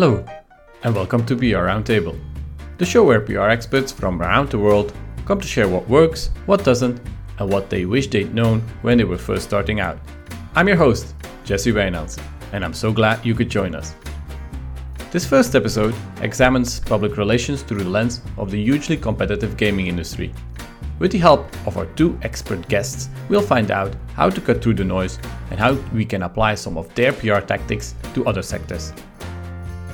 Hello, 0.00 0.24
and 0.84 0.94
welcome 0.94 1.26
to 1.26 1.34
PR 1.34 1.66
Roundtable, 1.66 2.16
the 2.76 2.86
show 2.86 3.02
where 3.02 3.20
PR 3.20 3.48
experts 3.48 3.90
from 3.90 4.22
around 4.22 4.48
the 4.48 4.56
world 4.56 4.92
come 5.24 5.40
to 5.40 5.46
share 5.48 5.66
what 5.68 5.88
works, 5.88 6.30
what 6.46 6.62
doesn't, 6.62 7.00
and 7.40 7.52
what 7.52 7.68
they 7.68 7.84
wish 7.84 8.06
they'd 8.06 8.32
known 8.32 8.60
when 8.82 8.96
they 8.96 9.02
were 9.02 9.18
first 9.18 9.42
starting 9.42 9.80
out. 9.80 9.98
I'm 10.54 10.68
your 10.68 10.76
host, 10.76 11.16
Jesse 11.42 11.72
Reynolds, 11.72 12.16
and 12.52 12.64
I'm 12.64 12.74
so 12.74 12.92
glad 12.92 13.26
you 13.26 13.34
could 13.34 13.50
join 13.50 13.74
us. 13.74 13.96
This 15.10 15.26
first 15.26 15.56
episode 15.56 15.96
examines 16.20 16.78
public 16.78 17.16
relations 17.16 17.62
through 17.62 17.82
the 17.82 17.90
lens 17.90 18.20
of 18.36 18.52
the 18.52 18.62
hugely 18.62 18.96
competitive 18.96 19.56
gaming 19.56 19.88
industry. 19.88 20.32
With 21.00 21.10
the 21.10 21.18
help 21.18 21.48
of 21.66 21.76
our 21.76 21.86
two 21.96 22.16
expert 22.22 22.68
guests, 22.68 23.08
we'll 23.28 23.42
find 23.42 23.72
out 23.72 23.96
how 24.14 24.30
to 24.30 24.40
cut 24.40 24.62
through 24.62 24.74
the 24.74 24.84
noise 24.84 25.18
and 25.50 25.58
how 25.58 25.72
we 25.92 26.04
can 26.04 26.22
apply 26.22 26.54
some 26.54 26.78
of 26.78 26.94
their 26.94 27.12
PR 27.12 27.40
tactics 27.40 27.96
to 28.14 28.24
other 28.26 28.42
sectors. 28.42 28.92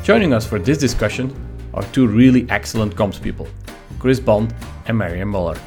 Joining 0.04 0.34
us 0.34 0.46
for 0.46 0.58
this 0.58 0.76
discussion 0.76 1.34
are 1.72 1.82
two 1.84 2.06
really 2.06 2.46
excellent 2.50 2.94
comms 2.94 3.18
people, 3.18 3.48
Chris 3.98 4.20
Bond 4.20 4.54
and 4.84 4.98
Marion 4.98 5.28
Muller. 5.28 5.58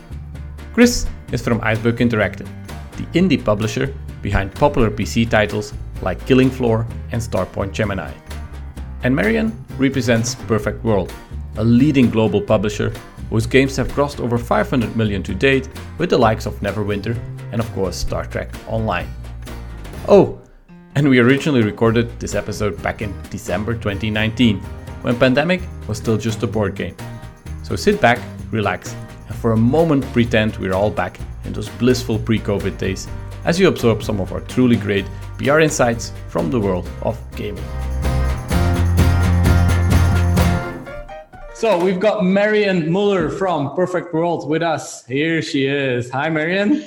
Chris 0.76 1.08
is 1.32 1.42
from 1.42 1.60
Iceberg 1.62 1.96
Interactive, 1.96 2.48
the 2.98 3.20
indie 3.20 3.44
publisher 3.44 3.92
behind 4.22 4.54
popular 4.54 4.92
PC 4.92 5.28
titles 5.28 5.74
like 6.04 6.24
Killing 6.28 6.52
Floor 6.52 6.86
and 7.12 7.20
Starpoint 7.20 7.72
Gemini. 7.72 8.14
And 9.02 9.16
Marion 9.16 9.58
represents 9.80 10.36
Perfect 10.36 10.84
World, 10.84 11.12
a 11.56 11.64
leading 11.64 12.08
global 12.08 12.40
publisher 12.40 12.94
whose 13.32 13.48
games 13.48 13.76
have 13.76 13.92
crossed 13.92 14.20
over 14.20 14.38
500 14.38 14.96
million 14.96 15.24
to 15.24 15.34
date 15.34 15.68
with 15.98 16.12
the 16.12 16.18
likes 16.20 16.46
of 16.46 16.54
Neverwinter 16.60 17.18
and 17.52 17.60
of 17.60 17.74
course 17.74 17.96
Star 17.96 18.24
Trek 18.24 18.52
Online. 18.68 19.10
Oh, 20.08 20.40
and 20.98 21.08
we 21.08 21.20
originally 21.20 21.62
recorded 21.62 22.20
this 22.20 22.34
episode 22.34 22.82
back 22.82 23.04
in 23.04 23.14
December 23.30 23.76
2019, 23.76 24.58
when 25.04 25.16
Pandemic 25.20 25.62
was 25.88 26.00
still 26.00 26.18
just 26.18 26.42
a 26.42 26.48
board 26.48 26.74
game. 26.74 26.96
So 27.62 27.76
sit 27.76 28.02
back, 28.02 28.18
relax, 28.50 28.96
and 29.28 29.36
for 29.36 29.52
a 29.52 29.58
moment 29.58 30.04
pretend 30.12 30.58
we're 30.58 30.74
all 30.74 30.90
back 30.90 31.20
in 31.46 31.54
those 31.54 31.70
blissful 31.70 32.18
pre-COVID 32.18 32.80
days 32.80 33.08
as 33.46 33.60
you 33.60 33.68
absorb 33.68 34.02
some 34.02 34.20
of 34.20 34.34
our 34.34 34.42
truly 34.42 34.76
great 34.76 35.06
PR 35.38 35.60
insights 35.60 36.14
from 36.30 36.50
the 36.50 36.60
world 36.60 36.90
of 37.04 37.16
gaming. 37.36 37.64
So 41.54 41.78
we've 41.80 42.00
got 42.00 42.26
Marion 42.26 42.92
Muller 42.92 43.30
from 43.30 43.76
Perfect 43.76 44.16
World 44.16 44.50
with 44.50 44.64
us. 44.64 45.06
Here 45.06 45.44
she 45.44 45.68
is. 45.68 46.10
Hi, 46.10 46.28
Marion. 46.28 46.84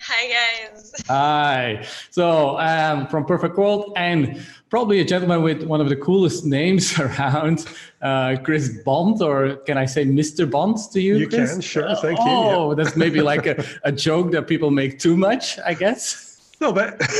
Hi, 0.00 0.72
guys. 0.72 0.81
Hi. 1.08 1.86
So 2.10 2.58
um, 2.58 3.06
from 3.08 3.24
Perfect 3.24 3.56
World 3.56 3.92
and 3.96 4.44
probably 4.70 5.00
a 5.00 5.04
gentleman 5.04 5.42
with 5.42 5.62
one 5.64 5.80
of 5.80 5.88
the 5.88 5.96
coolest 5.96 6.44
names 6.46 6.98
around, 7.04 7.66
uh, 8.00 8.36
Chris 8.42 8.82
Bond, 8.84 9.22
or 9.22 9.56
can 9.66 9.78
I 9.78 9.86
say 9.86 10.04
Mr. 10.04 10.50
Bond 10.50 10.78
to 10.92 11.00
you? 11.00 11.16
You 11.16 11.28
Chris? 11.28 11.52
can, 11.52 11.60
sure. 11.60 11.94
Thank 11.96 12.18
oh, 12.20 12.24
you. 12.24 12.30
Yeah. 12.30 12.56
Oh, 12.56 12.74
that's 12.74 12.96
maybe 12.96 13.20
like 13.20 13.46
a, 13.46 13.64
a 13.84 13.92
joke 13.92 14.32
that 14.32 14.46
people 14.46 14.70
make 14.70 14.98
too 14.98 15.16
much, 15.16 15.58
I 15.64 15.74
guess. 15.74 16.32
No, 16.62 16.72
but 16.72 17.02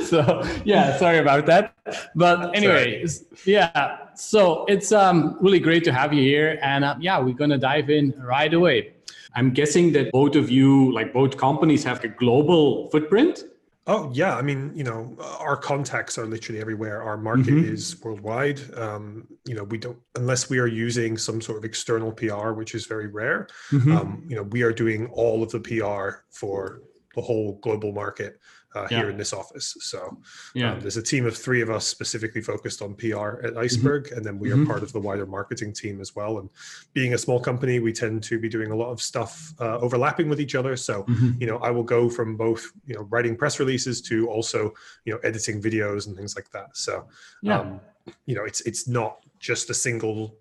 so 0.00 0.42
yeah, 0.64 0.96
sorry 0.96 1.18
about 1.18 1.44
that. 1.44 1.74
But 2.14 2.56
anyway, 2.56 3.04
yeah. 3.44 4.06
So 4.14 4.64
it's 4.68 4.90
um, 4.90 5.36
really 5.38 5.60
great 5.60 5.84
to 5.84 5.92
have 5.92 6.14
you 6.14 6.22
here, 6.22 6.58
and 6.62 6.82
uh, 6.82 6.96
yeah, 6.98 7.18
we're 7.20 7.34
gonna 7.34 7.58
dive 7.58 7.90
in 7.90 8.14
right 8.16 8.54
away. 8.54 8.94
I'm 9.34 9.50
guessing 9.50 9.92
that 9.92 10.10
both 10.12 10.36
of 10.36 10.50
you, 10.50 10.92
like 10.92 11.12
both 11.12 11.36
companies, 11.36 11.84
have 11.84 12.02
a 12.04 12.08
global 12.08 12.88
footprint. 12.90 13.44
Oh 13.86 14.10
yeah, 14.12 14.36
I 14.36 14.42
mean, 14.42 14.72
you 14.74 14.84
know, 14.84 15.16
our 15.40 15.56
contacts 15.56 16.18
are 16.18 16.26
literally 16.26 16.60
everywhere. 16.60 17.02
Our 17.02 17.16
market 17.16 17.54
mm-hmm. 17.54 17.72
is 17.72 17.98
worldwide. 18.02 18.60
Um, 18.76 19.26
you 19.46 19.54
know, 19.54 19.64
we 19.64 19.78
don't 19.78 19.98
unless 20.14 20.50
we 20.50 20.58
are 20.58 20.66
using 20.66 21.16
some 21.16 21.40
sort 21.40 21.56
of 21.56 21.64
external 21.64 22.12
PR, 22.12 22.52
which 22.52 22.74
is 22.74 22.84
very 22.86 23.06
rare. 23.06 23.48
Mm-hmm. 23.70 23.96
Um, 23.96 24.24
you 24.28 24.36
know, 24.36 24.42
we 24.42 24.62
are 24.62 24.72
doing 24.72 25.06
all 25.06 25.42
of 25.42 25.50
the 25.50 25.60
PR 25.60 26.24
for 26.30 26.82
the 27.14 27.22
whole 27.22 27.58
global 27.62 27.92
market 27.92 28.38
uh, 28.74 28.86
yeah. 28.90 28.98
here 28.98 29.10
in 29.10 29.16
this 29.16 29.32
office. 29.32 29.76
So 29.80 30.18
yeah. 30.54 30.72
um, 30.72 30.80
there's 30.80 30.96
a 30.96 31.02
team 31.02 31.26
of 31.26 31.36
three 31.36 31.62
of 31.62 31.70
us 31.70 31.86
specifically 31.86 32.40
focused 32.40 32.82
on 32.82 32.94
PR 32.94 33.04
at 33.04 33.08
mm-hmm. 33.08 33.58
Iceberg, 33.58 34.04
mm-hmm. 34.04 34.16
and 34.16 34.26
then 34.26 34.38
we 34.38 34.50
are 34.50 34.56
mm-hmm. 34.56 34.66
part 34.66 34.82
of 34.82 34.92
the 34.92 35.00
wider 35.00 35.26
marketing 35.26 35.72
team 35.72 36.00
as 36.00 36.14
well. 36.14 36.38
And 36.38 36.50
being 36.92 37.14
a 37.14 37.18
small 37.18 37.40
company, 37.40 37.80
we 37.80 37.92
tend 37.92 38.22
to 38.24 38.38
be 38.38 38.48
doing 38.48 38.70
a 38.70 38.76
lot 38.76 38.90
of 38.90 39.00
stuff 39.00 39.54
uh, 39.60 39.78
overlapping 39.78 40.28
with 40.28 40.40
each 40.40 40.54
other. 40.54 40.76
So 40.76 41.04
mm-hmm. 41.04 41.40
you 41.40 41.46
know, 41.46 41.58
I 41.58 41.70
will 41.70 41.84
go 41.84 42.08
from 42.08 42.36
both 42.36 42.70
you 42.86 42.94
know 42.94 43.02
writing 43.10 43.36
press 43.36 43.58
releases 43.58 44.00
to 44.02 44.28
also 44.28 44.72
you 45.04 45.12
know 45.12 45.18
editing 45.24 45.62
videos 45.62 46.06
and 46.06 46.16
things 46.16 46.36
like 46.36 46.50
that. 46.50 46.76
So 46.76 47.06
yeah. 47.42 47.60
Um, 47.60 47.80
you 48.26 48.34
know, 48.34 48.44
it's 48.44 48.62
it's 48.62 48.88
not 48.88 49.22
just 49.38 49.70
a 49.70 49.74
single 49.74 50.36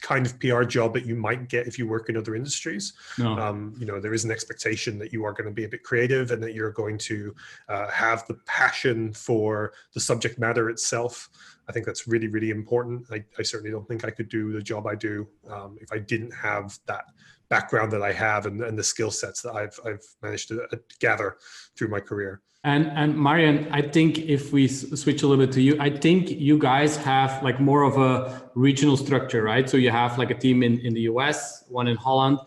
kind 0.00 0.26
of 0.26 0.38
PR 0.40 0.64
job 0.64 0.94
that 0.94 1.06
you 1.06 1.14
might 1.14 1.48
get 1.48 1.66
if 1.66 1.78
you 1.78 1.86
work 1.86 2.08
in 2.08 2.16
other 2.16 2.34
industries. 2.34 2.94
No. 3.18 3.38
Um, 3.38 3.74
you 3.78 3.86
know, 3.86 4.00
there 4.00 4.14
is 4.14 4.24
an 4.24 4.30
expectation 4.30 4.98
that 4.98 5.12
you 5.12 5.24
are 5.24 5.32
going 5.32 5.46
to 5.46 5.52
be 5.52 5.64
a 5.64 5.68
bit 5.68 5.82
creative 5.82 6.30
and 6.30 6.42
that 6.42 6.54
you're 6.54 6.72
going 6.72 6.98
to 6.98 7.34
uh, 7.68 7.88
have 7.90 8.26
the 8.26 8.34
passion 8.46 9.12
for 9.12 9.72
the 9.94 10.00
subject 10.00 10.38
matter 10.38 10.70
itself. 10.70 11.28
I 11.68 11.72
think 11.72 11.86
that's 11.86 12.06
really, 12.06 12.28
really 12.28 12.50
important. 12.50 13.06
I, 13.10 13.24
I 13.38 13.42
certainly 13.42 13.70
don't 13.70 13.86
think 13.88 14.04
I 14.04 14.10
could 14.10 14.28
do 14.28 14.52
the 14.52 14.62
job 14.62 14.86
I 14.86 14.94
do 14.94 15.26
um, 15.50 15.78
if 15.80 15.92
I 15.92 15.98
didn't 15.98 16.32
have 16.32 16.78
that 16.86 17.04
background 17.48 17.92
that 17.92 18.02
I 18.02 18.12
have 18.12 18.46
and, 18.46 18.60
and 18.62 18.78
the 18.78 18.82
skill 18.82 19.10
sets 19.10 19.42
that 19.42 19.54
I've, 19.54 19.78
I've 19.86 20.04
managed 20.22 20.48
to 20.48 20.62
uh, 20.62 20.76
gather 20.98 21.36
through 21.76 21.88
my 21.88 22.00
career. 22.00 22.42
And 22.64 22.86
and 22.96 23.16
Marion, 23.16 23.68
I 23.70 23.82
think 23.82 24.18
if 24.20 24.50
we 24.50 24.68
switch 24.68 25.22
a 25.22 25.26
little 25.26 25.44
bit 25.44 25.52
to 25.52 25.60
you, 25.60 25.76
I 25.78 25.90
think 25.90 26.30
you 26.30 26.58
guys 26.58 26.96
have 26.96 27.42
like 27.42 27.60
more 27.60 27.82
of 27.82 27.98
a 27.98 28.42
regional 28.54 28.96
structure, 28.96 29.42
right? 29.42 29.68
So 29.68 29.76
you 29.76 29.90
have 29.90 30.16
like 30.18 30.30
a 30.30 30.34
team 30.34 30.62
in 30.62 30.78
in 30.80 30.94
the 30.94 31.02
US, 31.02 31.64
one 31.68 31.86
in 31.88 31.96
Holland. 31.96 32.38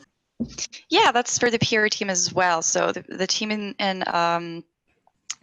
Yeah, 0.90 1.12
that's 1.12 1.38
for 1.38 1.52
the 1.52 1.60
PR 1.60 1.88
team 1.88 2.10
as 2.10 2.34
well. 2.34 2.64
So 2.64 2.92
the, 2.92 3.04
the 3.08 3.28
team 3.28 3.52
in 3.52 3.76
in 3.80 4.04
um, 4.08 4.64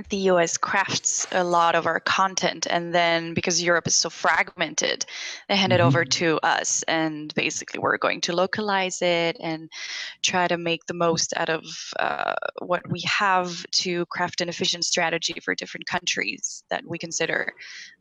the 0.09 0.17
US 0.17 0.57
crafts 0.57 1.27
a 1.33 1.45
lot 1.45 1.75
of 1.75 1.87
our 1.87 2.01
content. 2.01 2.67
And 2.69 2.95
then 2.95 3.35
because 3.35 3.63
Europe 3.63 3.87
is 3.87 3.95
so 3.95 4.11
fragmented, 4.11 5.07
they 5.49 5.57
hand 5.57 5.73
mm-hmm. 5.73 5.81
it 5.81 5.85
over 5.85 6.05
mm-hmm. 6.05 6.25
to 6.25 6.41
us. 6.43 6.83
And 6.85 7.33
basically, 7.35 7.81
we're 7.81 7.99
going 7.99 8.21
to 8.23 8.35
localize 8.35 9.03
it 9.03 9.37
and 9.41 9.71
try 10.23 10.49
to 10.49 10.59
make 10.59 10.87
the 10.87 10.95
most 10.95 11.33
out 11.37 11.49
of 11.49 11.65
uh, 11.99 12.35
what 12.61 12.83
we 12.91 13.03
have 13.03 13.65
to 13.73 14.07
craft 14.07 14.41
an 14.41 14.49
efficient 14.49 14.85
strategy 14.85 15.41
for 15.43 15.55
different 15.55 15.87
countries 15.87 16.65
that 16.71 16.83
we 16.87 16.99
consider 16.99 17.53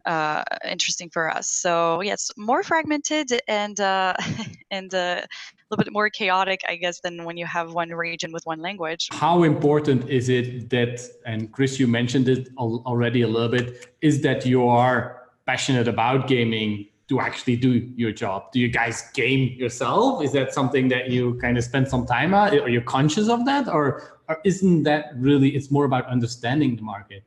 uh, 0.06 0.44
interesting 0.70 1.10
for 1.10 1.30
us. 1.30 1.50
So, 1.50 2.02
yes, 2.02 2.32
more 2.38 2.64
fragmented 2.64 3.42
and, 3.48 3.80
uh, 3.80 4.14
and 4.72 4.94
a 4.94 5.26
little 5.70 5.84
bit 5.84 5.94
more 5.94 6.10
chaotic, 6.10 6.62
I 6.68 6.76
guess, 6.76 7.00
than 7.02 7.24
when 7.26 7.38
you 7.38 7.46
have 7.46 7.74
one 7.74 7.90
region 7.90 8.32
with 8.32 8.46
one 8.46 8.60
language. 8.60 9.10
How 9.12 9.44
important 9.44 10.10
is 10.10 10.30
it 10.30 10.70
that, 10.70 11.02
and 11.26 11.52
Chris, 11.52 11.80
you 11.80 11.88
mentioned 11.88 12.28
it 12.28 12.50
already 12.58 13.22
a 13.22 13.28
little 13.28 13.50
bit, 13.50 13.96
is 14.02 14.22
that 14.22 14.46
you 14.46 14.68
are 14.68 15.24
passionate 15.46 15.88
about 15.88 16.28
gaming 16.28 16.88
to 17.10 17.20
actually 17.20 17.56
do 17.56 17.74
your 17.96 18.12
job? 18.12 18.52
Do 18.52 18.60
you 18.60 18.70
guys 18.70 19.10
game 19.14 19.56
yourself? 19.58 20.24
Is 20.24 20.32
that 20.34 20.54
something 20.54 20.88
that 20.90 21.10
you 21.10 21.38
kind 21.42 21.58
of 21.58 21.64
spend 21.64 21.88
some 21.88 22.06
time 22.06 22.34
at? 22.34 22.54
Are 22.54 22.70
you 22.70 22.82
conscious 22.82 23.28
of 23.30 23.46
that? 23.46 23.68
Or, 23.68 24.20
or 24.30 24.40
isn't 24.46 24.84
that 24.84 25.12
really, 25.16 25.50
it's 25.50 25.70
more 25.70 25.86
about 25.86 26.06
understanding 26.08 26.76
the 26.76 26.82
market? 26.82 27.24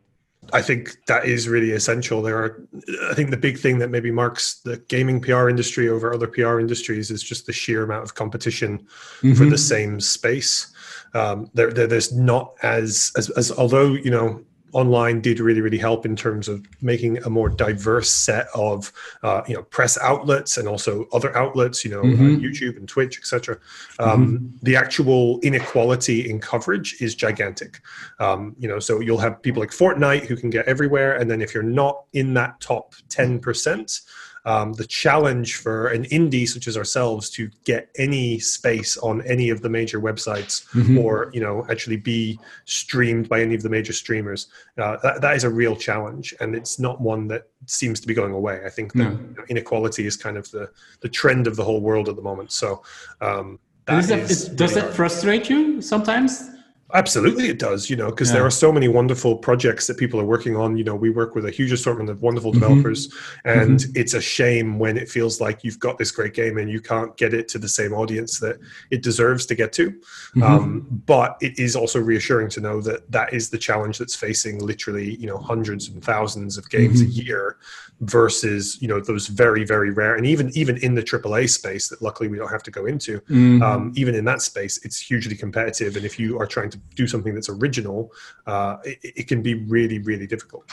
I 0.52 0.62
think 0.62 1.04
that 1.06 1.24
is 1.24 1.48
really 1.48 1.72
essential. 1.72 2.22
There 2.22 2.38
are, 2.38 2.68
I 3.10 3.14
think 3.14 3.30
the 3.30 3.36
big 3.36 3.58
thing 3.58 3.78
that 3.78 3.90
maybe 3.90 4.10
marks 4.10 4.60
the 4.60 4.76
gaming 4.88 5.20
PR 5.20 5.48
industry 5.48 5.88
over 5.88 6.12
other 6.12 6.28
PR 6.28 6.60
industries 6.60 7.10
is 7.10 7.22
just 7.22 7.46
the 7.46 7.52
sheer 7.52 7.82
amount 7.82 8.04
of 8.04 8.14
competition 8.14 8.78
mm-hmm. 8.78 9.34
for 9.34 9.46
the 9.46 9.58
same 9.58 10.00
space. 10.00 10.72
Um, 11.14 11.50
there, 11.54 11.72
there, 11.72 11.86
there's 11.86 12.12
not 12.12 12.54
as, 12.62 13.12
as, 13.16 13.30
as, 13.30 13.50
although, 13.50 13.94
you 13.94 14.10
know, 14.10 14.44
online 14.76 15.22
did 15.22 15.40
really 15.40 15.62
really 15.62 15.78
help 15.78 16.04
in 16.04 16.14
terms 16.14 16.48
of 16.48 16.62
making 16.82 17.16
a 17.24 17.30
more 17.30 17.48
diverse 17.48 18.10
set 18.10 18.46
of 18.54 18.92
uh, 19.22 19.40
you 19.48 19.54
know 19.54 19.62
press 19.62 19.96
outlets 20.02 20.58
and 20.58 20.68
also 20.68 21.06
other 21.14 21.34
outlets 21.34 21.82
you 21.82 21.90
know 21.90 22.00
uh, 22.00 22.04
mm-hmm. 22.04 22.36
uh, 22.36 22.38
youtube 22.38 22.76
and 22.76 22.86
twitch 22.86 23.16
etc 23.18 23.58
um, 23.98 24.26
mm-hmm. 24.26 24.46
the 24.62 24.76
actual 24.76 25.40
inequality 25.40 26.28
in 26.28 26.38
coverage 26.38 26.94
is 27.00 27.14
gigantic 27.14 27.80
um, 28.20 28.54
you 28.58 28.68
know 28.68 28.78
so 28.78 29.00
you'll 29.00 29.24
have 29.26 29.40
people 29.40 29.60
like 29.60 29.70
fortnite 29.70 30.26
who 30.26 30.36
can 30.36 30.50
get 30.50 30.66
everywhere 30.66 31.16
and 31.16 31.30
then 31.30 31.40
if 31.40 31.54
you're 31.54 31.62
not 31.62 32.04
in 32.12 32.34
that 32.34 32.60
top 32.60 32.94
10% 33.08 34.02
um, 34.46 34.72
the 34.74 34.86
challenge 34.86 35.56
for 35.56 35.88
an 35.88 36.04
indie 36.04 36.48
such 36.48 36.68
as 36.68 36.76
ourselves 36.76 37.28
to 37.30 37.50
get 37.64 37.90
any 37.98 38.38
space 38.38 38.96
on 38.98 39.20
any 39.22 39.50
of 39.50 39.60
the 39.60 39.68
major 39.68 40.00
websites 40.00 40.64
mm-hmm. 40.70 40.98
or 40.98 41.30
you 41.34 41.40
know 41.40 41.66
actually 41.68 41.96
be 41.96 42.38
streamed 42.64 43.28
by 43.28 43.42
any 43.42 43.54
of 43.54 43.62
the 43.62 43.68
major 43.68 43.92
streamers. 43.92 44.46
Uh, 44.78 44.96
that, 45.02 45.20
that 45.20 45.36
is 45.36 45.42
a 45.44 45.50
real 45.50 45.74
challenge 45.74 46.32
and 46.40 46.54
it's 46.54 46.78
not 46.78 47.00
one 47.00 47.26
that 47.26 47.48
seems 47.66 47.98
to 48.00 48.06
be 48.06 48.14
going 48.14 48.32
away. 48.32 48.62
I 48.64 48.70
think 48.70 48.92
that 48.94 49.10
no. 49.10 49.44
inequality 49.48 50.06
is 50.06 50.16
kind 50.16 50.36
of 50.36 50.48
the 50.52 50.70
the 51.00 51.08
trend 51.08 51.48
of 51.48 51.56
the 51.56 51.64
whole 51.64 51.80
world 51.80 52.08
at 52.08 52.14
the 52.14 52.22
moment. 52.22 52.52
So 52.52 52.82
um, 53.20 53.58
that 53.86 53.98
is 53.98 54.08
that, 54.08 54.18
is 54.30 54.48
does 54.48 54.76
really 54.76 54.86
that 54.86 54.94
frustrate 54.94 55.50
you 55.50 55.82
sometimes 55.82 56.50
Absolutely, 56.94 57.48
it 57.48 57.58
does. 57.58 57.90
You 57.90 57.96
know, 57.96 58.10
because 58.10 58.28
yeah. 58.28 58.34
there 58.34 58.46
are 58.46 58.50
so 58.50 58.70
many 58.70 58.86
wonderful 58.86 59.36
projects 59.36 59.88
that 59.88 59.96
people 59.96 60.20
are 60.20 60.24
working 60.24 60.56
on. 60.56 60.76
You 60.76 60.84
know, 60.84 60.94
we 60.94 61.10
work 61.10 61.34
with 61.34 61.44
a 61.44 61.50
huge 61.50 61.72
assortment 61.72 62.08
of 62.10 62.22
wonderful 62.22 62.52
mm-hmm. 62.52 62.60
developers, 62.60 63.08
mm-hmm. 63.08 63.60
and 63.60 63.80
mm-hmm. 63.80 63.92
it's 63.96 64.14
a 64.14 64.20
shame 64.20 64.78
when 64.78 64.96
it 64.96 65.08
feels 65.08 65.40
like 65.40 65.64
you've 65.64 65.80
got 65.80 65.98
this 65.98 66.12
great 66.12 66.32
game 66.32 66.58
and 66.58 66.70
you 66.70 66.80
can't 66.80 67.16
get 67.16 67.34
it 67.34 67.48
to 67.48 67.58
the 67.58 67.68
same 67.68 67.92
audience 67.92 68.38
that 68.38 68.58
it 68.90 69.02
deserves 69.02 69.46
to 69.46 69.56
get 69.56 69.72
to. 69.72 69.90
Mm-hmm. 69.90 70.42
Um, 70.42 71.02
but 71.06 71.36
it 71.40 71.58
is 71.58 71.74
also 71.74 72.00
reassuring 72.00 72.50
to 72.50 72.60
know 72.60 72.80
that 72.82 73.10
that 73.10 73.32
is 73.32 73.50
the 73.50 73.58
challenge 73.58 73.98
that's 73.98 74.14
facing 74.14 74.60
literally, 74.60 75.16
you 75.16 75.26
know, 75.26 75.38
hundreds 75.38 75.88
and 75.88 76.04
thousands 76.04 76.56
of 76.56 76.70
games 76.70 77.00
a 77.00 77.04
mm-hmm. 77.04 77.26
year 77.26 77.56
versus 78.00 78.80
you 78.82 78.88
know 78.88 79.00
those 79.00 79.26
very 79.26 79.64
very 79.64 79.90
rare 79.90 80.16
and 80.16 80.26
even 80.26 80.50
even 80.54 80.76
in 80.78 80.94
the 80.94 81.02
AAA 81.02 81.48
space 81.48 81.88
that 81.88 82.02
luckily 82.02 82.28
we 82.28 82.36
don't 82.36 82.50
have 82.50 82.62
to 82.62 82.70
go 82.70 82.84
into 82.84 83.20
mm-hmm. 83.20 83.62
um, 83.62 83.90
even 83.96 84.14
in 84.14 84.22
that 84.24 84.42
space 84.42 84.78
it's 84.84 85.00
hugely 85.00 85.34
competitive 85.34 85.96
and 85.96 86.04
if 86.04 86.18
you 86.18 86.38
are 86.38 86.46
trying 86.46 86.68
to 86.68 86.75
do 86.94 87.06
something 87.06 87.34
that's 87.34 87.48
original 87.48 88.12
uh, 88.46 88.76
it, 88.84 88.98
it, 89.02 89.28
can 89.28 89.42
be 89.42 89.54
really 89.54 89.98
really 89.98 90.26
difficult 90.26 90.64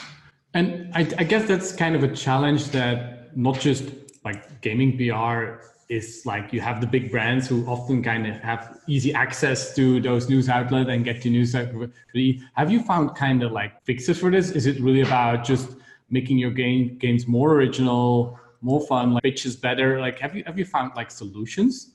and 0.54 0.92
I, 0.94 1.02
I 1.18 1.24
guess 1.24 1.48
that's 1.48 1.72
kind 1.72 1.96
of 1.96 2.04
a 2.04 2.16
challenge 2.16 2.70
that 2.70 3.36
not 3.36 3.60
just 3.60 3.86
like 4.24 4.62
gaming 4.62 4.98
PR 4.98 5.64
is 5.90 6.26
like 6.26 6.54
you 6.54 6.62
have 6.62 6.82
the 6.82 6.88
big 6.88 7.12
brands 7.12 7.48
who 7.48 7.66
often 7.66 8.02
kind 8.04 8.26
of 8.28 8.36
have 8.38 8.80
easy 8.88 9.14
access 9.14 9.76
to 9.76 10.00
those 10.00 10.30
news 10.30 10.50
outlets 10.50 10.90
and 10.90 11.04
get 11.04 11.22
to 11.22 11.30
news. 11.30 11.54
Have 11.54 12.72
you 12.72 12.84
found 12.84 13.16
kind 13.16 13.44
of 13.44 13.52
like 13.52 13.84
fixes 13.84 14.20
for 14.20 14.32
this? 14.32 14.52
Is 14.52 14.66
it 14.66 14.80
really 14.80 15.02
about 15.02 15.44
just 15.44 15.70
making 16.10 16.38
your 16.38 16.52
game 16.52 16.98
games 16.98 17.28
more 17.28 17.54
original, 17.54 18.40
more 18.62 18.82
fun, 18.88 19.14
like 19.14 19.24
pitches 19.24 19.56
better? 19.56 20.00
Like, 20.00 20.20
have 20.20 20.36
you 20.36 20.44
have 20.46 20.58
you 20.58 20.66
found 20.66 20.94
like 20.96 21.12
solutions? 21.12 21.93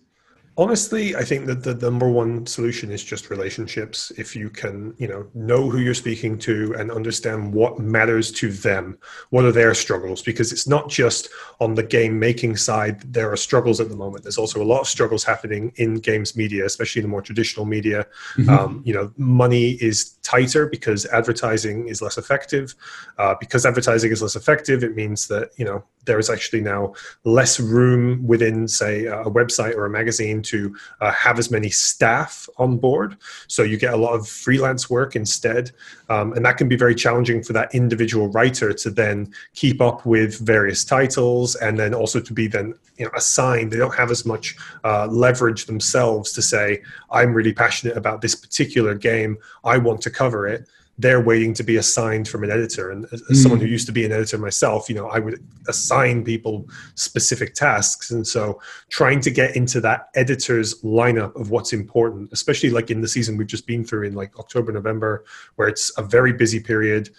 Honestly 0.59 1.15
i 1.17 1.25
think 1.25 1.47
that 1.47 1.63
the 1.63 1.75
number 1.75 2.11
one 2.11 2.45
solution 2.47 2.91
is 2.91 3.03
just 3.03 3.31
relationships. 3.31 4.13
If 4.17 4.35
you 4.35 4.51
can 4.51 4.95
you 4.99 5.09
know 5.09 5.27
know 5.35 5.71
who 5.71 5.79
you're 5.79 5.95
speaking 5.95 6.39
to 6.41 6.75
and 6.79 6.91
understand 6.91 7.53
what 7.53 7.79
matters 7.79 8.31
to 8.33 8.51
them 8.51 8.99
what 9.31 9.45
are 9.45 9.53
their 9.53 9.75
struggles 9.75 10.21
because 10.23 10.53
it's 10.53 10.67
not 10.67 10.89
just 10.89 11.29
on 11.61 11.75
the 11.75 11.83
game 11.83 12.19
making 12.19 12.57
side 12.57 13.01
there 13.13 13.31
are 13.33 13.37
struggles 13.37 13.81
at 13.81 13.89
the 13.89 13.97
moment. 13.97 14.25
There's 14.25 14.39
also 14.39 14.63
a 14.63 14.69
lot 14.73 14.81
of 14.81 14.89
struggles 14.89 15.25
happening 15.25 15.73
in 15.77 15.95
games 15.95 16.37
media 16.37 16.65
especially 16.65 17.03
the 17.03 17.09
more 17.09 17.23
traditional 17.23 17.67
media. 17.67 18.07
Mm-hmm. 18.37 18.51
um, 18.51 18.83
you 18.85 18.95
know 18.95 19.13
money 19.17 19.71
is 19.89 20.17
tighter 20.23 20.67
because 20.67 21.07
advertising 21.07 21.89
is 21.89 22.03
less 22.03 22.19
effective. 22.19 22.75
Uh, 23.17 23.35
because 23.41 23.65
advertising 23.65 24.11
is 24.13 24.23
less 24.23 24.37
effective 24.37 24.83
it 24.83 24.95
means 24.97 25.29
that 25.29 25.51
you 25.57 25.65
know 25.65 25.85
there 26.09 26.19
is 26.19 26.31
actually 26.31 26.63
now 26.63 26.95
less 27.25 27.61
room 27.61 28.27
within 28.27 28.67
say 28.67 29.05
a 29.05 29.27
website 29.27 29.77
or 29.77 29.85
a 29.85 29.91
magazine 29.91 30.43
to 30.43 30.75
uh, 31.01 31.13
have 31.13 31.39
as 31.39 31.51
many 31.51 31.71
staff 31.71 32.49
on 32.57 32.79
board. 32.79 33.17
So 33.47 33.63
you 33.63 33.77
get 33.77 33.95
a 33.95 33.97
lot 33.97 34.15
of 34.15 34.27
freelance 34.27 34.91
work 34.91 35.15
instead. 35.15 35.71
Um, 36.09 36.33
and 36.33 36.45
that 36.47 36.57
can 36.57 36.67
be 36.67 36.77
very 36.77 36.95
challenging 36.95 37.43
for 37.43 37.53
that 37.53 37.75
individual 37.75 38.29
writer 38.29 38.73
to 38.73 38.91
then 38.91 39.33
keep 39.55 39.81
up 39.83 40.07
with 40.07 40.41
various 40.41 40.83
titles 40.83 41.55
and 41.57 41.79
then 41.79 41.93
also 41.95 42.21
to 42.21 42.33
be 42.33 42.49
then 42.49 42.75
you 42.97 43.05
know, 43.05 43.11
assigned. 43.15 43.71
They 43.71 43.77
don't 43.77 43.95
have 43.95 44.11
as 44.11 44.25
much 44.25 44.57
uh, 44.85 45.07
leverage 45.07 45.67
themselves 45.67 46.33
to 46.33 46.43
say, 46.43 46.83
I'm 47.11 47.35
really 47.35 47.53
passionate 47.53 47.99
about 47.99 48.23
this 48.23 48.35
particular 48.35 48.95
game. 48.95 49.37
I 49.63 49.77
want 49.77 50.01
to 50.03 50.11
cover 50.11 50.49
it 50.49 50.67
they're 50.99 51.21
waiting 51.21 51.55
to 51.55 51.63
be 51.63 51.77
assigned 51.77 52.29
from 52.29 52.43
an 52.43 52.51
editor. 52.51 52.91
And 52.91 53.07
as, 53.13 53.23
mm. 53.23 53.37
someone 53.37 53.61
who 53.61 53.67
used 53.67 53.87
to 53.87 53.93
be 53.93 54.05
an 54.05 54.13
editor 54.13 54.37
myself, 54.37 54.89
you 54.89 54.97
know, 54.97 55.09
I 55.09 55.21
would 55.21 55.43
assign 55.69 56.25
people 56.25 56.69
specific 56.97 57.55
tasks. 57.55 58.11
And 58.11 58.27
so 58.27 58.61
trying 58.91 59.21
to 59.21 59.31
get 59.31 59.55
into 59.55 59.81
that 59.83 60.09
editor's 60.17 60.83
lineup 60.83 61.35
of 61.41 61.51
what's 61.51 61.73
important, 61.73 62.31
especially 62.33 62.71
like 62.71 62.91
in 62.91 63.01
the 63.01 63.09
season 63.09 63.37
we've 63.37 63.47
just 63.47 63.67
been 63.67 63.85
through 63.85 64.09
in 64.09 64.15
like 64.15 64.39
October, 64.39 64.73
November, 64.73 65.25
where 65.55 65.69
it's 65.69 65.97
a 65.97 66.03
very 66.03 66.33
busy 66.33 66.59
period, 66.59 67.11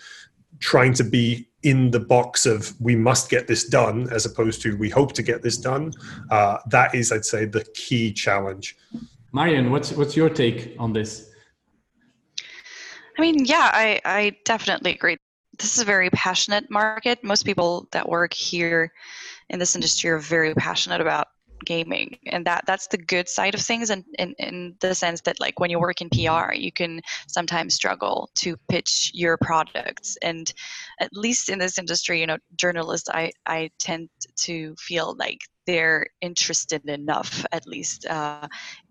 trying 0.60 0.94
to 0.94 1.04
be 1.04 1.48
in 1.64 1.92
the 1.92 2.00
box 2.00 2.46
of 2.46 2.74
we 2.82 2.96
must 2.96 3.30
get 3.30 3.48
this 3.48 3.66
done 3.66 4.08
as 4.12 4.26
opposed 4.26 4.62
to 4.62 4.78
we 4.78 4.90
hope 4.90 5.14
to 5.14 5.24
get 5.24 5.42
this 5.42 5.58
done. 5.58 5.94
Uh, 6.32 6.58
that 6.68 6.94
is, 6.94 7.12
I'd 7.12 7.26
say, 7.26 7.46
the 7.46 7.64
key 7.74 8.12
challenge. 8.12 8.78
Marion, 9.32 9.70
what's 9.72 9.92
what's 9.94 10.16
your 10.16 10.30
take 10.30 10.76
on 10.80 10.92
this? 10.92 11.29
I 13.20 13.22
mean, 13.22 13.44
yeah, 13.44 13.70
I, 13.74 14.00
I 14.06 14.38
definitely 14.46 14.94
agree. 14.94 15.18
This 15.58 15.74
is 15.74 15.82
a 15.82 15.86
very 15.86 16.10
passionate 16.12 16.72
market. 16.72 17.22
Most 17.22 17.44
people 17.44 17.86
that 17.92 18.08
work 18.08 18.34
here 18.34 18.94
in 19.50 19.60
this 19.60 19.76
industry 19.76 20.10
are 20.10 20.20
very 20.20 20.56
passionate 20.56 21.02
about 21.02 21.28
gaming 21.66 22.18
and 22.28 22.46
that 22.46 22.64
that's 22.66 22.88
the 22.88 22.98
good 22.98 23.28
side 23.28 23.54
of 23.54 23.60
things 23.60 23.90
and 23.90 24.06
in, 24.20 24.34
in 24.40 24.74
the 24.80 24.96
sense 24.96 25.20
that 25.20 25.38
like 25.42 25.60
when 25.60 25.70
you 25.70 25.78
work 25.78 26.00
in 26.00 26.10
pr 26.10 26.54
you 26.54 26.72
can 26.72 27.02
sometimes 27.28 27.74
struggle 27.74 28.30
to 28.34 28.56
pitch 28.70 29.12
your 29.14 29.36
products 29.36 30.18
and 30.22 30.54
at 31.02 31.10
least 31.12 31.50
in 31.50 31.60
this 31.60 31.78
industry 31.78 32.22
you 32.22 32.26
know 32.26 32.38
journalists 32.56 33.10
i 33.10 33.30
i 33.46 33.70
tend 33.78 34.08
to 34.38 34.74
feel 34.80 35.18
like 35.20 35.40
they're 35.68 36.08
interested 36.22 36.84
enough 36.88 37.46
at 37.52 37.68
least 37.68 38.06
uh, 38.06 38.48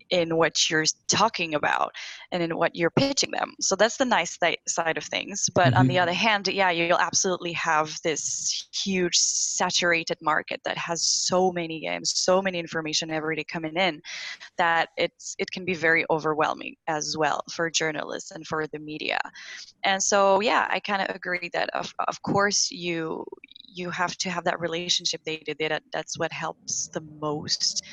in 0.09 0.35
what 0.35 0.69
you're 0.69 0.85
talking 1.07 1.55
about 1.55 1.93
and 2.31 2.41
in 2.41 2.57
what 2.57 2.75
you're 2.75 2.89
pitching 2.89 3.31
them. 3.31 3.53
So 3.59 3.75
that's 3.75 3.97
the 3.97 4.05
nice 4.05 4.37
th- 4.37 4.59
side 4.67 4.97
of 4.97 5.03
things. 5.03 5.49
But 5.53 5.67
mm-hmm. 5.67 5.77
on 5.77 5.87
the 5.87 5.95
mm-hmm. 5.95 6.03
other 6.03 6.13
hand, 6.13 6.47
yeah, 6.47 6.71
you'll 6.71 6.97
absolutely 6.97 7.53
have 7.53 7.95
this 8.03 8.67
huge 8.73 9.17
saturated 9.17 10.17
market 10.21 10.61
that 10.65 10.77
has 10.77 11.03
so 11.03 11.51
many 11.51 11.81
games, 11.81 12.13
so 12.15 12.41
many 12.41 12.59
information 12.59 13.11
every 13.11 13.35
day 13.35 13.43
coming 13.43 13.75
in 13.75 14.01
that 14.57 14.89
it's 14.97 15.35
it 15.39 15.49
can 15.51 15.65
be 15.65 15.73
very 15.73 16.05
overwhelming 16.09 16.75
as 16.87 17.15
well 17.17 17.43
for 17.51 17.69
journalists 17.69 18.31
and 18.31 18.45
for 18.45 18.67
the 18.67 18.79
media. 18.79 19.19
And 19.83 20.01
so 20.01 20.41
yeah, 20.41 20.67
I 20.69 20.79
kind 20.79 21.01
of 21.01 21.15
agree 21.15 21.49
that 21.53 21.69
of 21.73 21.93
of 22.07 22.21
course 22.21 22.71
you 22.71 23.25
you 23.71 23.89
have 23.91 24.17
to 24.17 24.29
have 24.29 24.43
that 24.43 24.59
relationship 24.59 25.23
day 25.23 25.37
to 25.37 25.55
that 25.59 25.83
that's 25.93 26.17
what 26.17 26.31
helps 26.31 26.87
the 26.87 27.01
most 27.21 27.83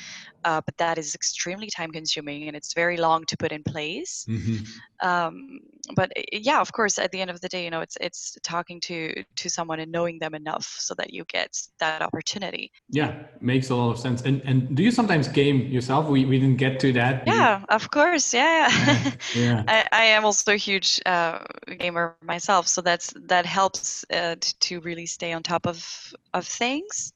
uh, 0.43 0.61
but 0.65 0.77
that 0.77 0.97
is 0.97 1.13
extremely 1.13 1.67
time 1.67 1.91
consuming 1.91 2.06
and 2.15 2.55
it's 2.55 2.73
very 2.73 2.97
long 2.97 3.25
to 3.25 3.37
put 3.37 3.51
in 3.51 3.63
place. 3.63 4.25
Mm-hmm. 4.29 5.07
um, 5.07 5.59
but 5.95 6.11
eh, 6.15 6.23
yeah 6.31 6.59
of 6.59 6.71
course 6.71 6.97
at 6.99 7.11
the 7.11 7.21
end 7.21 7.29
of 7.29 7.39
the 7.41 7.47
day 7.47 7.63
you 7.63 7.69
know 7.69 7.81
it's 7.81 7.97
it's 8.01 8.37
talking 8.43 8.79
to 8.81 9.23
to 9.35 9.49
someone 9.49 9.79
and 9.79 9.91
knowing 9.91 10.19
them 10.19 10.33
enough 10.33 10.65
so 10.79 10.93
that 10.95 11.13
you 11.13 11.23
get 11.25 11.57
that 11.79 12.01
opportunity. 12.01 12.71
Yeah 12.89 13.23
makes 13.41 13.69
a 13.69 13.75
lot 13.75 13.91
of 13.91 13.99
sense. 13.99 14.21
And 14.23 14.41
and 14.45 14.75
do 14.75 14.83
you 14.83 14.91
sometimes 14.91 15.27
game 15.27 15.67
yourself? 15.67 16.07
We, 16.07 16.25
we 16.25 16.39
didn't 16.39 16.57
get 16.57 16.79
to 16.81 16.91
that. 16.93 17.23
Yeah 17.27 17.63
of 17.69 17.89
course 17.91 18.33
yeah. 18.33 18.67
Yeah, 18.87 19.13
yeah. 19.35 19.63
I, 19.67 19.87
I, 19.91 20.03
am 20.17 20.25
also 20.25 20.53
a 20.53 20.57
huge 20.57 20.99
uh, 21.05 21.39
gamer 21.79 22.15
myself 22.21 22.67
so 22.67 22.81
that's 22.81 23.13
that 23.27 23.45
helps 23.45 24.05
uh, 24.11 24.35
to 24.39 24.79
really 24.81 25.05
stay 25.05 25.33
on 25.33 25.43
top 25.43 25.67
of 25.67 26.13
of 26.33 26.45
things 26.45 27.13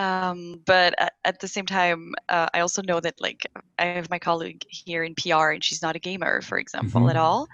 um, 0.00 0.62
but 0.64 0.94
at, 0.98 1.12
at, 1.26 1.40
the 1.40 1.46
same 1.46 1.66
time, 1.66 2.14
uh, 2.30 2.48
I 2.54 2.60
also 2.60 2.80
know 2.80 3.00
that 3.00 3.20
like 3.20 3.46
I 3.78 3.84
have 3.84 4.08
my 4.08 4.18
colleague 4.18 4.64
here 4.70 5.04
in 5.04 5.14
PR, 5.14 5.50
and 5.50 5.62
she's 5.62 5.82
not 5.82 5.94
a 5.94 5.98
gamer, 5.98 6.40
for 6.40 6.58
example, 6.58 7.02
mm-hmm. 7.02 7.10
at 7.10 7.16
all. 7.16 7.46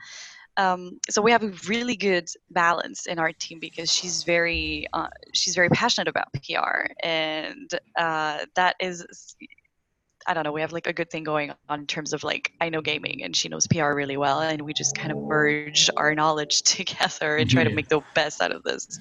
Um, 0.56 1.00
so 1.10 1.20
we 1.20 1.32
have 1.32 1.42
a 1.42 1.52
really 1.68 1.96
good 1.96 2.28
balance 2.50 3.06
in 3.06 3.18
our 3.18 3.32
team 3.32 3.58
because 3.58 3.92
she's 3.92 4.22
very 4.22 4.86
uh, 4.92 5.08
she's 5.34 5.56
very 5.56 5.68
passionate 5.70 6.06
about 6.06 6.32
PR, 6.34 6.86
and 7.02 7.68
uh, 7.98 8.38
that 8.54 8.76
is 8.78 9.04
I 10.26 10.34
don't 10.34 10.44
know, 10.44 10.52
we 10.52 10.60
have 10.60 10.72
like 10.72 10.86
a 10.86 10.92
good 10.92 11.10
thing 11.10 11.24
going 11.24 11.52
on 11.68 11.80
in 11.80 11.86
terms 11.86 12.12
of 12.12 12.24
like 12.24 12.52
I 12.60 12.68
know 12.68 12.80
gaming 12.80 13.22
and 13.22 13.34
she 13.34 13.48
knows 13.48 13.66
PR 13.66 13.92
really 13.92 14.16
well, 14.16 14.40
and 14.40 14.62
we 14.62 14.72
just 14.72 14.96
kind 14.96 15.12
of 15.12 15.18
merge 15.18 15.88
our 15.96 16.14
knowledge 16.14 16.62
together 16.76 17.36
and 17.36 17.48
try 17.48 17.62
yeah. 17.62 17.68
to 17.68 17.74
make 17.74 17.88
the 17.88 18.02
best 18.14 18.40
out 18.40 18.52
of 18.52 18.62
this. 18.62 18.98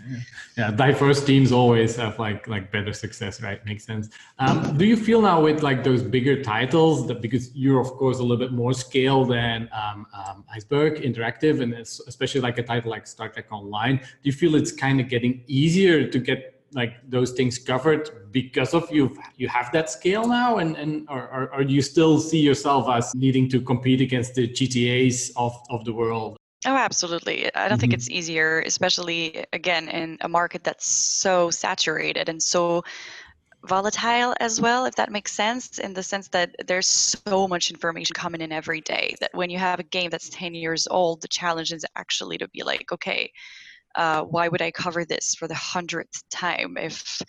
Yeah, 0.58 0.72
diverse 0.72 1.24
teams 1.24 1.52
always 1.52 1.96
have 1.96 2.20
like 2.20 2.48
like 2.48 2.72
better 2.72 2.94
success, 2.94 3.42
right? 3.42 3.64
Makes 3.66 3.86
sense. 3.86 4.10
Um, 4.40 4.78
do 4.78 4.86
you 4.86 4.98
feel 4.98 5.22
now 5.22 5.42
with 5.42 5.64
like 5.64 5.84
those 5.84 6.04
bigger 6.04 6.42
titles 6.44 7.08
that 7.08 7.22
because 7.22 7.54
you're 7.56 7.82
of 7.82 7.92
course 7.92 8.20
a 8.20 8.22
little 8.22 8.38
bit 8.38 8.52
more 8.52 8.74
scale 8.74 9.26
than 9.26 9.70
um, 9.74 10.06
um, 10.14 10.46
Iceberg 10.54 11.02
Interactive, 11.02 11.62
and 11.62 11.74
especially 11.74 12.42
like 12.42 12.58
a 12.58 12.64
title 12.64 12.92
like 12.92 13.08
Star 13.08 13.30
Trek 13.30 13.48
Online, 13.52 13.98
do 13.98 14.06
you 14.24 14.34
feel 14.34 14.56
it's 14.56 14.72
kind 14.72 15.00
of 15.00 15.10
getting 15.10 15.44
easier 15.48 16.08
to 16.08 16.20
get 16.20 16.55
like 16.76 16.94
those 17.10 17.32
things 17.32 17.58
covered 17.58 18.32
because 18.32 18.74
of 18.74 18.92
you 18.92 19.18
you 19.38 19.48
have 19.48 19.72
that 19.72 19.90
scale 19.90 20.28
now 20.28 20.58
and 20.58 20.76
and 20.76 21.08
or, 21.10 21.24
or, 21.36 21.54
or 21.56 21.62
you 21.64 21.82
still 21.82 22.20
see 22.20 22.40
yourself 22.40 22.88
as 22.90 23.16
needing 23.16 23.50
to 23.50 23.60
compete 23.62 24.02
against 24.02 24.36
the 24.36 24.48
gtas 24.48 25.32
of 25.36 25.54
of 25.70 25.84
the 25.86 25.94
world 25.94 26.38
Oh, 26.68 26.76
absolutely. 26.76 27.46
I 27.54 27.68
don't 27.68 27.74
mm-hmm. 27.74 27.82
think 27.82 27.94
it's 27.94 28.10
easier, 28.10 28.64
especially 28.66 29.46
again 29.54 29.88
in 29.88 30.18
a 30.22 30.28
market 30.28 30.64
that's 30.64 30.88
so 30.88 31.52
saturated 31.52 32.28
and 32.28 32.42
so 32.42 32.84
volatile 33.66 34.34
as 34.40 34.62
well, 34.62 34.86
if 34.86 34.96
that 34.96 35.12
makes 35.12 35.32
sense, 35.32 35.78
in 35.80 35.94
the 35.94 36.04
sense 36.04 36.28
that 36.30 36.56
there's 36.66 36.88
so 36.88 37.48
much 37.48 37.72
information 37.72 38.14
coming 38.14 38.42
in 38.42 38.52
every 38.52 38.82
day 38.82 39.16
that 39.20 39.32
when 39.34 39.50
you 39.50 39.58
have 39.58 39.80
a 39.80 39.84
game 39.84 40.10
that's 40.10 40.30
10 40.30 40.54
years 40.56 40.88
old, 40.90 41.22
the 41.22 41.28
challenge 41.28 41.72
is 41.72 41.86
actually 41.96 42.38
to 42.38 42.48
be 42.48 42.64
like, 42.64 42.92
okay, 42.92 43.32
uh, 43.96 44.24
why 44.24 44.48
would 44.48 44.62
I 44.62 44.72
cover 44.72 45.06
this 45.06 45.36
for 45.36 45.48
the 45.48 45.56
hundredth 45.56 46.24
time 46.30 46.78
if, 46.78 47.22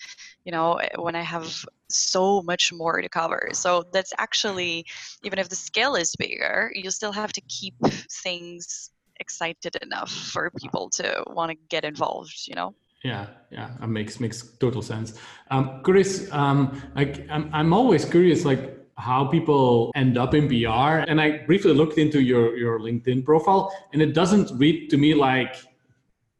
you 0.44 0.52
know, 0.52 0.80
when 0.96 1.14
I 1.14 1.22
have 1.22 1.64
so 1.88 2.42
much 2.42 2.72
more 2.72 3.00
to 3.00 3.08
cover? 3.08 3.50
So 3.52 3.84
that's 3.92 4.12
actually, 4.18 4.84
even 5.24 5.38
if 5.38 5.48
the 5.48 5.56
scale 5.56 5.94
is 5.94 6.14
bigger, 6.16 6.72
you 6.74 6.90
still 6.90 7.12
have 7.12 7.32
to 7.32 7.40
keep 7.42 7.74
things 8.22 8.90
excited 9.20 9.76
enough 9.82 10.10
for 10.10 10.50
people 10.60 10.90
to 10.90 11.24
want 11.28 11.50
to 11.50 11.56
get 11.68 11.84
involved, 11.84 12.46
you 12.46 12.54
know? 12.54 12.74
Yeah, 13.02 13.26
yeah, 13.50 13.70
that 13.78 13.88
makes 13.88 14.18
makes 14.18 14.42
total 14.58 14.82
sense. 14.82 15.18
Um, 15.50 15.80
Chris, 15.84 16.28
um, 16.32 16.82
like 16.96 17.26
I'm, 17.30 17.48
I'm 17.52 17.72
always 17.72 18.04
curious, 18.04 18.44
like 18.44 18.76
how 18.98 19.26
people 19.26 19.92
end 19.94 20.16
up 20.16 20.34
in 20.34 20.48
PR. 20.48 21.04
And 21.06 21.20
I 21.20 21.44
briefly 21.46 21.72
looked 21.72 21.98
into 21.98 22.20
your 22.20 22.56
your 22.56 22.80
LinkedIn 22.80 23.24
profile, 23.24 23.72
and 23.92 24.02
it 24.02 24.12
doesn't 24.12 24.50
read 24.58 24.90
to 24.90 24.96
me 24.96 25.14
like 25.14 25.54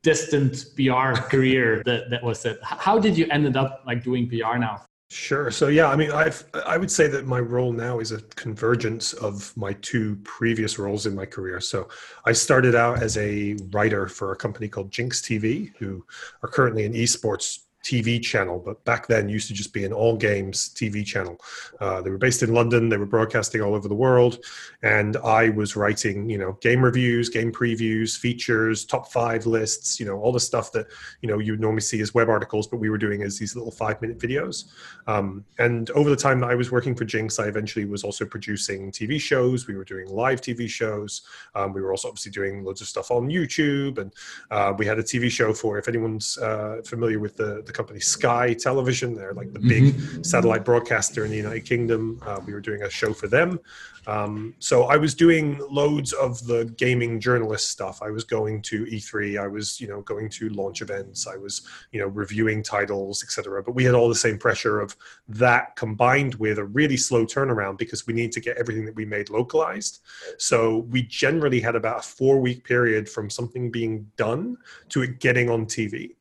distant 0.06 0.66
PR 0.76 1.18
career 1.32 1.82
that 1.88 2.10
that 2.10 2.22
was 2.22 2.44
it. 2.44 2.58
How 2.62 2.96
did 2.98 3.18
you 3.18 3.26
ended 3.36 3.56
up 3.56 3.82
like 3.86 4.04
doing 4.04 4.28
PR 4.28 4.56
now? 4.68 4.76
Sure. 5.10 5.50
So 5.50 5.68
yeah, 5.68 5.88
I 5.88 5.96
mean, 5.96 6.10
I've 6.10 6.38
I 6.74 6.76
would 6.78 6.90
say 6.90 7.06
that 7.08 7.26
my 7.26 7.40
role 7.40 7.72
now 7.72 8.00
is 8.00 8.12
a 8.12 8.20
convergence 8.44 9.12
of 9.14 9.56
my 9.56 9.72
two 9.90 10.16
previous 10.24 10.78
roles 10.78 11.06
in 11.06 11.14
my 11.14 11.26
career. 11.26 11.60
So 11.60 11.88
I 12.24 12.32
started 12.32 12.74
out 12.74 13.02
as 13.02 13.16
a 13.16 13.56
writer 13.72 14.08
for 14.08 14.32
a 14.32 14.36
company 14.36 14.68
called 14.68 14.90
Ginx 14.90 15.12
TV, 15.28 15.72
who 15.78 16.04
are 16.42 16.48
currently 16.48 16.84
an 16.84 16.92
esports 16.92 17.65
TV 17.86 18.20
channel, 18.20 18.58
but 18.58 18.84
back 18.84 19.06
then 19.06 19.28
used 19.28 19.46
to 19.46 19.54
just 19.54 19.72
be 19.72 19.84
an 19.84 19.92
all 19.92 20.16
games 20.16 20.70
TV 20.74 21.06
channel. 21.06 21.38
Uh, 21.80 22.02
they 22.02 22.10
were 22.10 22.18
based 22.18 22.42
in 22.42 22.52
London. 22.52 22.88
They 22.88 22.96
were 22.96 23.06
broadcasting 23.06 23.62
all 23.62 23.76
over 23.76 23.86
the 23.86 23.94
world, 23.94 24.44
and 24.82 25.16
I 25.18 25.50
was 25.50 25.76
writing, 25.76 26.28
you 26.28 26.36
know, 26.36 26.58
game 26.60 26.82
reviews, 26.82 27.28
game 27.28 27.52
previews, 27.52 28.18
features, 28.18 28.84
top 28.84 29.12
five 29.12 29.46
lists, 29.46 30.00
you 30.00 30.06
know, 30.06 30.18
all 30.18 30.32
the 30.32 30.40
stuff 30.40 30.72
that 30.72 30.86
you 31.22 31.28
know 31.28 31.38
you 31.38 31.56
normally 31.56 31.80
see 31.80 32.00
as 32.00 32.12
web 32.12 32.28
articles, 32.28 32.66
but 32.66 32.78
we 32.78 32.90
were 32.90 32.98
doing 32.98 33.22
as 33.22 33.38
these 33.38 33.54
little 33.54 33.70
five 33.70 34.02
minute 34.02 34.18
videos. 34.18 34.64
Um, 35.06 35.44
and 35.60 35.88
over 35.90 36.10
the 36.10 36.16
time 36.16 36.40
that 36.40 36.50
I 36.50 36.56
was 36.56 36.72
working 36.72 36.96
for 36.96 37.04
Ginx, 37.04 37.38
I 37.42 37.46
eventually 37.46 37.84
was 37.84 38.02
also 38.02 38.24
producing 38.24 38.90
TV 38.90 39.20
shows. 39.20 39.68
We 39.68 39.76
were 39.76 39.84
doing 39.84 40.08
live 40.08 40.40
TV 40.40 40.68
shows. 40.68 41.22
Um, 41.54 41.72
we 41.72 41.80
were 41.80 41.92
also 41.92 42.08
obviously 42.08 42.32
doing 42.32 42.64
loads 42.64 42.80
of 42.80 42.88
stuff 42.88 43.12
on 43.12 43.28
YouTube, 43.28 43.98
and 43.98 44.12
uh, 44.50 44.74
we 44.76 44.86
had 44.86 44.98
a 44.98 45.04
TV 45.04 45.30
show 45.30 45.52
for 45.52 45.78
if 45.78 45.86
anyone's 45.86 46.36
uh, 46.38 46.82
familiar 46.84 47.20
with 47.20 47.36
the, 47.36 47.62
the 47.64 47.75
company 47.76 48.00
Sky 48.00 48.54
Television. 48.54 49.14
They're 49.14 49.34
like 49.34 49.52
the 49.52 49.60
big 49.60 49.94
mm-hmm. 49.94 50.22
satellite 50.22 50.64
broadcaster 50.64 51.24
in 51.24 51.30
the 51.30 51.36
United 51.36 51.64
Kingdom. 51.64 52.20
Uh, 52.24 52.40
we 52.46 52.52
were 52.52 52.60
doing 52.60 52.82
a 52.82 52.90
show 52.90 53.12
for 53.12 53.28
them. 53.28 53.60
Um, 54.06 54.54
so 54.60 54.84
I 54.84 54.96
was 54.96 55.14
doing 55.14 55.58
loads 55.68 56.12
of 56.12 56.44
the 56.46 56.72
gaming 56.76 57.18
journalist 57.18 57.70
stuff. 57.70 58.02
I 58.02 58.10
was 58.10 58.24
going 58.24 58.62
to 58.62 58.84
E3. 58.84 59.40
I 59.40 59.48
was, 59.48 59.80
you 59.80 59.88
know, 59.88 60.00
going 60.02 60.28
to 60.30 60.48
launch 60.50 60.80
events. 60.80 61.26
I 61.26 61.36
was, 61.36 61.62
you 61.90 62.00
know, 62.00 62.06
reviewing 62.06 62.62
titles, 62.62 63.22
etc. 63.24 63.62
But 63.62 63.72
we 63.72 63.84
had 63.84 63.94
all 63.94 64.08
the 64.08 64.14
same 64.14 64.38
pressure 64.38 64.80
of 64.80 64.96
that 65.28 65.74
combined 65.76 66.36
with 66.36 66.58
a 66.58 66.64
really 66.64 66.96
slow 66.96 67.26
turnaround 67.26 67.78
because 67.78 68.06
we 68.06 68.14
need 68.14 68.32
to 68.32 68.40
get 68.40 68.56
everything 68.58 68.84
that 68.84 68.94
we 68.94 69.04
made 69.04 69.28
localized. 69.28 70.02
So 70.38 70.78
we 70.90 71.02
generally 71.02 71.60
had 71.60 71.74
about 71.74 72.00
a 72.00 72.02
four 72.02 72.40
week 72.40 72.64
period 72.64 73.08
from 73.08 73.28
something 73.28 73.70
being 73.70 74.10
done 74.16 74.56
to 74.90 75.02
it 75.02 75.18
getting 75.18 75.50
on 75.50 75.66
TV 75.66 76.15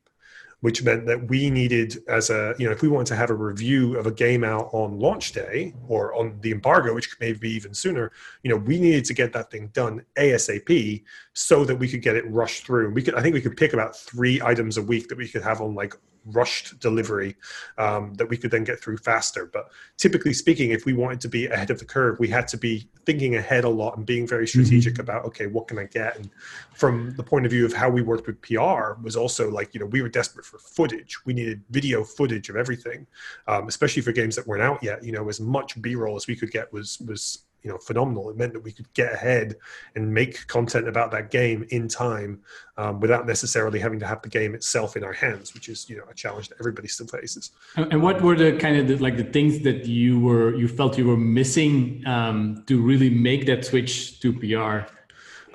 which 0.60 0.82
meant 0.82 1.06
that 1.06 1.28
we 1.28 1.50
needed 1.50 1.98
as 2.08 2.30
a 2.30 2.54
you 2.58 2.66
know 2.66 2.72
if 2.72 2.82
we 2.82 2.88
wanted 2.88 3.06
to 3.06 3.16
have 3.16 3.30
a 3.30 3.34
review 3.34 3.96
of 3.96 4.06
a 4.06 4.10
game 4.10 4.42
out 4.42 4.68
on 4.72 4.98
launch 4.98 5.32
day 5.32 5.74
or 5.88 6.14
on 6.14 6.38
the 6.40 6.50
embargo 6.50 6.94
which 6.94 7.14
may 7.20 7.32
be 7.32 7.50
even 7.50 7.74
sooner 7.74 8.10
you 8.42 8.50
know 8.50 8.56
we 8.56 8.80
needed 8.80 9.04
to 9.04 9.14
get 9.14 9.32
that 9.32 9.50
thing 9.50 9.68
done 9.68 10.02
asap 10.18 11.02
so 11.34 11.64
that 11.64 11.76
we 11.76 11.88
could 11.88 12.02
get 12.02 12.16
it 12.16 12.28
rushed 12.30 12.64
through. 12.64 12.90
We 12.90 13.02
could 13.02 13.14
i 13.14 13.22
think 13.22 13.34
we 13.34 13.40
could 13.40 13.56
pick 13.56 13.72
about 13.72 13.96
three 13.96 14.40
items 14.42 14.76
a 14.76 14.82
week 14.82 15.08
that 15.08 15.18
we 15.18 15.28
could 15.28 15.42
have 15.42 15.60
on 15.60 15.74
like 15.74 15.94
rushed 16.26 16.78
delivery 16.80 17.36
um, 17.78 18.14
that 18.14 18.28
we 18.28 18.36
could 18.36 18.50
then 18.50 18.64
get 18.64 18.80
through 18.80 18.96
faster. 18.98 19.46
But 19.46 19.68
typically 19.96 20.32
speaking, 20.32 20.70
if 20.70 20.84
we 20.84 20.92
wanted 20.92 21.20
to 21.22 21.28
be 21.28 21.46
ahead 21.46 21.70
of 21.70 21.78
the 21.78 21.84
curve, 21.84 22.18
we 22.18 22.28
had 22.28 22.48
to 22.48 22.56
be 22.56 22.88
thinking 23.04 23.36
ahead 23.36 23.64
a 23.64 23.68
lot 23.68 23.96
and 23.96 24.04
being 24.04 24.26
very 24.26 24.46
strategic 24.46 24.94
mm-hmm. 24.94 25.02
about 25.02 25.24
okay, 25.24 25.46
what 25.46 25.68
can 25.68 25.78
I 25.78 25.84
get? 25.84 26.16
And 26.16 26.30
from 26.74 27.14
the 27.16 27.22
point 27.22 27.46
of 27.46 27.52
view 27.52 27.64
of 27.64 27.72
how 27.72 27.88
we 27.88 28.02
worked 28.02 28.26
with 28.26 28.40
PR 28.42 29.00
was 29.02 29.16
also 29.16 29.50
like 29.50 29.72
you 29.74 29.80
know 29.80 29.86
we 29.86 30.02
were 30.02 30.08
desperate 30.08 30.44
for 30.44 30.58
footage. 30.58 31.18
We 31.24 31.32
needed 31.32 31.62
video 31.70 32.04
footage 32.04 32.48
of 32.48 32.56
everything, 32.56 33.06
um, 33.46 33.68
especially 33.68 34.02
for 34.02 34.12
games 34.12 34.36
that 34.36 34.46
weren't 34.46 34.62
out 34.62 34.82
yet. 34.82 35.04
You 35.04 35.12
know, 35.12 35.28
as 35.28 35.40
much 35.40 35.80
B 35.80 35.94
roll 35.94 36.16
as 36.16 36.26
we 36.26 36.36
could 36.36 36.50
get 36.50 36.72
was 36.72 36.98
was 37.00 37.45
you 37.62 37.70
know 37.70 37.78
phenomenal. 37.78 38.30
It 38.30 38.36
meant 38.36 38.52
that 38.52 38.60
we 38.60 38.72
could 38.72 38.92
get 38.94 39.12
ahead 39.12 39.56
and 39.94 40.12
make 40.12 40.46
content 40.46 40.88
about 40.88 41.10
that 41.10 41.30
game 41.30 41.66
in 41.70 41.88
time 41.88 42.40
um, 42.76 43.00
without 43.00 43.26
necessarily 43.26 43.78
having 43.78 43.98
to 44.00 44.06
have 44.06 44.22
the 44.22 44.28
game 44.28 44.54
itself 44.54 44.96
in 44.96 45.04
our 45.04 45.12
hands, 45.12 45.54
which 45.54 45.68
is 45.68 45.88
you 45.90 45.96
know 45.96 46.04
a 46.10 46.14
challenge 46.14 46.48
that 46.48 46.56
everybody 46.60 46.88
still 46.88 47.06
faces. 47.06 47.50
And 47.76 48.02
what 48.02 48.22
were 48.22 48.36
the 48.36 48.56
kind 48.56 48.76
of 48.76 48.88
the, 48.88 48.96
like 48.96 49.16
the 49.16 49.24
things 49.24 49.60
that 49.60 49.86
you 49.86 50.20
were 50.20 50.54
you 50.54 50.68
felt 50.68 50.96
you 50.96 51.06
were 51.06 51.16
missing 51.16 52.02
um, 52.06 52.64
to 52.66 52.80
really 52.80 53.10
make 53.10 53.46
that 53.46 53.64
switch 53.64 54.20
to 54.20 54.32
PR? 54.32 54.92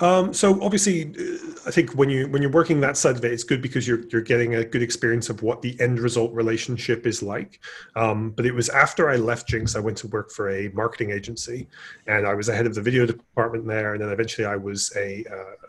Um, 0.01 0.33
so 0.33 0.61
obviously, 0.63 1.13
uh, 1.17 1.51
I 1.67 1.71
think 1.71 1.91
when 1.93 2.09
you 2.09 2.27
when 2.27 2.41
you're 2.41 2.51
working 2.51 2.81
that 2.81 2.97
side 2.97 3.15
of 3.15 3.23
it, 3.23 3.31
it's 3.31 3.43
good 3.43 3.61
because 3.61 3.87
you're 3.87 4.01
you're 4.09 4.21
getting 4.21 4.55
a 4.55 4.65
good 4.65 4.81
experience 4.81 5.29
of 5.29 5.43
what 5.43 5.61
the 5.61 5.79
end 5.79 5.99
result 5.99 6.33
relationship 6.33 7.05
is 7.05 7.21
like. 7.21 7.59
Um, 7.95 8.31
but 8.31 8.45
it 8.45 8.53
was 8.53 8.67
after 8.69 9.09
I 9.09 9.17
left 9.17 9.47
Ginx, 9.47 9.75
I 9.75 9.79
went 9.79 9.97
to 9.99 10.07
work 10.07 10.31
for 10.31 10.49
a 10.49 10.69
marketing 10.69 11.11
agency, 11.11 11.67
and 12.07 12.27
I 12.27 12.33
was 12.33 12.47
the 12.47 12.55
head 12.55 12.65
of 12.65 12.73
the 12.73 12.81
video 12.81 13.05
department 13.05 13.67
there, 13.67 13.93
and 13.93 14.01
then 14.01 14.09
eventually 14.09 14.47
I 14.47 14.55
was 14.55 14.91
a 14.97 15.23
uh, 15.31 15.67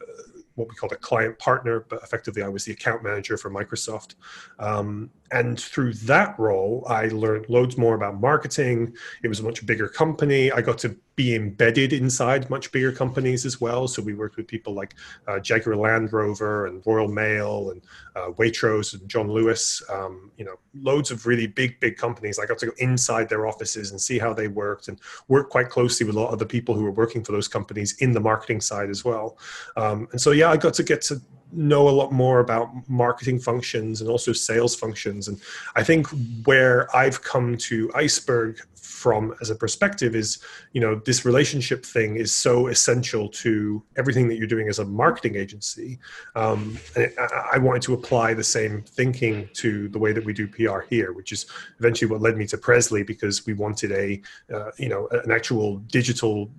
what 0.54 0.68
we 0.68 0.74
called 0.74 0.92
a 0.92 0.96
client 0.96 1.38
partner, 1.38 1.84
but 1.88 2.02
effectively 2.02 2.42
I 2.42 2.48
was 2.48 2.64
the 2.64 2.72
account 2.72 3.02
manager 3.02 3.36
for 3.36 3.50
Microsoft. 3.50 4.14
Um, 4.58 5.10
and 5.30 5.58
through 5.58 5.94
that 5.94 6.38
role, 6.38 6.84
I 6.88 7.06
learned 7.06 7.48
loads 7.48 7.78
more 7.78 7.94
about 7.94 8.20
marketing. 8.20 8.94
It 9.22 9.28
was 9.28 9.40
a 9.40 9.42
much 9.42 9.64
bigger 9.64 9.88
company. 9.88 10.52
I 10.52 10.60
got 10.60 10.78
to 10.78 10.96
be 11.14 11.34
embedded 11.34 11.92
inside 11.92 12.48
much 12.48 12.72
bigger 12.72 12.92
companies 12.92 13.44
as 13.44 13.60
well. 13.60 13.86
So 13.86 14.02
we 14.02 14.14
worked 14.14 14.36
with 14.36 14.46
people 14.46 14.72
like 14.72 14.94
uh, 15.28 15.38
Jaguar 15.40 15.76
Land 15.76 16.12
Rover 16.12 16.66
and 16.66 16.82
Royal 16.86 17.08
Mail 17.08 17.70
and 17.70 17.82
uh, 18.16 18.30
Waitrose 18.32 18.98
and 18.98 19.08
John 19.08 19.30
Lewis. 19.30 19.82
Um, 19.90 20.30
you 20.36 20.44
know, 20.44 20.56
loads 20.74 21.10
of 21.10 21.26
really 21.26 21.46
big, 21.46 21.78
big 21.80 21.96
companies. 21.96 22.38
I 22.38 22.46
got 22.46 22.58
to 22.58 22.66
go 22.66 22.72
inside 22.78 23.28
their 23.28 23.46
offices 23.46 23.90
and 23.90 24.00
see 24.00 24.18
how 24.18 24.32
they 24.32 24.48
worked 24.48 24.88
and 24.88 24.98
work 25.28 25.50
quite 25.50 25.68
closely 25.68 26.06
with 26.06 26.16
a 26.16 26.20
lot 26.20 26.32
of 26.32 26.38
the 26.38 26.46
people 26.46 26.74
who 26.74 26.84
were 26.84 26.92
working 26.92 27.22
for 27.22 27.32
those 27.32 27.48
companies 27.48 27.96
in 27.98 28.12
the 28.12 28.20
marketing 28.20 28.60
side 28.60 28.88
as 28.88 29.04
well. 29.04 29.38
Um, 29.76 30.08
and 30.12 30.20
so, 30.20 30.30
yeah, 30.30 30.50
I 30.50 30.56
got 30.56 30.74
to 30.74 30.82
get 30.82 31.02
to 31.02 31.20
know 31.52 31.88
a 31.88 31.90
lot 31.90 32.12
more 32.12 32.40
about 32.40 32.70
marketing 32.88 33.38
functions 33.38 34.00
and 34.00 34.10
also 34.10 34.32
sales 34.32 34.74
functions. 34.74 35.28
And 35.28 35.40
I 35.76 35.82
think 35.82 36.08
where 36.44 36.94
I've 36.96 37.22
come 37.22 37.56
to 37.58 37.90
Iceberg 37.94 38.60
from 39.02 39.34
as 39.40 39.50
a 39.50 39.54
perspective 39.54 40.14
is, 40.14 40.38
you 40.72 40.80
know, 40.80 40.94
this 40.94 41.24
relationship 41.24 41.84
thing 41.84 42.16
is 42.16 42.32
so 42.32 42.68
essential 42.68 43.28
to 43.28 43.82
everything 43.96 44.28
that 44.28 44.36
you're 44.36 44.46
doing 44.46 44.68
as 44.68 44.78
a 44.78 44.84
marketing 44.84 45.36
agency. 45.36 45.98
Um, 46.36 46.78
and 46.94 47.12
I 47.52 47.58
wanted 47.58 47.82
to 47.82 47.94
apply 47.94 48.34
the 48.34 48.44
same 48.44 48.82
thinking 48.82 49.48
to 49.54 49.88
the 49.88 49.98
way 49.98 50.12
that 50.12 50.24
we 50.24 50.32
do 50.32 50.46
PR 50.46 50.80
here, 50.88 51.12
which 51.12 51.32
is 51.32 51.46
eventually 51.80 52.10
what 52.10 52.20
led 52.20 52.36
me 52.36 52.46
to 52.46 52.56
Prezly 52.56 53.04
because 53.04 53.44
we 53.44 53.54
wanted 53.54 53.90
a, 53.92 54.22
uh, 54.54 54.70
you 54.78 54.88
know, 54.88 55.08
an 55.24 55.32
actual 55.32 55.78
digital 55.98 56.50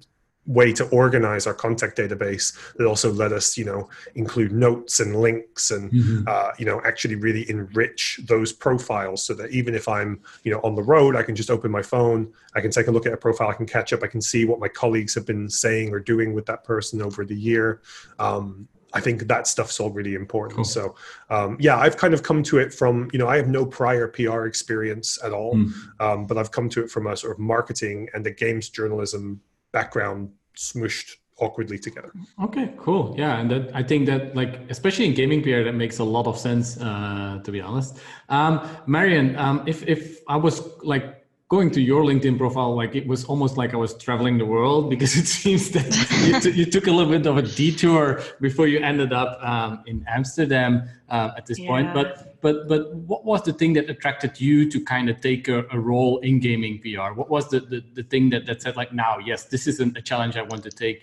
way 0.46 0.74
to 0.74 0.86
organize 0.90 1.48
our 1.48 1.54
contact 1.54 1.98
database 1.98 2.76
that 2.76 2.86
also 2.86 3.12
let 3.12 3.32
us 3.32 3.58
you 3.58 3.64
know 3.64 3.90
include 4.16 4.52
notes 4.52 5.00
and 5.00 5.16
links 5.16 5.72
and 5.72 5.92
mm-hmm. 5.92 6.24
uh, 6.28 6.52
you 6.58 6.66
know 6.66 6.82
actually 6.86 7.16
really 7.16 7.50
enrich 7.50 8.20
those 8.26 8.52
profiles 8.52 9.24
so 9.24 9.34
that 9.34 9.52
even 9.52 9.74
if 9.74 9.88
i'm 9.88 10.20
you 10.44 10.52
know 10.52 10.60
on 10.64 10.76
the 10.76 10.84
road 10.84 11.16
i 11.16 11.24
can 11.24 11.36
just 11.36 11.50
open 11.50 11.72
my 11.72 11.82
phone 11.82 12.32
i 12.56 12.62
can 12.62 12.72
take 12.72 12.88
a 12.88 12.92
look 12.92 13.06
at 13.06 13.14
a 13.14 13.18
profile 13.18 13.50
i 13.50 13.54
can 13.54 13.66
catch 13.66 13.94
up 13.94 14.04
i 14.04 14.08
can 14.08 14.22
see 14.22 14.44
what 14.44 14.60
my 14.60 14.68
colleagues 14.68 15.16
have 15.16 15.26
been 15.26 15.50
saying 15.50 15.94
or 15.94 16.00
doing 16.00 16.34
with 16.34 16.46
that 16.46 16.64
person 16.64 17.02
over 17.02 17.24
the 17.24 17.36
year 17.36 17.82
um, 18.20 18.68
I 18.96 19.02
think 19.02 19.28
that 19.28 19.48
stuff's 19.48 19.80
all 19.80 19.90
really 19.90 20.14
important. 20.14 20.58
Cool. 20.58 20.66
So, 20.66 20.96
um, 21.32 21.58
yeah, 21.60 21.78
I've 21.78 21.98
kind 21.98 22.14
of 22.14 22.22
come 22.22 22.44
to 22.44 22.60
it 22.60 22.72
from, 22.72 23.10
you 23.12 23.18
know, 23.18 23.28
I 23.28 23.38
have 23.38 23.48
no 23.48 23.66
prior 23.66 24.08
PR 24.08 24.46
experience 24.46 25.18
at 25.24 25.34
all, 25.34 25.56
mm. 25.56 25.74
um, 26.00 26.28
but 26.28 26.38
I've 26.38 26.52
come 26.52 26.70
to 26.70 26.84
it 26.84 26.92
from 26.92 27.08
a 27.08 27.18
sort 27.18 27.34
of 27.34 27.40
marketing 27.40 28.08
and 28.14 28.24
the 28.24 28.30
games 28.30 28.70
journalism 28.70 29.42
background 29.74 30.30
smushed 30.56 31.18
awkwardly 31.40 31.78
together. 31.78 32.12
Okay, 32.44 32.74
cool. 32.78 33.16
Yeah, 33.18 33.40
and 33.40 33.52
that 33.52 33.76
I 33.76 33.84
think 33.84 34.06
that 34.06 34.36
like 34.36 34.62
especially 34.70 35.06
in 35.06 35.14
gaming 35.14 35.42
PR 35.42 35.64
that 35.64 35.74
makes 35.74 36.00
a 36.00 36.04
lot 36.04 36.28
of 36.28 36.38
sense 36.38 36.80
uh, 36.80 37.42
to 37.44 37.52
be 37.52 37.60
honest. 37.60 38.00
Um, 38.30 38.68
Marion, 38.88 39.36
um, 39.36 39.64
if 39.66 39.84
if 39.88 40.20
I 40.28 40.38
was 40.38 40.62
like 40.84 41.23
going 41.54 41.70
to 41.70 41.82
your 41.82 42.02
LinkedIn 42.10 42.38
profile, 42.44 42.74
like 42.76 42.96
it 42.96 43.06
was 43.06 43.22
almost 43.26 43.58
like 43.58 43.72
I 43.78 43.80
was 43.86 43.94
traveling 44.06 44.36
the 44.44 44.50
world 44.56 44.90
because 44.90 45.12
it 45.22 45.28
seems 45.40 45.64
that 45.76 45.90
you, 46.26 46.34
t- 46.44 46.58
you 46.60 46.66
took 46.66 46.88
a 46.88 46.94
little 46.98 47.14
bit 47.18 47.26
of 47.32 47.38
a 47.38 47.44
detour 47.44 48.22
before 48.42 48.68
you 48.74 48.80
ended 48.80 49.12
up 49.14 49.32
um, 49.52 49.84
in 49.86 49.98
Amsterdam 50.18 50.72
uh, 51.10 51.38
at 51.38 51.46
this 51.46 51.60
yeah. 51.60 51.72
point. 51.72 51.88
But 51.94 52.42
but 52.42 52.56
but 52.68 52.82
what 53.12 53.24
was 53.32 53.44
the 53.44 53.54
thing 53.54 53.74
that 53.78 53.86
attracted 53.96 54.42
you 54.46 54.56
to 54.74 54.78
kind 54.94 55.10
of 55.12 55.22
take 55.22 55.48
a, 55.48 55.60
a 55.78 55.80
role 55.92 56.16
in 56.28 56.40
gaming 56.40 56.76
PR? 56.84 57.10
What 57.20 57.30
was 57.30 57.44
the, 57.54 57.60
the, 57.60 57.80
the 57.98 58.04
thing 58.12 58.32
that, 58.32 58.46
that 58.48 58.62
said 58.64 58.76
like 58.76 58.92
now, 58.92 59.14
yes, 59.30 59.46
this 59.46 59.68
is 59.68 59.80
a 59.80 60.02
challenge 60.10 60.36
I 60.36 60.46
want 60.52 60.64
to 60.64 60.72
take? 60.72 61.00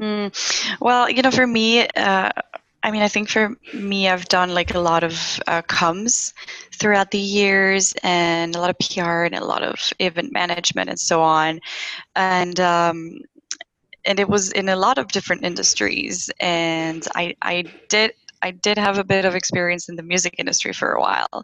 Mm, 0.00 0.28
well, 0.78 1.10
you 1.10 1.22
know, 1.22 1.30
for 1.30 1.46
me, 1.46 1.88
uh, 1.96 2.30
I 2.86 2.92
mean, 2.92 3.02
I 3.02 3.08
think 3.08 3.28
for 3.28 3.56
me, 3.74 4.08
I've 4.08 4.26
done 4.26 4.54
like 4.54 4.72
a 4.72 4.78
lot 4.78 5.02
of 5.02 5.12
uh, 5.48 5.60
comms 5.62 6.32
throughout 6.72 7.10
the 7.10 7.18
years, 7.18 7.92
and 8.04 8.54
a 8.54 8.60
lot 8.60 8.70
of 8.70 8.78
PR, 8.78 9.24
and 9.24 9.34
a 9.34 9.44
lot 9.44 9.64
of 9.64 9.92
event 9.98 10.32
management, 10.32 10.88
and 10.88 10.98
so 10.98 11.20
on. 11.20 11.58
And 12.14 12.60
um, 12.60 13.22
and 14.04 14.20
it 14.20 14.28
was 14.28 14.52
in 14.52 14.68
a 14.68 14.76
lot 14.76 14.98
of 14.98 15.08
different 15.08 15.42
industries. 15.42 16.30
And 16.38 17.04
I 17.16 17.34
I 17.42 17.64
did 17.88 18.12
I 18.46 18.52
did 18.52 18.78
have 18.78 18.96
a 18.96 19.04
bit 19.04 19.24
of 19.24 19.34
experience 19.34 19.88
in 19.88 19.96
the 19.96 20.04
music 20.04 20.36
industry 20.38 20.72
for 20.72 20.92
a 20.92 21.00
while, 21.00 21.42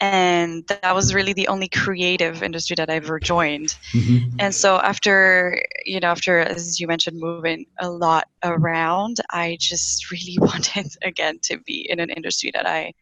and 0.00 0.66
that 0.68 0.94
was 0.94 1.14
really 1.14 1.34
the 1.34 1.48
only 1.48 1.68
creative 1.68 2.42
industry 2.42 2.74
that 2.76 2.88
I 2.88 2.94
ever 2.94 3.20
joined. 3.20 3.76
Mm-hmm. 3.92 4.36
And 4.38 4.54
so 4.54 4.78
after 4.78 5.62
you 5.84 6.00
know, 6.00 6.08
after 6.08 6.38
as 6.38 6.80
you 6.80 6.86
mentioned, 6.86 7.20
moving 7.20 7.66
a 7.80 7.90
lot 7.90 8.28
around, 8.42 9.18
I 9.30 9.58
just 9.60 10.10
really 10.10 10.38
wanted 10.40 10.86
again 11.02 11.38
to 11.42 11.58
be 11.58 11.86
in 11.90 12.00
an 12.00 12.08
industry 12.08 12.50
that 12.54 12.66
I 12.66 12.94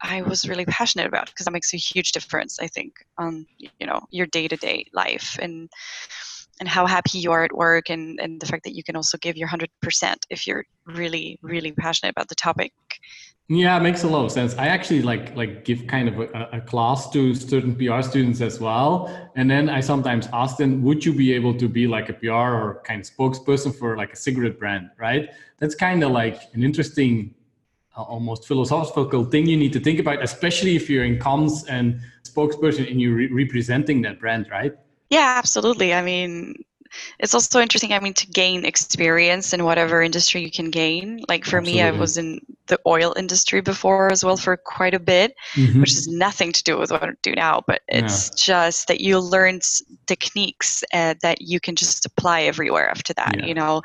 I 0.00 0.22
was 0.22 0.48
really 0.48 0.64
passionate 0.64 1.06
about 1.06 1.26
because 1.26 1.44
that 1.44 1.52
makes 1.52 1.72
a 1.74 1.76
huge 1.76 2.10
difference. 2.10 2.58
I 2.60 2.66
think 2.66 2.94
on 3.16 3.46
you 3.58 3.86
know 3.86 4.00
your 4.10 4.26
day 4.26 4.48
to 4.48 4.56
day 4.56 4.86
life 4.92 5.38
and 5.40 5.70
and 6.60 6.68
how 6.68 6.86
happy 6.86 7.18
you 7.18 7.32
are 7.32 7.44
at 7.44 7.54
work 7.54 7.90
and, 7.90 8.18
and 8.20 8.40
the 8.40 8.46
fact 8.46 8.64
that 8.64 8.74
you 8.74 8.82
can 8.82 8.96
also 8.96 9.18
give 9.18 9.36
your 9.36 9.48
100% 9.48 9.66
if 10.30 10.46
you're 10.46 10.64
really 10.86 11.38
really 11.42 11.72
passionate 11.72 12.10
about 12.10 12.28
the 12.28 12.34
topic. 12.34 12.72
Yeah 13.48 13.76
it 13.78 13.82
makes 13.82 14.04
a 14.04 14.08
lot 14.08 14.24
of 14.24 14.32
sense. 14.32 14.54
I 14.56 14.66
actually 14.68 15.02
like 15.02 15.34
like 15.34 15.64
give 15.64 15.86
kind 15.86 16.08
of 16.08 16.20
a, 16.20 16.48
a, 16.52 16.60
class 16.60 17.10
to 17.10 17.34
certain 17.34 17.74
pr 17.74 18.02
students 18.02 18.40
as 18.40 18.60
well. 18.60 19.30
And 19.36 19.50
then 19.50 19.68
i 19.68 19.80
sometimes 19.80 20.28
ask 20.32 20.56
them 20.56 20.82
would 20.82 21.04
you 21.04 21.12
be 21.12 21.32
able 21.32 21.54
to 21.54 21.68
be 21.68 21.86
like 21.86 22.08
a 22.08 22.12
pr 22.14 22.30
or 22.30 22.82
kind 22.84 23.00
of 23.00 23.06
spokesperson 23.06 23.74
for 23.74 23.96
like 23.96 24.12
a 24.12 24.16
cigarette 24.16 24.58
brand 24.58 24.90
right? 24.98 25.30
That's 25.58 25.74
kind 25.74 26.02
of 26.04 26.10
like 26.12 26.42
an 26.54 26.62
interesting 26.62 27.34
uh, 27.96 28.02
almost 28.02 28.46
philosophical 28.46 29.24
thing 29.24 29.46
you 29.46 29.56
need 29.56 29.72
to 29.72 29.80
think 29.80 29.98
about 29.98 30.22
especially 30.22 30.76
if 30.76 30.88
you're 30.90 31.04
in 31.04 31.18
comms 31.18 31.64
and 31.68 32.00
spokesperson 32.22 32.88
and 32.90 33.00
you're 33.00 33.14
re- 33.14 33.32
representing 33.32 34.02
that 34.02 34.20
brand 34.20 34.46
right 34.50 34.74
yeah, 35.10 35.34
absolutely. 35.38 35.94
I 35.94 36.02
mean, 36.02 36.54
it's 37.18 37.34
also 37.34 37.60
interesting 37.60 37.92
i 37.92 38.00
mean 38.00 38.14
to 38.14 38.26
gain 38.28 38.64
experience 38.64 39.52
in 39.52 39.64
whatever 39.64 40.02
industry 40.02 40.42
you 40.42 40.50
can 40.50 40.70
gain 40.70 41.20
like 41.28 41.44
for 41.44 41.58
Absolutely. 41.58 41.82
me 41.82 41.82
i 41.82 41.90
was 41.90 42.16
in 42.16 42.40
the 42.66 42.78
oil 42.86 43.14
industry 43.16 43.60
before 43.60 44.12
as 44.12 44.24
well 44.24 44.36
for 44.36 44.56
quite 44.56 44.94
a 44.94 44.98
bit 44.98 45.34
mm-hmm. 45.54 45.80
which 45.80 45.90
has 45.90 46.06
nothing 46.06 46.52
to 46.52 46.62
do 46.62 46.78
with 46.78 46.90
what 46.90 47.02
i 47.02 47.10
do 47.22 47.32
now 47.32 47.62
but 47.66 47.82
it's 47.88 48.30
yeah. 48.30 48.54
just 48.54 48.88
that 48.88 49.00
you 49.00 49.18
learn 49.18 49.60
techniques 50.06 50.84
uh, 50.92 51.14
that 51.22 51.40
you 51.40 51.60
can 51.60 51.74
just 51.74 52.04
apply 52.06 52.42
everywhere 52.42 52.88
after 52.88 53.12
that 53.14 53.34
yeah. 53.38 53.46
you 53.46 53.54
know 53.54 53.82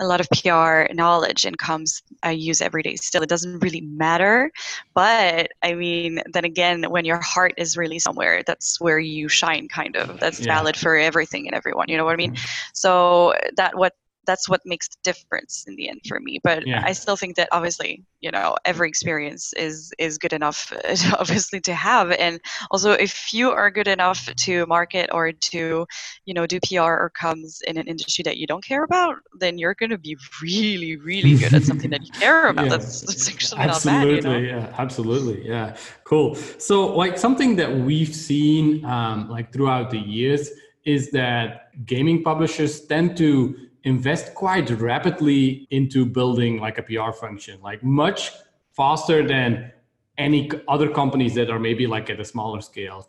a 0.00 0.06
lot 0.06 0.20
of 0.20 0.28
pr 0.30 0.92
knowledge 0.92 1.44
and 1.44 1.58
comes 1.58 2.02
i 2.22 2.30
use 2.30 2.60
every 2.60 2.82
day 2.82 2.96
still 2.96 3.22
it 3.22 3.28
doesn't 3.28 3.58
really 3.60 3.80
matter 3.80 4.50
but 4.94 5.50
i 5.62 5.74
mean 5.74 6.20
then 6.32 6.44
again 6.44 6.84
when 6.90 7.04
your 7.04 7.20
heart 7.20 7.54
is 7.56 7.76
really 7.76 7.98
somewhere 7.98 8.42
that's 8.46 8.80
where 8.80 8.98
you 8.98 9.28
shine 9.28 9.68
kind 9.68 9.96
of 9.96 10.20
that's 10.20 10.40
yeah. 10.40 10.54
valid 10.54 10.76
for 10.76 10.96
everything 10.96 11.46
and 11.46 11.54
everyone 11.54 11.88
you 11.88 11.96
know 11.96 12.04
what 12.04 12.12
i 12.12 12.16
mean. 12.16 12.36
So 12.72 13.34
that 13.56 13.76
what 13.76 13.94
that's 14.26 14.48
what 14.48 14.60
makes 14.64 14.88
the 14.88 14.96
difference 15.02 15.64
in 15.66 15.76
the 15.76 15.88
end 15.88 16.00
for 16.06 16.20
me. 16.20 16.38
But 16.42 16.66
yeah. 16.66 16.82
i 16.84 16.92
still 16.92 17.16
think 17.16 17.36
that 17.36 17.48
obviously 17.52 18.04
you 18.20 18.30
know 18.30 18.56
every 18.64 18.88
experience 18.88 19.52
is 19.54 19.92
is 19.98 20.18
good 20.18 20.32
enough 20.32 20.72
obviously 21.18 21.60
to 21.60 21.74
have. 21.74 22.10
And 22.10 22.40
also 22.70 22.92
if 22.92 23.32
you 23.32 23.50
are 23.50 23.70
good 23.70 23.88
enough 23.88 24.28
to 24.44 24.66
market 24.66 25.08
or 25.12 25.32
to 25.32 25.86
you 26.26 26.34
know 26.34 26.46
do 26.46 26.58
pr 26.60 26.80
or 26.80 27.10
comes 27.18 27.62
in 27.66 27.78
an 27.78 27.86
industry 27.86 28.22
that 28.24 28.36
you 28.36 28.46
don't 28.46 28.64
care 28.64 28.84
about 28.84 29.16
then 29.38 29.58
you're 29.58 29.74
going 29.74 29.90
to 29.90 29.98
be 29.98 30.16
really 30.42 30.96
really 30.96 31.36
good 31.36 31.54
at 31.54 31.62
something 31.62 31.90
that 31.90 32.04
you 32.04 32.12
care 32.12 32.48
about. 32.52 32.64
Yeah. 32.64 32.70
that's, 32.70 33.00
that's 33.02 33.28
actually 33.28 33.60
absolutely, 33.60 34.14
not 34.16 34.22
bad 34.22 34.42
you 34.42 34.50
know? 34.50 34.58
yeah. 34.58 34.74
Absolutely. 34.78 35.46
Yeah. 35.46 35.76
Cool. 36.04 36.34
So 36.58 36.94
like 36.94 37.18
something 37.18 37.56
that 37.56 37.72
we've 37.72 38.14
seen 38.14 38.84
um, 38.84 39.30
like 39.30 39.52
throughout 39.52 39.90
the 39.90 39.98
years 39.98 40.50
is 40.86 41.10
that 41.10 41.84
gaming 41.84 42.22
publishers 42.22 42.80
tend 42.86 43.16
to 43.16 43.56
invest 43.82 44.34
quite 44.34 44.70
rapidly 44.70 45.66
into 45.70 46.06
building 46.06 46.58
like 46.58 46.78
a 46.78 46.82
PR 46.82 47.12
function, 47.12 47.60
like 47.60 47.82
much 47.82 48.30
faster 48.72 49.26
than 49.26 49.72
any 50.16 50.50
other 50.68 50.88
companies 50.88 51.34
that 51.34 51.50
are 51.50 51.58
maybe 51.58 51.86
like 51.86 52.08
at 52.08 52.20
a 52.20 52.24
smaller 52.24 52.60
scale. 52.60 53.08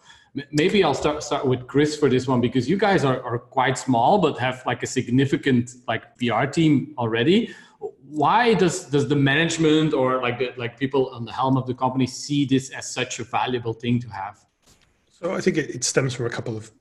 Maybe 0.52 0.84
I'll 0.84 0.94
start 0.94 1.24
start 1.24 1.48
with 1.48 1.68
Chris 1.68 1.96
for 1.96 2.10
this 2.10 2.28
one 2.28 2.42
because 2.42 2.70
you 2.70 2.78
guys 2.78 3.06
are, 3.06 3.22
are 3.24 3.40
quite 3.40 3.78
small 3.78 4.20
but 4.20 4.38
have 4.40 4.64
like 4.66 4.84
a 4.84 4.88
significant 4.88 5.72
like 5.88 6.04
PR 6.18 6.46
team 6.46 6.94
already. 6.98 7.54
Why 8.10 8.54
does 8.54 8.86
does 8.86 9.08
the 9.08 9.16
management 9.16 9.94
or 9.94 10.22
like 10.22 10.40
the, 10.40 10.54
like 10.58 10.80
people 10.80 11.10
on 11.10 11.26
the 11.26 11.32
helm 11.32 11.58
of 11.58 11.66
the 11.66 11.74
company 11.74 12.08
see 12.08 12.46
this 12.46 12.70
as 12.72 12.92
such 12.92 13.20
a 13.20 13.24
valuable 13.24 13.74
thing 13.74 14.00
to 14.00 14.10
have? 14.10 14.38
So 15.10 15.34
I 15.34 15.42
think 15.42 15.58
it, 15.58 15.70
it 15.74 15.84
stems 15.84 16.14
from 16.14 16.26
a 16.26 16.30
couple 16.30 16.56
of 16.56 16.72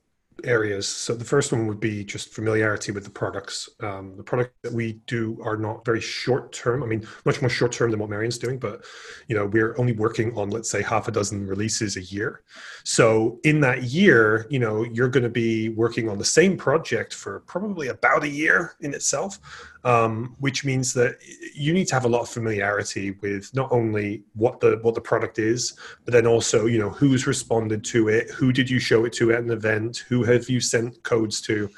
areas. 0.43 0.87
So 0.87 1.15
the 1.15 1.25
first 1.25 1.51
one 1.51 1.67
would 1.67 1.79
be 1.79 2.03
just 2.03 2.33
familiarity 2.33 2.91
with 2.91 3.03
the 3.03 3.09
products. 3.09 3.69
Um, 3.79 4.15
the 4.17 4.23
products 4.23 4.53
that 4.63 4.73
we 4.73 4.93
do 5.07 5.39
are 5.43 5.57
not 5.57 5.85
very 5.85 6.01
short 6.01 6.51
term. 6.51 6.83
I 6.83 6.85
mean, 6.85 7.07
much 7.25 7.41
more 7.41 7.49
short 7.49 7.71
term 7.71 7.91
than 7.91 7.99
what 7.99 8.09
Marion's 8.09 8.37
doing, 8.37 8.59
but 8.59 8.83
you 9.27 9.35
know, 9.35 9.45
we're 9.45 9.77
only 9.79 9.93
working 9.93 10.37
on 10.37 10.49
let's 10.49 10.69
say 10.69 10.81
half 10.81 11.07
a 11.07 11.11
dozen 11.11 11.45
releases 11.45 11.97
a 11.97 12.03
year. 12.03 12.43
So 12.83 13.39
in 13.43 13.59
that 13.61 13.83
year, 13.83 14.47
you 14.49 14.59
know, 14.59 14.83
you're 14.83 15.09
going 15.09 15.23
to 15.23 15.29
be 15.29 15.69
working 15.69 16.09
on 16.09 16.17
the 16.17 16.25
same 16.25 16.57
project 16.57 17.13
for 17.13 17.41
probably 17.41 17.87
about 17.87 18.23
a 18.23 18.29
year 18.29 18.75
in 18.81 18.93
itself 18.93 19.39
um, 19.83 20.35
which 20.39 20.65
means 20.65 20.93
that 20.93 21.17
you 21.53 21.73
need 21.73 21.87
to 21.87 21.93
have 21.93 22.05
a 22.05 22.09
lot 22.09 22.21
of 22.21 22.29
familiarity 22.29 23.11
with 23.21 23.53
not 23.53 23.71
only 23.71 24.23
what 24.33 24.59
the 24.59 24.79
what 24.81 24.95
the 24.95 25.01
product 25.01 25.39
is, 25.39 25.77
but 26.05 26.13
then 26.13 26.27
also 26.27 26.65
you 26.65 26.79
know 26.79 26.89
who's 26.89 27.27
responded 27.27 27.83
to 27.85 28.09
it, 28.09 28.29
who 28.31 28.51
did 28.51 28.69
you 28.69 28.79
show 28.79 29.05
it 29.05 29.13
to 29.13 29.31
at 29.31 29.39
an 29.39 29.51
event, 29.51 30.05
who 30.07 30.23
have 30.23 30.49
you 30.49 30.59
sent 30.59 31.01
codes 31.03 31.41
to. 31.41 31.69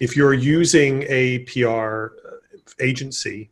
If 0.00 0.16
you're 0.16 0.34
using 0.34 1.04
a 1.08 1.40
PR 1.40 2.08
agency, 2.80 3.50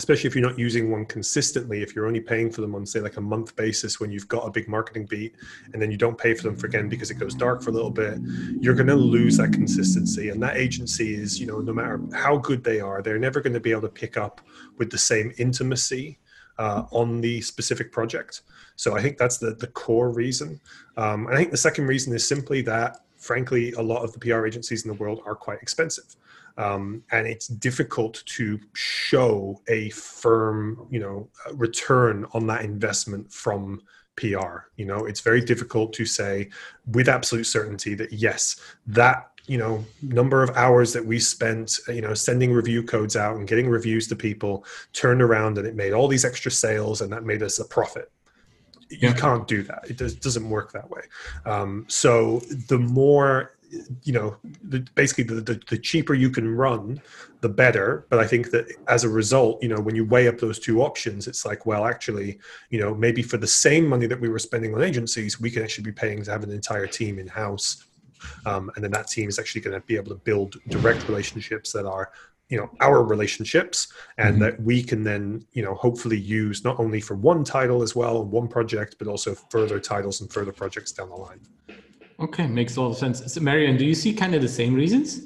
especially 0.00 0.28
if 0.28 0.34
you're 0.34 0.48
not 0.48 0.58
using 0.58 0.90
one 0.90 1.04
consistently 1.04 1.82
if 1.82 1.94
you're 1.94 2.06
only 2.06 2.20
paying 2.20 2.50
for 2.50 2.62
them 2.62 2.74
on 2.74 2.86
say 2.86 3.00
like 3.00 3.18
a 3.18 3.20
month 3.20 3.54
basis 3.54 4.00
when 4.00 4.10
you've 4.10 4.28
got 4.28 4.46
a 4.46 4.50
big 4.50 4.66
marketing 4.66 5.04
beat 5.04 5.34
and 5.74 5.82
then 5.82 5.90
you 5.90 5.98
don't 5.98 6.16
pay 6.16 6.32
for 6.32 6.44
them 6.44 6.56
for 6.56 6.68
again 6.68 6.88
because 6.88 7.10
it 7.10 7.16
goes 7.16 7.34
dark 7.34 7.60
for 7.62 7.68
a 7.68 7.72
little 7.72 7.90
bit 7.90 8.18
you're 8.60 8.74
going 8.74 8.86
to 8.86 8.94
lose 8.94 9.36
that 9.36 9.52
consistency. 9.52 10.30
And 10.30 10.42
that 10.42 10.56
agency 10.56 11.14
is 11.14 11.38
you 11.38 11.46
know 11.46 11.58
no 11.58 11.74
matter 11.74 12.00
how 12.14 12.38
good 12.38 12.64
they 12.64 12.80
are 12.80 13.02
they're 13.02 13.18
never 13.18 13.42
going 13.42 13.52
to 13.52 13.60
be 13.60 13.72
able 13.72 13.82
to 13.82 13.88
pick 13.88 14.16
up 14.16 14.40
with 14.78 14.90
the 14.90 14.98
same 14.98 15.32
intimacy 15.36 16.18
uh, 16.58 16.84
on 16.90 17.20
the 17.20 17.42
specific 17.42 17.92
project. 17.92 18.42
So 18.76 18.96
i 18.96 19.02
think 19.02 19.18
that's 19.18 19.36
the 19.36 19.54
the 19.54 19.66
core 19.66 20.10
reason. 20.10 20.60
Um, 20.96 21.26
i 21.28 21.36
think 21.36 21.50
the 21.50 21.64
second 21.68 21.86
reason 21.86 22.14
is 22.14 22.26
simply 22.26 22.62
that 22.62 23.00
frankly 23.20 23.72
a 23.72 23.82
lot 23.82 24.02
of 24.02 24.12
the 24.12 24.18
pr 24.18 24.46
agencies 24.46 24.84
in 24.84 24.88
the 24.88 24.96
world 24.96 25.20
are 25.24 25.34
quite 25.34 25.60
expensive 25.62 26.16
um, 26.60 27.02
and 27.10 27.26
it's 27.26 27.48
difficult 27.48 28.22
to 28.26 28.60
show 28.74 29.60
a 29.68 29.88
firm, 29.90 30.86
you 30.90 31.00
know, 31.00 31.28
return 31.54 32.26
on 32.34 32.46
that 32.48 32.64
investment 32.64 33.32
from 33.32 33.80
PR. 34.16 34.66
You 34.76 34.84
know, 34.84 35.06
it's 35.06 35.20
very 35.20 35.40
difficult 35.40 35.94
to 35.94 36.04
say 36.04 36.50
with 36.92 37.08
absolute 37.08 37.44
certainty 37.44 37.94
that 37.94 38.12
yes, 38.12 38.60
that 38.88 39.30
you 39.46 39.56
know 39.56 39.82
number 40.02 40.42
of 40.42 40.50
hours 40.50 40.92
that 40.92 41.04
we 41.04 41.18
spent 41.18 41.78
you 41.88 42.02
know 42.02 42.12
sending 42.12 42.52
review 42.52 42.82
codes 42.82 43.16
out 43.16 43.36
and 43.36 43.48
getting 43.48 43.68
reviews 43.68 44.06
to 44.08 44.14
people 44.14 44.66
turned 44.92 45.22
around 45.22 45.56
and 45.56 45.66
it 45.66 45.74
made 45.74 45.94
all 45.94 46.06
these 46.06 46.26
extra 46.26 46.50
sales 46.50 47.00
and 47.00 47.10
that 47.10 47.24
made 47.24 47.42
us 47.42 47.58
a 47.58 47.64
profit 47.64 48.12
yeah. 48.90 49.08
you 49.08 49.14
can't 49.14 49.46
do 49.46 49.62
that. 49.64 49.84
It 49.88 49.96
does, 49.96 50.14
doesn't 50.14 50.48
work 50.48 50.72
that 50.72 50.88
way. 50.90 51.02
Um, 51.46 51.84
so 51.88 52.40
the 52.68 52.78
more 52.78 53.52
you 54.02 54.12
know 54.12 54.36
the, 54.64 54.80
basically 54.94 55.24
the, 55.24 55.40
the, 55.40 55.60
the 55.68 55.78
cheaper 55.78 56.14
you 56.14 56.30
can 56.30 56.56
run 56.56 57.00
the 57.40 57.48
better. 57.48 58.06
But 58.10 58.18
i 58.18 58.26
think 58.26 58.50
that 58.50 58.66
as 58.88 59.04
a 59.04 59.08
result 59.08 59.62
you 59.62 59.68
know 59.68 59.80
when 59.80 59.94
you 59.94 60.04
weigh 60.04 60.28
up 60.28 60.38
those 60.38 60.58
two 60.58 60.82
options 60.82 61.28
it's 61.28 61.44
like 61.44 61.66
well 61.66 61.84
actually 61.86 62.38
you 62.70 62.80
know 62.80 62.94
maybe 62.94 63.22
for 63.22 63.36
the 63.36 63.46
same 63.46 63.86
money 63.86 64.06
that 64.06 64.20
we 64.20 64.28
were 64.28 64.38
spending 64.38 64.74
on 64.74 64.82
agencies 64.82 65.40
we 65.40 65.50
can 65.50 65.62
actually 65.62 65.84
be 65.84 65.92
paying 65.92 66.22
to 66.24 66.30
have 66.30 66.42
an 66.42 66.50
entire 66.50 66.86
team 66.86 67.18
in 67.18 67.28
house 67.28 67.84
um, 68.44 68.70
and 68.74 68.84
then 68.84 68.90
that 68.90 69.08
team 69.08 69.28
is 69.28 69.38
actually 69.38 69.60
going 69.60 69.78
to 69.78 69.86
be 69.86 69.96
able 69.96 70.10
to 70.10 70.16
build 70.16 70.56
direct 70.68 71.08
relationships 71.08 71.72
that 71.72 71.86
are 71.86 72.12
you 72.50 72.58
know 72.58 72.68
our 72.80 73.02
relationships 73.02 73.92
and 74.18 74.34
mm-hmm. 74.34 74.42
that 74.42 74.62
we 74.62 74.82
can 74.82 75.02
then 75.04 75.44
you 75.52 75.62
know 75.62 75.74
hopefully 75.74 76.18
use 76.18 76.62
not 76.64 76.78
only 76.78 77.00
for 77.00 77.14
one 77.14 77.42
title 77.44 77.82
as 77.82 77.96
well 77.96 78.24
one 78.24 78.48
project 78.48 78.96
but 78.98 79.08
also 79.08 79.34
further 79.50 79.80
titles 79.80 80.20
and 80.20 80.30
further 80.32 80.52
projects 80.52 80.92
down 80.92 81.08
the 81.08 81.14
line 81.16 81.40
Okay, 82.20 82.46
makes 82.46 82.76
a 82.76 82.82
lot 82.82 82.90
of 82.90 82.98
sense. 82.98 83.32
So, 83.32 83.40
Marion, 83.40 83.78
do 83.78 83.86
you 83.86 83.94
see 83.94 84.12
kind 84.12 84.34
of 84.34 84.42
the 84.42 84.48
same 84.48 84.74
reasons? 84.74 85.22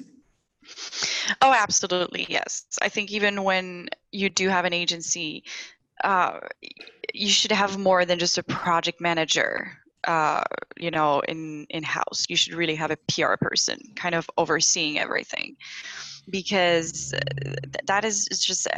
Oh, 1.43 1.53
absolutely, 1.53 2.27
yes. 2.29 2.67
I 2.81 2.89
think 2.89 3.11
even 3.11 3.43
when 3.43 3.89
you 4.13 4.31
do 4.31 4.49
have 4.49 4.65
an 4.65 4.73
agency, 4.73 5.43
uh, 6.05 6.39
you 7.13 7.29
should 7.29 7.51
have 7.51 7.79
more 7.79 8.05
than 8.05 8.19
just 8.19 8.39
a 8.39 8.45
project 8.45 9.01
manager. 9.01 9.73
Uh, 10.05 10.43
you 10.77 10.91
know, 10.91 11.21
in 11.21 11.67
in 11.71 11.83
house, 11.83 12.27
you 12.29 12.37
should 12.37 12.55
really 12.55 12.75
have 12.77 12.93
a 12.93 12.99
PR 13.09 13.37
person, 13.41 13.81
kind 13.97 14.15
of 14.15 14.31
overseeing 14.37 14.99
everything, 14.99 15.57
because 16.31 17.13
that 17.87 18.05
is 18.05 18.27
just 18.27 18.69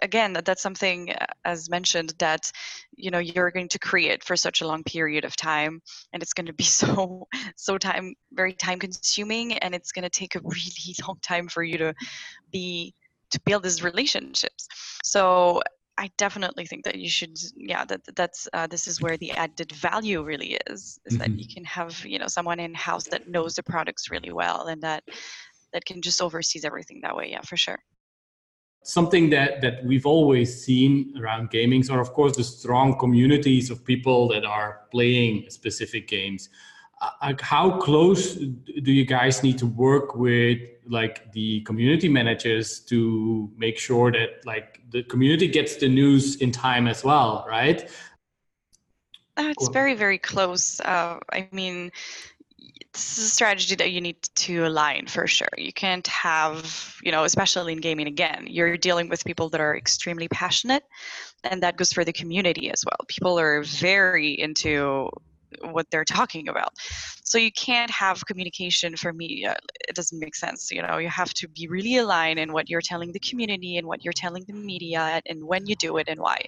again 0.00 0.32
that, 0.32 0.44
that's 0.44 0.62
something 0.62 1.10
uh, 1.12 1.26
as 1.44 1.68
mentioned 1.68 2.14
that 2.18 2.50
you 2.96 3.10
know 3.10 3.18
you're 3.18 3.50
going 3.50 3.68
to 3.68 3.78
create 3.78 4.24
for 4.24 4.36
such 4.36 4.62
a 4.62 4.66
long 4.66 4.82
period 4.84 5.24
of 5.24 5.36
time 5.36 5.82
and 6.12 6.22
it's 6.22 6.32
going 6.32 6.46
to 6.46 6.52
be 6.52 6.64
so 6.80 7.26
so 7.56 7.76
time 7.76 8.14
very 8.32 8.52
time 8.52 8.78
consuming 8.78 9.54
and 9.58 9.74
it's 9.74 9.92
going 9.92 10.04
to 10.04 10.10
take 10.10 10.34
a 10.34 10.40
really 10.44 10.94
long 11.06 11.18
time 11.22 11.48
for 11.48 11.62
you 11.62 11.76
to 11.76 11.94
be 12.50 12.94
to 13.30 13.40
build 13.44 13.62
these 13.62 13.82
relationships 13.82 14.68
so 15.04 15.60
I 15.98 16.10
definitely 16.16 16.66
think 16.66 16.84
that 16.84 16.96
you 16.96 17.08
should, 17.08 17.38
yeah, 17.54 17.84
that 17.84 18.00
that's 18.16 18.48
uh, 18.54 18.66
this 18.66 18.88
is 18.88 19.02
where 19.02 19.18
the 19.18 19.30
added 19.32 19.70
value 19.72 20.24
really 20.24 20.58
is, 20.66 20.98
is 21.04 21.18
mm-hmm. 21.18 21.18
that 21.18 21.38
you 21.38 21.46
can 21.46 21.64
have 21.64 22.04
you 22.06 22.18
know 22.18 22.28
someone 22.28 22.58
in 22.58 22.74
house 22.74 23.04
that 23.08 23.28
knows 23.28 23.54
the 23.54 23.62
products 23.62 24.10
really 24.10 24.32
well 24.32 24.68
and 24.68 24.82
that 24.82 25.04
that 25.72 25.84
can 25.84 26.02
just 26.02 26.20
oversees 26.20 26.64
everything 26.64 27.00
that 27.02 27.16
way. 27.16 27.30
Yeah, 27.30 27.40
for 27.42 27.56
sure. 27.56 27.78
Something 28.84 29.30
that 29.30 29.60
that 29.62 29.84
we've 29.84 30.06
always 30.06 30.64
seen 30.64 31.14
around 31.18 31.50
gaming 31.50 31.88
are 31.90 32.00
of 32.00 32.12
course 32.12 32.36
the 32.36 32.44
strong 32.44 32.98
communities 32.98 33.70
of 33.70 33.84
people 33.84 34.28
that 34.28 34.44
are 34.44 34.80
playing 34.90 35.46
specific 35.50 36.08
games 36.08 36.48
like 37.22 37.40
how 37.40 37.78
close 37.78 38.34
do 38.34 38.92
you 38.92 39.04
guys 39.04 39.42
need 39.42 39.58
to 39.58 39.66
work 39.66 40.14
with 40.14 40.60
like 40.86 41.32
the 41.32 41.60
community 41.62 42.08
managers 42.08 42.80
to 42.80 43.50
make 43.56 43.78
sure 43.78 44.12
that 44.12 44.44
like 44.44 44.80
the 44.90 45.02
community 45.04 45.48
gets 45.48 45.76
the 45.76 45.88
news 45.88 46.36
in 46.36 46.50
time 46.50 46.86
as 46.86 47.04
well 47.04 47.44
right 47.48 47.90
uh, 49.36 49.48
it's 49.48 49.68
very 49.68 49.94
very 49.94 50.18
close 50.18 50.80
uh, 50.80 51.18
i 51.32 51.48
mean 51.52 51.90
this 52.92 53.18
is 53.18 53.24
a 53.24 53.28
strategy 53.28 53.74
that 53.74 53.90
you 53.90 54.00
need 54.00 54.22
to 54.34 54.66
align 54.66 55.06
for 55.06 55.26
sure. 55.26 55.48
You 55.56 55.72
can't 55.72 56.06
have 56.06 56.96
you 57.02 57.12
know 57.12 57.24
especially 57.24 57.72
in 57.72 57.80
gaming 57.80 58.06
again 58.06 58.46
you're 58.48 58.76
dealing 58.76 59.08
with 59.08 59.24
people 59.24 59.48
that 59.50 59.60
are 59.60 59.76
extremely 59.76 60.28
passionate 60.28 60.84
and 61.44 61.62
that 61.62 61.76
goes 61.76 61.92
for 61.92 62.04
the 62.04 62.12
community 62.12 62.70
as 62.70 62.84
well. 62.84 63.06
People 63.08 63.38
are 63.38 63.62
very 63.62 64.38
into 64.40 65.08
what 65.60 65.86
they're 65.90 66.04
talking 66.04 66.48
about. 66.48 66.72
So 67.24 67.36
you 67.36 67.52
can't 67.52 67.90
have 67.90 68.24
communication 68.26 68.96
for 68.96 69.12
media. 69.12 69.56
It 69.88 69.94
doesn't 69.94 70.18
make 70.18 70.34
sense 70.34 70.70
you 70.70 70.82
know. 70.82 70.98
You 70.98 71.08
have 71.08 71.32
to 71.34 71.48
be 71.48 71.68
really 71.68 71.96
aligned 71.98 72.38
in 72.38 72.52
what 72.52 72.68
you're 72.68 72.80
telling 72.80 73.12
the 73.12 73.20
community 73.20 73.76
and 73.76 73.86
what 73.86 74.04
you're 74.04 74.12
telling 74.12 74.44
the 74.46 74.54
media 74.54 75.20
and 75.26 75.44
when 75.44 75.66
you 75.66 75.76
do 75.76 75.96
it 75.98 76.08
and 76.08 76.20
why. 76.20 76.44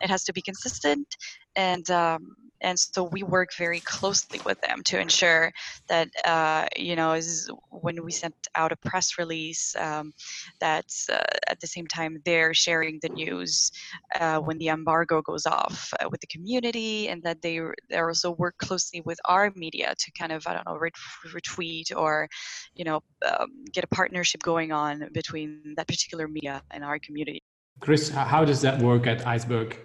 It 0.00 0.10
has 0.10 0.24
to 0.24 0.32
be 0.32 0.42
consistent 0.42 1.16
and 1.56 1.90
um, 1.90 2.36
and 2.62 2.78
so 2.78 3.04
we 3.04 3.22
work 3.22 3.50
very 3.56 3.80
closely 3.80 4.40
with 4.44 4.60
them 4.60 4.82
to 4.84 4.98
ensure 4.98 5.52
that 5.88 6.08
uh, 6.24 6.66
you 6.76 6.96
know 6.96 7.12
is 7.12 7.50
when 7.70 8.02
we 8.04 8.10
sent 8.10 8.34
out 8.54 8.72
a 8.72 8.76
press 8.76 9.18
release 9.18 9.74
um, 9.76 10.12
that 10.60 10.86
uh, 11.10 11.18
at 11.48 11.60
the 11.60 11.66
same 11.66 11.86
time 11.86 12.18
they're 12.24 12.54
sharing 12.54 12.98
the 13.02 13.08
news 13.10 13.70
uh, 14.18 14.38
when 14.38 14.58
the 14.58 14.68
embargo 14.68 15.20
goes 15.22 15.46
off 15.46 15.92
uh, 16.00 16.08
with 16.10 16.20
the 16.20 16.26
community 16.28 17.08
and 17.08 17.22
that 17.22 17.42
they 17.42 17.60
they 17.90 17.98
also 17.98 18.30
work 18.32 18.56
closely 18.58 19.00
with 19.02 19.18
our 19.26 19.52
media 19.56 19.94
to 19.98 20.10
kind 20.12 20.32
of 20.32 20.46
I 20.46 20.54
don't 20.54 20.66
know 20.66 20.78
retweet 21.26 21.94
or 21.96 22.28
you 22.74 22.84
know 22.84 23.02
um, 23.28 23.64
get 23.72 23.84
a 23.84 23.88
partnership 23.88 24.42
going 24.42 24.72
on 24.72 25.08
between 25.12 25.74
that 25.76 25.86
particular 25.86 26.28
media 26.28 26.62
and 26.70 26.84
our 26.84 26.98
community. 26.98 27.42
Chris, 27.80 28.08
how 28.10 28.44
does 28.44 28.60
that 28.62 28.80
work 28.80 29.06
at 29.06 29.26
Iceberg? 29.26 29.76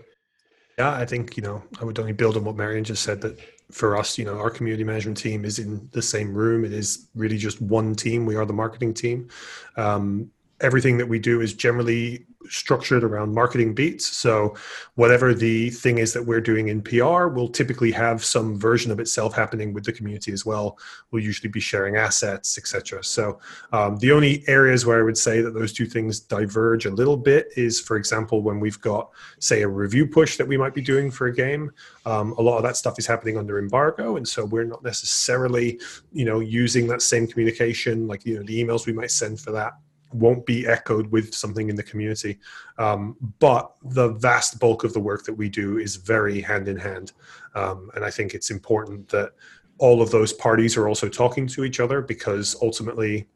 Yeah, 0.78 0.94
I 0.94 1.06
think, 1.06 1.36
you 1.36 1.44
know, 1.44 1.64
I 1.82 1.86
would 1.86 1.98
only 1.98 2.14
build 2.14 2.38
on 2.38 2.44
what 2.44 2.56
Marion 2.56 2.84
just 2.84 3.02
said 3.02 3.22
that 3.22 3.40
for 3.72 3.98
us, 3.98 4.18
you 4.18 4.26
know, 4.26 4.38
our 4.38 4.52
community 4.52 4.84
management 4.84 5.18
team 5.18 5.44
is 5.44 5.58
in 5.58 5.90
the 5.92 6.02
same 6.04 6.34
room. 6.34 6.64
It 6.64 6.72
is 6.72 7.08
really 7.16 7.38
just 7.38 7.60
one 7.62 7.96
team. 7.96 8.26
We 8.28 8.36
are 8.36 8.46
the 8.46 8.54
marketing 8.54 8.94
team. 8.94 9.30
Um, 9.76 10.30
everything 10.62 10.98
that 10.98 11.08
we 11.08 11.20
do 11.20 11.42
is 11.42 11.54
generally 11.54 12.26
structured 12.50 13.04
around 13.04 13.34
marketing 13.34 13.74
beats. 13.74 14.06
So 14.06 14.56
whatever 14.96 15.34
the 15.34 15.70
thing 15.70 15.98
is 15.98 16.14
that 16.14 16.24
we're 16.24 16.42
doing 16.42 16.70
in 16.70 16.82
PR, 16.82 17.28
we'll 17.28 17.50
typically 17.50 17.92
have 17.92 18.24
some 18.24 18.58
version 18.58 18.92
of 18.92 19.00
itself 19.00 19.36
happening 19.36 19.74
with 19.74 19.84
the 19.84 19.92
community 19.92 20.32
as 20.32 20.46
well. 20.46 20.78
We'll 21.12 21.24
usually 21.24 21.50
be 21.50 21.60
sharing 21.60 21.98
assets, 21.98 22.58
etc. 22.58 23.04
So 23.04 23.40
um, 23.72 23.98
the 23.98 24.12
only 24.12 24.44
areas 24.48 24.86
where 24.86 25.00
I 25.00 25.04
would 25.04 25.18
say 25.18 25.42
that 25.42 25.54
those 25.54 25.74
two 25.74 25.86
things 25.86 26.20
diverge 26.20 26.86
a 26.86 26.92
little 26.92 27.18
bit 27.18 27.50
is, 27.56 27.80
for 27.80 27.98
example, 27.98 28.42
when 28.42 28.60
we've 28.60 28.80
got, 28.82 29.10
say, 29.40 29.62
a 29.64 29.68
review 29.68 30.08
push 30.08 30.38
that 30.38 30.48
we 30.48 30.58
might 30.58 30.74
be 30.74 30.82
doing 30.82 31.12
for 31.12 31.28
a 31.28 31.34
game. 31.34 31.72
Um, 32.06 32.34
a 32.38 32.42
lot 32.42 32.58
of 32.58 32.64
that 32.64 32.78
stuff 32.78 32.98
is 32.98 33.06
happening 33.06 33.38
under 33.38 33.60
embargo, 33.60 34.16
and 34.16 34.28
so 34.28 34.46
we're 34.46 34.64
not 34.64 34.84
necessarily, 34.84 35.80
you 36.14 36.24
know, 36.24 36.40
using 36.40 36.88
that 36.88 37.02
same 37.02 37.28
communication, 37.28 38.08
like 38.08 38.26
you 38.26 38.38
know, 38.38 38.44
the 38.44 38.64
emails 38.64 38.86
we 38.86 38.94
might 38.94 39.12
send 39.12 39.40
for 39.42 39.52
that 39.52 39.74
won't 40.14 40.46
be 40.46 40.68
echoed 40.68 41.08
with 41.12 41.34
something 41.34 41.70
in 41.70 41.76
the 41.76 41.84
community. 41.84 42.40
Um, 42.78 43.16
but 43.40 43.74
the 43.84 44.10
vast 44.10 44.60
bulk 44.60 44.84
of 44.84 44.94
the 44.94 45.00
work 45.00 45.26
that 45.26 45.34
we 45.34 45.50
do 45.50 45.78
is 45.78 45.96
very 45.96 46.42
hand 46.42 46.68
in 46.68 46.78
hand. 46.78 47.14
Um, 47.56 47.92
and 47.96 48.06
I 48.06 48.12
think 48.12 48.34
it's 48.34 48.50
important 48.50 49.10
that 49.10 49.32
all 49.80 50.02
of 50.02 50.12
those 50.12 50.34
parties 50.34 50.78
are 50.78 50.88
also 50.88 51.10
talking 51.10 51.48
to 51.48 51.64
each 51.64 51.80
other 51.80 52.02
because 52.02 52.56
ultimately 52.62 53.28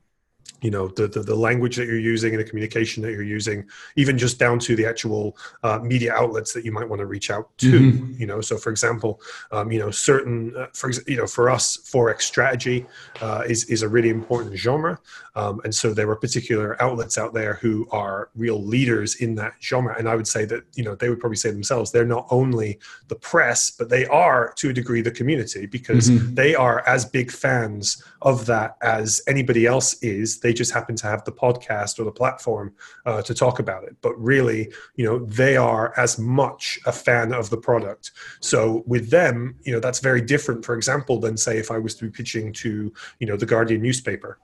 you 0.62 0.70
know 0.70 0.88
the, 0.90 1.08
the, 1.08 1.22
the 1.22 1.36
language 1.36 1.76
that 1.76 1.88
you're 1.88 2.00
using 2.00 2.34
and 2.34 2.40
the 2.40 2.48
communication 2.48 3.02
that 3.04 3.12
you're 3.12 3.24
using 3.24 3.68
even 3.96 4.18
just 4.18 4.40
down 4.40 4.60
to 4.60 4.76
the 4.76 4.86
actual 4.86 5.38
uh, 5.64 5.80
media 5.80 6.14
outlets 6.14 6.54
that 6.54 6.64
you 6.64 6.72
might 6.72 6.88
want 6.88 7.00
to 7.00 7.06
reach 7.06 7.32
out 7.32 7.56
to 7.58 7.80
mm-hmm. 7.80 8.14
you 8.20 8.28
know 8.28 8.42
so 8.42 8.58
for 8.58 8.70
example 8.70 9.20
um, 9.52 9.72
you 9.72 9.80
know 9.80 9.92
certain 9.92 10.56
uh, 10.56 10.68
for 10.74 10.92
you 11.08 11.18
know 11.18 11.28
for 11.28 11.50
us 11.50 11.78
4X 11.78 12.22
strategy 12.22 12.86
uh, 13.22 13.44
is 13.48 13.66
is 13.66 13.82
a 13.82 13.90
really 13.90 14.10
important 14.10 14.56
genre 14.56 15.00
um, 15.36 15.62
and 15.64 15.74
so 15.74 15.94
there 15.94 16.10
are 16.10 16.16
particular 16.16 16.82
outlets 16.82 17.18
out 17.18 17.34
there 17.34 17.56
who 17.56 17.88
are 17.92 18.30
real 18.36 18.62
leaders 18.62 19.16
in 19.16 19.36
that 19.36 19.54
genre 19.62 19.96
and 19.98 20.08
i 20.08 20.16
would 20.16 20.28
say 20.28 20.46
that 20.46 20.64
you 20.76 20.84
know 20.84 20.96
they 20.96 21.10
would 21.10 21.20
probably 21.20 21.38
say 21.38 21.50
themselves 21.50 21.92
they're 21.92 22.06
not 22.06 22.28
only 22.30 22.80
the 23.08 23.16
press 23.16 23.72
but 23.72 23.90
they 23.90 24.06
are 24.08 24.54
to 24.56 24.70
a 24.70 24.74
degree 24.74 25.02
the 25.02 25.12
community 25.12 25.66
because 25.66 26.10
mm-hmm. 26.10 26.36
they 26.36 26.54
are 26.54 26.88
as 26.88 27.06
big 27.06 27.32
fans 27.32 28.04
of 28.22 28.46
that 28.46 28.78
as 28.82 29.22
anybody 29.28 29.66
else 29.66 29.96
is 30.04 30.31
they 30.40 30.54
just 30.54 30.72
happen 30.72 30.96
to 30.96 31.08
have 31.08 31.24
the 31.24 31.32
podcast 31.32 32.00
or 32.00 32.04
the 32.04 32.12
platform 32.12 32.74
uh, 33.06 33.22
to 33.22 33.34
talk 33.34 33.60
about 33.60 33.84
it. 33.84 33.96
But 34.02 34.20
really 34.22 34.72
you 34.96 35.06
know 35.06 35.26
they 35.26 35.58
are 35.58 35.94
as 35.98 36.18
much 36.20 36.80
a 36.86 36.92
fan 36.92 37.34
of 37.34 37.50
the 37.50 37.58
product. 37.58 38.12
So 38.40 38.84
with 38.86 39.10
them 39.10 39.56
you 39.64 39.74
know 39.74 39.80
that's 39.80 40.00
very 40.00 40.22
different 40.22 40.66
for 40.66 40.76
example 40.76 41.20
than 41.20 41.38
say 41.38 41.58
if 41.58 41.72
i 41.72 41.78
was 41.78 41.96
to 41.96 42.06
be 42.06 42.12
pitching 42.12 42.54
to 42.54 42.94
you 43.20 43.28
know 43.28 43.38
the 43.38 43.46
guardian 43.46 43.82
newspaper. 43.82 44.40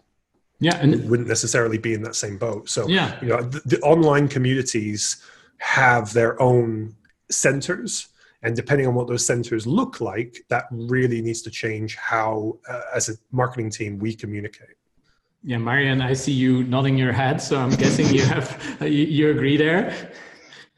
Yeah 0.60 0.78
and 0.82 0.94
it 0.94 1.04
wouldn't 1.06 1.28
necessarily 1.28 1.78
be 1.78 1.94
in 1.94 2.02
that 2.04 2.16
same 2.16 2.38
boat. 2.38 2.70
So 2.70 2.88
yeah. 2.88 3.20
you 3.22 3.28
know 3.28 3.42
the, 3.42 3.62
the 3.66 3.80
online 3.82 4.28
communities 4.28 5.24
have 5.60 6.14
their 6.14 6.40
own 6.42 6.96
centers 7.30 8.10
and 8.44 8.56
depending 8.56 8.88
on 8.88 8.96
what 8.96 9.08
those 9.08 9.26
centers 9.26 9.66
look 9.66 10.00
like 10.00 10.38
that 10.50 10.66
really 10.72 11.22
needs 11.22 11.42
to 11.42 11.52
change 11.52 11.96
how 11.96 12.58
uh, 12.70 12.82
as 12.94 13.10
a 13.10 13.14
marketing 13.32 13.70
team 13.70 13.98
we 13.98 14.14
communicate 14.14 14.76
yeah 15.44 15.58
Marion, 15.58 16.02
i 16.02 16.14
see 16.14 16.32
you 16.32 16.64
nodding 16.64 16.98
your 16.98 17.12
head 17.12 17.42
so 17.42 17.58
i'm 17.58 17.70
guessing 17.72 18.08
you 18.14 18.24
have 18.24 18.78
you, 18.82 18.88
you 18.88 19.30
agree 19.30 19.58
there 19.58 20.12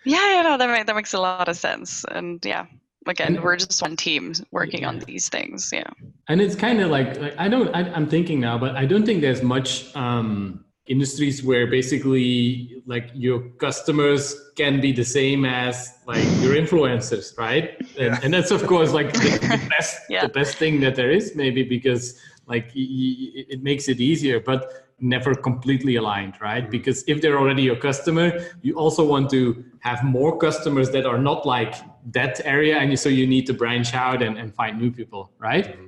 yeah 0.05 0.35
yeah 0.35 0.41
no 0.41 0.57
that, 0.57 0.69
make, 0.69 0.85
that 0.85 0.95
makes 0.95 1.13
a 1.13 1.19
lot 1.19 1.47
of 1.47 1.57
sense 1.57 2.05
and 2.11 2.43
yeah 2.45 2.65
again 3.07 3.35
and, 3.35 3.43
we're 3.43 3.55
just 3.55 3.81
one 3.81 3.95
team 3.95 4.33
working 4.51 4.81
yeah. 4.81 4.89
on 4.89 4.99
these 4.99 5.29
things 5.29 5.71
yeah 5.73 5.89
and 6.27 6.41
it's 6.41 6.55
kind 6.55 6.81
of 6.81 6.89
like, 6.89 7.19
like 7.19 7.35
i 7.37 7.47
don't 7.47 7.73
I, 7.75 7.81
am 7.95 8.07
thinking 8.07 8.39
now 8.39 8.57
but 8.57 8.75
i 8.75 8.85
don't 8.85 9.05
think 9.05 9.21
there's 9.21 9.41
much 9.41 9.95
um 9.95 10.63
industries 10.89 11.43
where 11.43 11.67
basically 11.67 12.81
like 12.87 13.11
your 13.13 13.41
customers 13.59 14.35
can 14.57 14.81
be 14.81 14.91
the 14.91 15.05
same 15.05 15.45
as 15.45 15.93
like 16.07 16.23
your 16.41 16.55
influencers 16.55 17.37
right 17.37 17.77
and, 17.97 18.13
yeah. 18.13 18.19
and 18.23 18.33
that's 18.33 18.49
of 18.49 18.65
course 18.65 18.91
like 18.91 19.13
the, 19.13 19.19
the 19.19 19.67
best 19.69 20.01
yeah. 20.09 20.21
the 20.25 20.33
best 20.33 20.57
thing 20.57 20.79
that 20.79 20.95
there 20.95 21.11
is 21.11 21.35
maybe 21.35 21.61
because 21.61 22.19
like 22.49 22.71
it 22.75 23.61
makes 23.63 23.87
it 23.87 23.99
easier 24.01 24.39
but 24.39 24.89
never 24.99 25.33
completely 25.33 25.95
aligned 25.95 26.35
right 26.41 26.63
mm-hmm. 26.63 26.71
because 26.71 27.03
if 27.07 27.21
they're 27.21 27.39
already 27.39 27.63
your 27.63 27.75
customer 27.75 28.27
you 28.61 28.73
also 28.75 29.05
want 29.05 29.29
to 29.29 29.63
have 29.79 30.03
more 30.03 30.37
customers 30.37 30.89
that 30.89 31.05
are 31.05 31.17
not 31.17 31.45
like 31.45 31.75
that 32.11 32.41
area 32.43 32.77
and 32.77 32.99
so 32.99 33.07
you 33.07 33.25
need 33.25 33.45
to 33.45 33.53
branch 33.53 33.93
out 33.93 34.21
and, 34.21 34.37
and 34.37 34.53
find 34.53 34.77
new 34.77 34.91
people 34.91 35.31
right 35.39 35.67
mm-hmm. 35.67 35.85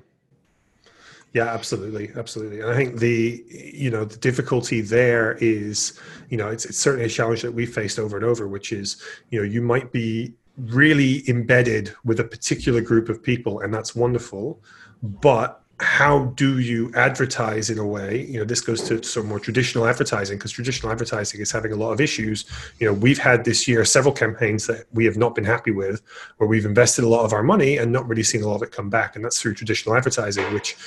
Yeah, 1.34 1.46
absolutely, 1.46 2.12
absolutely. 2.18 2.60
And 2.60 2.70
I 2.70 2.76
think 2.76 3.00
the 3.00 3.42
you 3.50 3.90
know 3.90 4.04
the 4.04 4.18
difficulty 4.18 4.82
there 4.82 5.38
is 5.40 5.98
you 6.30 6.36
know 6.36 6.50
it's 6.50 6.66
it's 6.66 6.78
certainly 6.78 7.06
a 7.06 7.10
challenge 7.10 7.42
that 7.44 7.54
we 7.54 7.66
faced 7.66 8.00
over 8.00 8.18
and 8.18 8.26
over, 8.26 8.50
which 8.50 8.74
is 8.74 9.02
you 9.30 9.40
know 9.40 9.46
you 9.46 9.62
might 9.62 9.94
be 9.94 10.34
really 10.58 11.24
embedded 11.30 11.94
with 12.04 12.20
a 12.20 12.24
particular 12.24 12.82
group 12.82 13.08
of 13.08 13.24
people, 13.24 13.62
and 13.62 13.74
that's 13.74 13.96
wonderful, 13.96 14.62
but 15.02 15.61
how 15.82 16.26
do 16.36 16.60
you 16.60 16.92
advertise 16.96 17.70
in 17.70 17.80
a 17.80 17.86
way 17.86 18.26
you 18.26 18.38
know 18.38 18.46
this 18.46 18.62
goes 18.62 18.84
to 18.84 19.02
some 19.04 19.26
more 19.26 19.40
traditional 19.40 19.88
advertising 19.88 20.38
because 20.38 20.52
traditional 20.52 20.92
advertising 20.92 21.42
is 21.42 21.52
having 21.52 21.72
a 21.72 21.76
lot 21.76 21.92
of 21.92 22.00
issues 22.00 22.46
you 22.80 22.88
know 22.88 22.94
we've 22.94 23.18
had 23.18 23.44
this 23.44 23.68
year 23.68 23.84
several 23.84 24.14
campaigns 24.14 24.68
that 24.68 24.86
we 24.94 25.06
have 25.06 25.18
not 25.18 25.34
been 25.34 25.44
happy 25.44 25.72
with 25.72 26.02
where 26.38 26.48
we've 26.48 26.66
invested 26.66 27.04
a 27.04 27.08
lot 27.08 27.26
of 27.26 27.34
our 27.34 27.44
money 27.44 27.78
and 27.78 27.92
not 27.92 28.08
really 28.08 28.24
seen 28.24 28.44
a 28.44 28.48
lot 28.48 28.56
of 28.56 28.64
it 28.64 28.72
come 28.72 28.90
back 28.90 29.16
and 29.16 29.26
that's 29.26 29.42
through 29.42 29.54
traditional 29.54 29.96
advertising 29.96 30.54
which 30.54 30.78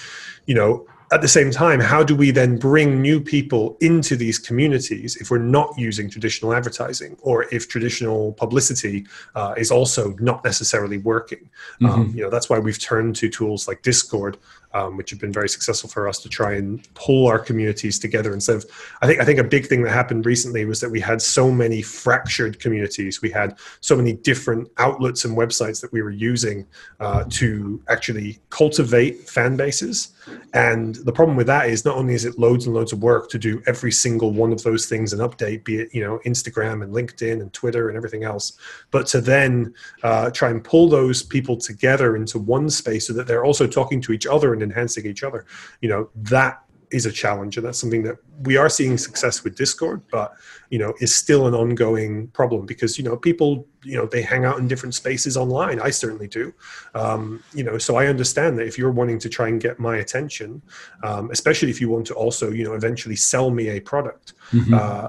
you 0.46 0.54
know 0.54 0.86
at 1.12 1.20
the 1.20 1.28
same 1.28 1.50
time, 1.50 1.80
how 1.80 2.02
do 2.02 2.16
we 2.16 2.30
then 2.30 2.56
bring 2.56 3.00
new 3.00 3.20
people 3.20 3.76
into 3.80 4.16
these 4.16 4.38
communities 4.38 5.16
if 5.16 5.30
we're 5.30 5.38
not 5.38 5.72
using 5.78 6.08
traditional 6.08 6.52
advertising 6.52 7.16
or 7.20 7.46
if 7.54 7.68
traditional 7.68 8.32
publicity 8.32 9.06
uh, 9.34 9.54
is 9.56 9.70
also 9.70 10.16
not 10.18 10.42
necessarily 10.44 10.98
working? 10.98 11.50
Mm-hmm. 11.80 11.86
Um, 11.86 12.12
you 12.16 12.22
know, 12.22 12.30
that's 12.30 12.48
why 12.48 12.58
we've 12.58 12.80
turned 12.80 13.16
to 13.16 13.28
tools 13.28 13.68
like 13.68 13.82
Discord 13.82 14.38
um, 14.74 14.96
which 14.96 15.10
have 15.10 15.20
been 15.20 15.32
very 15.32 15.48
successful 15.48 15.88
for 15.88 16.08
us 16.08 16.18
to 16.20 16.28
try 16.28 16.54
and 16.54 16.86
pull 16.94 17.26
our 17.26 17.38
communities 17.38 17.98
together 17.98 18.34
instead 18.34 18.56
of 18.56 18.64
i 19.02 19.06
think 19.06 19.20
i 19.20 19.24
think 19.24 19.38
a 19.38 19.44
big 19.44 19.66
thing 19.66 19.82
that 19.82 19.90
happened 19.90 20.26
recently 20.26 20.64
was 20.64 20.80
that 20.80 20.90
we 20.90 21.00
had 21.00 21.22
so 21.22 21.50
many 21.50 21.82
fractured 21.82 22.60
communities. 22.60 23.22
We 23.22 23.30
had 23.30 23.58
so 23.80 23.96
many 23.96 24.12
different 24.12 24.68
outlets 24.78 25.24
and 25.24 25.36
websites 25.36 25.80
that 25.80 25.92
we 25.92 26.02
were 26.02 26.10
using 26.10 26.66
uh, 27.00 27.24
to 27.30 27.80
actually 27.88 28.40
cultivate 28.50 29.28
fan 29.28 29.56
bases. 29.56 30.10
And 30.54 30.94
the 30.96 31.12
problem 31.12 31.36
with 31.36 31.46
that 31.48 31.68
is 31.68 31.84
not 31.84 31.96
only 31.96 32.14
is 32.14 32.24
it 32.24 32.38
loads 32.38 32.66
and 32.66 32.74
loads 32.74 32.92
of 32.92 33.02
work 33.02 33.28
to 33.30 33.38
do 33.38 33.62
every 33.66 33.92
single 33.92 34.32
one 34.32 34.52
of 34.52 34.62
those 34.62 34.86
things 34.86 35.12
and 35.12 35.20
update, 35.20 35.64
be 35.64 35.80
it 35.80 35.94
you 35.94 36.02
know 36.02 36.18
Instagram 36.24 36.82
and 36.82 36.94
LinkedIn 36.94 37.40
and 37.42 37.52
Twitter 37.52 37.88
and 37.88 37.96
everything 37.96 38.24
else, 38.24 38.58
but 38.90 39.06
to 39.08 39.20
then 39.20 39.74
uh, 40.02 40.30
try 40.30 40.50
and 40.50 40.64
pull 40.64 40.88
those 40.88 41.22
people 41.22 41.56
together 41.56 42.16
into 42.16 42.38
one 42.38 42.70
space 42.70 43.06
so 43.06 43.12
that 43.12 43.26
they're 43.26 43.44
also 43.44 43.66
talking 43.66 44.00
to 44.00 44.12
each 44.12 44.26
other 44.26 44.54
and 44.54 44.62
enhancing 44.64 45.06
each 45.06 45.22
other. 45.22 45.46
You 45.80 45.88
know 45.90 46.10
that 46.16 46.64
is 46.94 47.06
a 47.06 47.12
challenge 47.12 47.56
and 47.56 47.66
that's 47.66 47.78
something 47.78 48.04
that 48.04 48.16
we 48.44 48.56
are 48.56 48.68
seeing 48.68 48.96
success 48.96 49.42
with 49.42 49.56
discord 49.56 50.00
but 50.12 50.32
you 50.70 50.78
know 50.78 50.94
is 51.00 51.14
still 51.14 51.46
an 51.48 51.54
ongoing 51.54 52.28
problem 52.28 52.64
because 52.66 52.96
you 52.96 53.04
know 53.04 53.16
people 53.16 53.66
you 53.82 53.96
know 53.96 54.06
they 54.06 54.22
hang 54.22 54.44
out 54.44 54.58
in 54.58 54.68
different 54.68 54.94
spaces 54.94 55.36
online 55.36 55.80
i 55.80 55.90
certainly 55.90 56.28
do 56.28 56.54
um, 56.94 57.42
you 57.52 57.64
know 57.64 57.78
so 57.78 57.96
i 57.96 58.06
understand 58.06 58.56
that 58.56 58.66
if 58.66 58.78
you're 58.78 58.92
wanting 58.92 59.18
to 59.18 59.28
try 59.28 59.48
and 59.48 59.60
get 59.60 59.78
my 59.78 59.96
attention 59.96 60.62
um, 61.02 61.30
especially 61.32 61.68
if 61.68 61.80
you 61.80 61.88
want 61.88 62.06
to 62.06 62.14
also 62.14 62.50
you 62.50 62.64
know 62.64 62.74
eventually 62.74 63.16
sell 63.16 63.50
me 63.50 63.70
a 63.70 63.80
product 63.80 64.34
mm-hmm. 64.52 64.74
uh, 64.74 65.08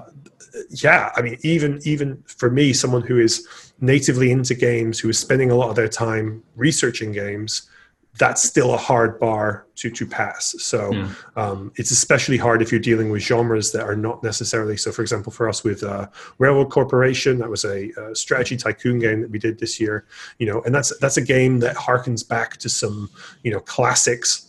yeah 0.70 1.12
i 1.16 1.22
mean 1.22 1.38
even 1.42 1.78
even 1.84 2.22
for 2.26 2.50
me 2.50 2.72
someone 2.72 3.02
who 3.02 3.20
is 3.20 3.72
natively 3.80 4.30
into 4.32 4.54
games 4.54 4.98
who 4.98 5.08
is 5.08 5.18
spending 5.18 5.50
a 5.50 5.54
lot 5.54 5.68
of 5.68 5.76
their 5.76 5.88
time 5.88 6.42
researching 6.56 7.12
games 7.12 7.68
that's 8.18 8.42
still 8.42 8.72
a 8.72 8.76
hard 8.76 9.18
bar 9.18 9.66
to 9.76 9.90
to 9.90 10.06
pass. 10.06 10.54
So 10.58 10.92
yeah. 10.92 11.08
um, 11.36 11.72
it's 11.76 11.90
especially 11.90 12.36
hard 12.36 12.62
if 12.62 12.72
you're 12.72 12.80
dealing 12.80 13.10
with 13.10 13.22
genres 13.22 13.72
that 13.72 13.82
are 13.82 13.96
not 13.96 14.22
necessarily. 14.22 14.76
So, 14.76 14.90
for 14.90 15.02
example, 15.02 15.32
for 15.32 15.48
us 15.48 15.64
with 15.64 15.82
uh, 15.82 16.08
Railroad 16.38 16.70
Corporation, 16.70 17.38
that 17.38 17.50
was 17.50 17.64
a, 17.64 17.90
a, 17.90 18.14
strategy 18.14 18.56
tycoon 18.56 18.98
game 18.98 19.20
that 19.20 19.30
we 19.30 19.38
did 19.38 19.58
this 19.58 19.78
year. 19.78 20.06
You 20.38 20.46
know, 20.46 20.62
and 20.62 20.74
that's 20.74 20.96
that's 20.98 21.16
a 21.16 21.22
game 21.22 21.58
that 21.60 21.76
harkens 21.76 22.26
back 22.26 22.56
to 22.58 22.68
some 22.68 23.10
you 23.42 23.50
know 23.50 23.60
classics. 23.60 24.42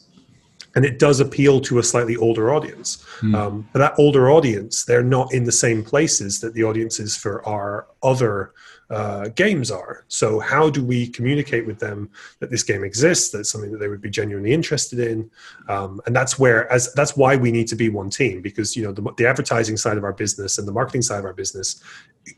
And 0.75 0.85
it 0.85 0.99
does 0.99 1.19
appeal 1.19 1.59
to 1.61 1.79
a 1.79 1.83
slightly 1.83 2.15
older 2.17 2.53
audience. 2.53 3.03
Mm. 3.21 3.35
Um, 3.35 3.69
but 3.73 3.79
that 3.79 3.95
older 3.97 4.29
audience, 4.29 4.85
they're 4.85 5.01
not 5.01 5.33
in 5.33 5.43
the 5.43 5.51
same 5.51 5.83
places 5.83 6.39
that 6.41 6.53
the 6.53 6.63
audiences 6.63 7.17
for 7.17 7.43
our 7.47 7.87
other 8.03 8.53
uh, 8.89 9.27
games 9.29 9.69
are. 9.69 10.05
So, 10.07 10.39
how 10.39 10.69
do 10.69 10.83
we 10.83 11.07
communicate 11.07 11.67
with 11.67 11.79
them 11.79 12.09
that 12.39 12.49
this 12.49 12.63
game 12.63 12.83
exists? 12.83 13.31
That's 13.31 13.49
something 13.49 13.71
that 13.71 13.79
they 13.79 13.89
would 13.89 14.01
be 14.01 14.09
genuinely 14.09 14.53
interested 14.53 14.99
in, 14.99 15.29
um, 15.67 15.99
and 16.05 16.15
that's 16.15 16.39
where, 16.39 16.71
as 16.71 16.93
that's 16.93 17.17
why 17.17 17.35
we 17.35 17.51
need 17.51 17.67
to 17.67 17.75
be 17.75 17.89
one 17.89 18.09
team 18.09 18.41
because 18.41 18.77
you 18.77 18.83
know 18.83 18.93
the, 18.93 19.01
the 19.17 19.27
advertising 19.27 19.77
side 19.77 19.97
of 19.97 20.03
our 20.03 20.13
business 20.13 20.57
and 20.57 20.67
the 20.67 20.71
marketing 20.71 21.01
side 21.01 21.19
of 21.19 21.25
our 21.25 21.33
business 21.33 21.83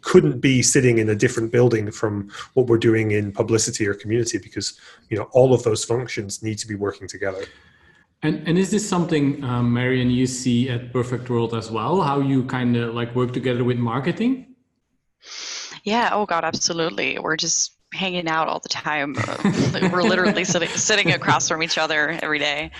couldn't 0.01 0.39
be 0.39 0.61
sitting 0.61 0.97
in 0.97 1.09
a 1.09 1.15
different 1.15 1.51
building 1.51 1.91
from 1.91 2.29
what 2.53 2.67
we're 2.67 2.77
doing 2.77 3.11
in 3.11 3.31
publicity 3.31 3.87
or 3.87 3.93
community 3.93 4.37
because 4.37 4.79
you 5.09 5.17
know 5.17 5.27
all 5.33 5.53
of 5.53 5.61
those 5.63 5.85
functions 5.85 6.41
need 6.41 6.57
to 6.57 6.67
be 6.67 6.75
working 6.75 7.07
together. 7.07 7.45
And 8.23 8.45
and 8.47 8.57
is 8.57 8.71
this 8.71 8.87
something, 8.87 9.43
um, 9.43 9.71
Marion, 9.73 10.09
you 10.09 10.25
see 10.25 10.69
at 10.69 10.91
Perfect 10.91 11.29
World 11.29 11.53
as 11.53 11.69
well? 11.69 12.01
How 12.01 12.19
you 12.19 12.43
kind 12.45 12.75
of 12.75 12.95
like 12.95 13.15
work 13.15 13.33
together 13.33 13.63
with 13.63 13.77
marketing? 13.77 14.47
Yeah. 15.83 16.09
Oh 16.11 16.25
God, 16.25 16.43
absolutely. 16.43 17.17
We're 17.19 17.37
just 17.37 17.73
hanging 17.93 18.27
out 18.27 18.47
all 18.47 18.59
the 18.59 18.69
time. 18.69 19.15
We're 19.91 20.03
literally 20.03 20.43
sitting 20.43 20.69
sitting 20.69 21.11
across 21.11 21.47
from 21.47 21.63
each 21.63 21.77
other 21.77 22.09
every 22.21 22.39
day. 22.39 22.71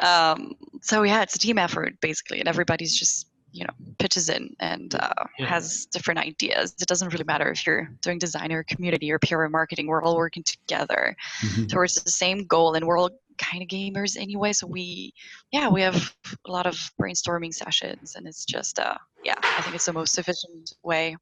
Um, 0.00 0.54
so 0.80 1.02
yeah, 1.02 1.22
it's 1.22 1.36
a 1.36 1.38
team 1.38 1.58
effort 1.58 2.00
basically, 2.00 2.40
and 2.40 2.48
everybody's 2.48 2.96
just 2.96 3.28
you 3.52 3.64
know 3.64 3.72
pitches 3.98 4.30
in 4.30 4.56
and 4.60 4.94
uh, 4.94 5.12
yeah. 5.38 5.46
has 5.46 5.86
different 5.86 6.20
ideas. 6.20 6.74
It 6.80 6.88
doesn't 6.88 7.12
really 7.12 7.24
matter 7.24 7.50
if 7.50 7.66
you're 7.66 7.90
doing 8.00 8.18
design 8.18 8.50
or 8.50 8.62
community 8.64 9.12
or 9.12 9.18
PR 9.18 9.42
or 9.42 9.48
marketing. 9.48 9.86
We're 9.86 10.02
all 10.02 10.16
working 10.16 10.42
together 10.42 11.16
mm-hmm. 11.42 11.66
towards 11.66 11.94
the 11.94 12.10
same 12.10 12.46
goal, 12.46 12.74
and 12.74 12.86
we're 12.86 12.98
all 12.98 13.10
kind 13.38 13.62
of 13.62 13.68
gamers 13.68 14.16
anyway. 14.16 14.52
So 14.52 14.66
we, 14.66 15.14
yeah, 15.52 15.68
we 15.68 15.82
have 15.82 16.14
a 16.46 16.50
lot 16.50 16.66
of 16.66 16.74
brainstorming 17.00 17.52
sessions, 17.52 18.14
and 18.16 18.26
it's 18.26 18.44
just, 18.44 18.78
uh, 18.78 18.96
yeah, 19.24 19.34
I 19.42 19.62
think 19.62 19.74
it's 19.74 19.86
the 19.86 19.92
most 19.92 20.18
efficient 20.18 20.74
way 20.82 21.16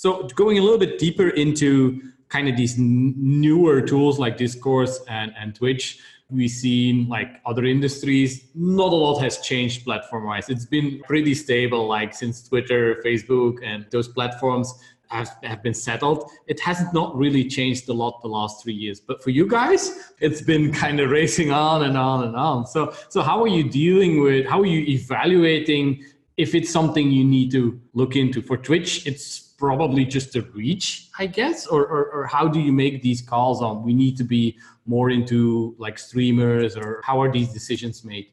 so 0.00 0.22
going 0.34 0.56
a 0.56 0.62
little 0.62 0.78
bit 0.78 0.98
deeper 0.98 1.28
into 1.28 2.00
kind 2.30 2.48
of 2.48 2.56
these 2.56 2.78
newer 2.78 3.82
tools 3.82 4.18
like 4.18 4.38
Discord 4.38 4.88
and, 5.08 5.30
and 5.38 5.54
Twitch, 5.54 5.98
we've 6.30 6.50
seen 6.50 7.06
like 7.06 7.38
other 7.44 7.66
industries, 7.66 8.46
not 8.54 8.94
a 8.94 8.96
lot 8.96 9.20
has 9.20 9.42
changed 9.42 9.84
platform 9.84 10.24
wise. 10.24 10.48
It's 10.48 10.64
been 10.64 11.00
pretty 11.00 11.34
stable, 11.34 11.86
like 11.86 12.14
since 12.14 12.48
Twitter, 12.48 13.02
Facebook, 13.04 13.58
and 13.62 13.84
those 13.90 14.08
platforms 14.08 14.72
have, 15.08 15.36
have 15.42 15.62
been 15.62 15.74
settled. 15.74 16.30
It 16.46 16.58
has 16.60 16.82
not 16.94 17.14
really 17.14 17.46
changed 17.46 17.86
a 17.90 17.92
lot 17.92 18.22
the 18.22 18.28
last 18.28 18.62
three 18.62 18.72
years. 18.72 19.00
But 19.00 19.22
for 19.22 19.28
you 19.28 19.46
guys, 19.46 20.14
it's 20.18 20.40
been 20.40 20.72
kind 20.72 20.98
of 21.00 21.10
racing 21.10 21.50
on 21.50 21.82
and 21.82 21.98
on 21.98 22.24
and 22.24 22.34
on. 22.36 22.66
So, 22.66 22.94
so 23.10 23.20
how 23.20 23.42
are 23.42 23.48
you 23.48 23.68
dealing 23.68 24.22
with, 24.22 24.46
how 24.46 24.60
are 24.60 24.66
you 24.66 24.80
evaluating 24.80 26.06
if 26.38 26.54
it's 26.54 26.70
something 26.70 27.10
you 27.10 27.22
need 27.22 27.50
to 27.50 27.78
look 27.92 28.16
into? 28.16 28.40
For 28.40 28.56
Twitch, 28.56 29.06
it's 29.06 29.49
probably 29.60 30.04
just 30.06 30.34
a 30.34 30.42
reach, 30.54 31.10
I 31.18 31.26
guess, 31.26 31.66
or, 31.66 31.86
or, 31.86 32.10
or 32.10 32.26
how 32.26 32.48
do 32.48 32.58
you 32.58 32.72
make 32.72 33.02
these 33.02 33.20
calls 33.20 33.62
on 33.62 33.84
we 33.84 33.94
need 33.94 34.16
to 34.16 34.24
be 34.24 34.58
more 34.86 35.10
into 35.10 35.76
like 35.78 35.98
streamers 35.98 36.76
or 36.76 37.02
how 37.04 37.20
are 37.22 37.30
these 37.30 37.52
decisions 37.52 38.04
made? 38.04 38.26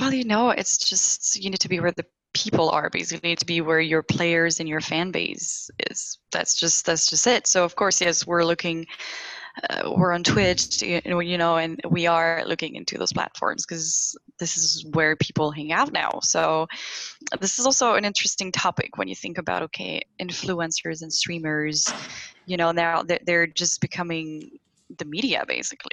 Well, 0.00 0.14
you 0.14 0.24
know, 0.24 0.50
it's 0.50 0.78
just 0.78 1.42
you 1.42 1.50
need 1.50 1.60
to 1.60 1.68
be 1.68 1.80
where 1.80 1.92
the 1.92 2.06
people 2.34 2.68
are 2.70 2.90
basically 2.90 3.28
you 3.28 3.32
need 3.32 3.38
to 3.38 3.46
be 3.46 3.60
where 3.60 3.80
your 3.80 4.02
players 4.02 4.58
and 4.60 4.68
your 4.68 4.80
fan 4.80 5.10
base 5.10 5.70
is. 5.90 6.18
That's 6.32 6.54
just 6.54 6.84
that's 6.84 7.08
just 7.08 7.26
it. 7.26 7.46
So 7.46 7.64
of 7.64 7.76
course 7.76 8.00
yes 8.00 8.26
we're 8.26 8.44
looking 8.44 8.86
uh, 9.62 9.92
we're 9.96 10.12
on 10.12 10.24
Twitch, 10.24 10.82
you 10.82 11.38
know, 11.38 11.56
and 11.56 11.80
we 11.88 12.06
are 12.06 12.42
looking 12.46 12.74
into 12.74 12.98
those 12.98 13.12
platforms 13.12 13.64
because 13.64 14.16
this 14.38 14.56
is 14.56 14.84
where 14.92 15.14
people 15.16 15.52
hang 15.52 15.72
out 15.72 15.92
now. 15.92 16.18
So 16.22 16.66
this 17.40 17.58
is 17.58 17.66
also 17.66 17.94
an 17.94 18.04
interesting 18.04 18.50
topic 18.50 18.96
when 18.96 19.06
you 19.06 19.14
think 19.14 19.38
about 19.38 19.62
okay, 19.62 20.02
influencers 20.20 21.02
and 21.02 21.12
streamers, 21.12 21.88
you 22.46 22.56
know, 22.56 22.72
now 22.72 23.02
they're, 23.02 23.44
just 23.46 23.80
becoming 23.80 24.58
the 24.98 25.04
media 25.04 25.44
basically. 25.46 25.92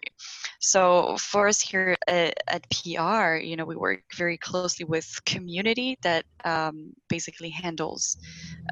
So 0.60 1.18
for 1.18 1.48
us 1.48 1.60
here 1.60 1.96
at, 2.08 2.34
at, 2.48 2.66
PR, 2.70 3.36
you 3.36 3.56
know, 3.56 3.66
we 3.66 3.76
work 3.76 4.04
very 4.16 4.38
closely 4.38 4.86
with 4.86 5.20
community 5.26 5.98
that 6.02 6.26
um, 6.46 6.94
basically 7.10 7.50
handles 7.50 8.18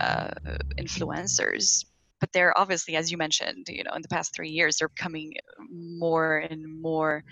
uh, 0.01 0.29
influencers 0.77 1.85
but 2.19 2.31
they're 2.33 2.57
obviously, 2.57 2.95
as 2.95 3.11
you 3.11 3.17
mentioned, 3.17 3.67
you 3.69 3.83
know, 3.83 3.93
in 3.95 4.01
the 4.01 4.07
past 4.07 4.33
three 4.35 4.49
years, 4.49 4.77
they're 4.77 4.89
becoming 4.89 5.33
more 5.69 6.37
and 6.37 6.81
more, 6.81 7.23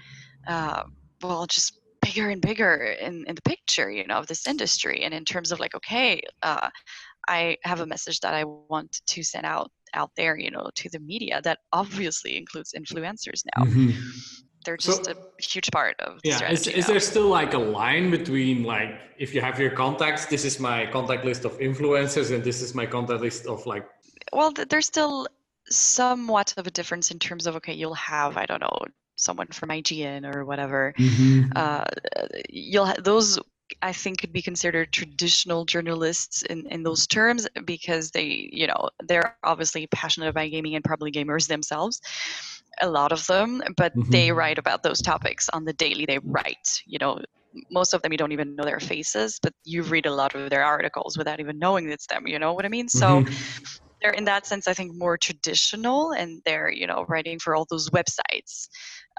uh, 0.47 0.83
well, 1.21 1.45
just 1.45 1.79
bigger 2.01 2.29
and 2.29 2.41
bigger 2.41 2.95
in, 2.99 3.25
in 3.27 3.35
the 3.35 3.41
picture, 3.41 3.89
you 3.91 4.05
know, 4.07 4.15
of 4.15 4.27
this 4.27 4.47
industry. 4.47 5.03
And 5.03 5.13
in 5.13 5.25
terms 5.25 5.51
of 5.51 5.59
like, 5.59 5.75
okay, 5.75 6.21
uh, 6.41 6.69
I 7.27 7.57
have 7.63 7.81
a 7.81 7.85
message 7.85 8.21
that 8.21 8.33
I 8.33 8.45
want 8.45 9.01
to 9.05 9.23
send 9.23 9.45
out 9.45 9.71
out 9.93 10.11
there, 10.17 10.37
you 10.37 10.51
know, 10.51 10.69
to 10.75 10.89
the 10.89 10.99
media 10.99 11.41
that 11.43 11.59
obviously 11.71 12.37
includes 12.37 12.73
influencers 12.77 13.43
now. 13.55 13.63
Mm-hmm. 13.63 13.91
They're 14.65 14.77
just 14.77 15.05
so, 15.05 15.13
a 15.13 15.41
huge 15.41 15.71
part 15.71 15.95
of 16.01 16.19
yeah. 16.25 16.51
Is, 16.51 16.67
is 16.67 16.87
there 16.87 16.99
still 16.99 17.29
like 17.29 17.53
a 17.53 17.57
line 17.57 18.11
between 18.11 18.63
like 18.63 18.99
if 19.17 19.33
you 19.33 19.39
have 19.39 19.57
your 19.59 19.71
contacts, 19.71 20.25
this 20.25 20.43
is 20.43 20.59
my 20.59 20.87
contact 20.87 21.23
list 21.23 21.45
of 21.45 21.57
influencers, 21.59 22.33
and 22.33 22.43
this 22.43 22.61
is 22.61 22.75
my 22.75 22.85
contact 22.85 23.21
list 23.21 23.47
of 23.47 23.65
like 23.65 23.87
well, 24.33 24.51
there's 24.51 24.85
still 24.85 25.27
somewhat 25.69 26.53
of 26.57 26.67
a 26.67 26.71
difference 26.71 27.11
in 27.11 27.19
terms 27.19 27.47
of 27.47 27.55
okay, 27.57 27.73
you'll 27.73 27.93
have 27.93 28.37
I 28.37 28.45
don't 28.45 28.61
know 28.61 28.79
someone 29.15 29.47
from 29.47 29.69
IGN 29.69 30.33
or 30.33 30.45
whatever. 30.45 30.93
Mm-hmm. 30.97 31.51
Uh, 31.55 31.85
you'll 32.49 32.85
ha- 32.85 32.95
those 32.99 33.39
I 33.81 33.91
think 33.91 34.19
could 34.19 34.31
be 34.31 34.41
considered 34.41 34.93
traditional 34.93 35.65
journalists 35.65 36.43
in, 36.43 36.65
in 36.67 36.83
those 36.83 37.05
terms 37.05 37.47
because 37.65 38.11
they, 38.11 38.49
you 38.51 38.67
know, 38.67 38.89
they're 39.07 39.35
obviously 39.43 39.87
passionate 39.87 40.29
about 40.29 40.49
gaming 40.51 40.75
and 40.75 40.83
probably 40.83 41.11
gamers 41.11 41.47
themselves, 41.47 41.99
a 42.81 42.89
lot 42.89 43.11
of 43.11 43.25
them, 43.27 43.61
but 43.75 43.93
mm-hmm. 43.95 44.09
they 44.09 44.31
write 44.31 44.57
about 44.57 44.83
those 44.83 45.01
topics 45.01 45.49
on 45.49 45.65
the 45.65 45.73
daily. 45.73 46.05
They 46.05 46.19
write, 46.19 46.81
you 46.85 46.97
know, 46.99 47.19
most 47.69 47.93
of 47.93 48.01
them 48.01 48.11
you 48.11 48.17
don't 48.17 48.31
even 48.31 48.55
know 48.55 48.63
their 48.63 48.79
faces, 48.79 49.39
but 49.41 49.53
you 49.65 49.83
read 49.83 50.05
a 50.05 50.13
lot 50.13 50.33
of 50.35 50.49
their 50.49 50.63
articles 50.63 51.17
without 51.17 51.39
even 51.39 51.59
knowing 51.59 51.89
it's 51.89 52.07
them. 52.07 52.25
You 52.27 52.39
know 52.39 52.53
what 52.53 52.65
I 52.65 52.69
mean? 52.69 52.87
So 52.87 53.23
mm-hmm 53.23 53.83
they're 54.01 54.11
in 54.11 54.25
that 54.25 54.45
sense 54.45 54.67
i 54.67 54.73
think 54.73 54.93
more 54.95 55.17
traditional 55.17 56.11
and 56.11 56.41
they're 56.45 56.71
you 56.71 56.87
know 56.87 57.05
writing 57.07 57.39
for 57.39 57.55
all 57.55 57.65
those 57.69 57.89
websites 57.89 58.67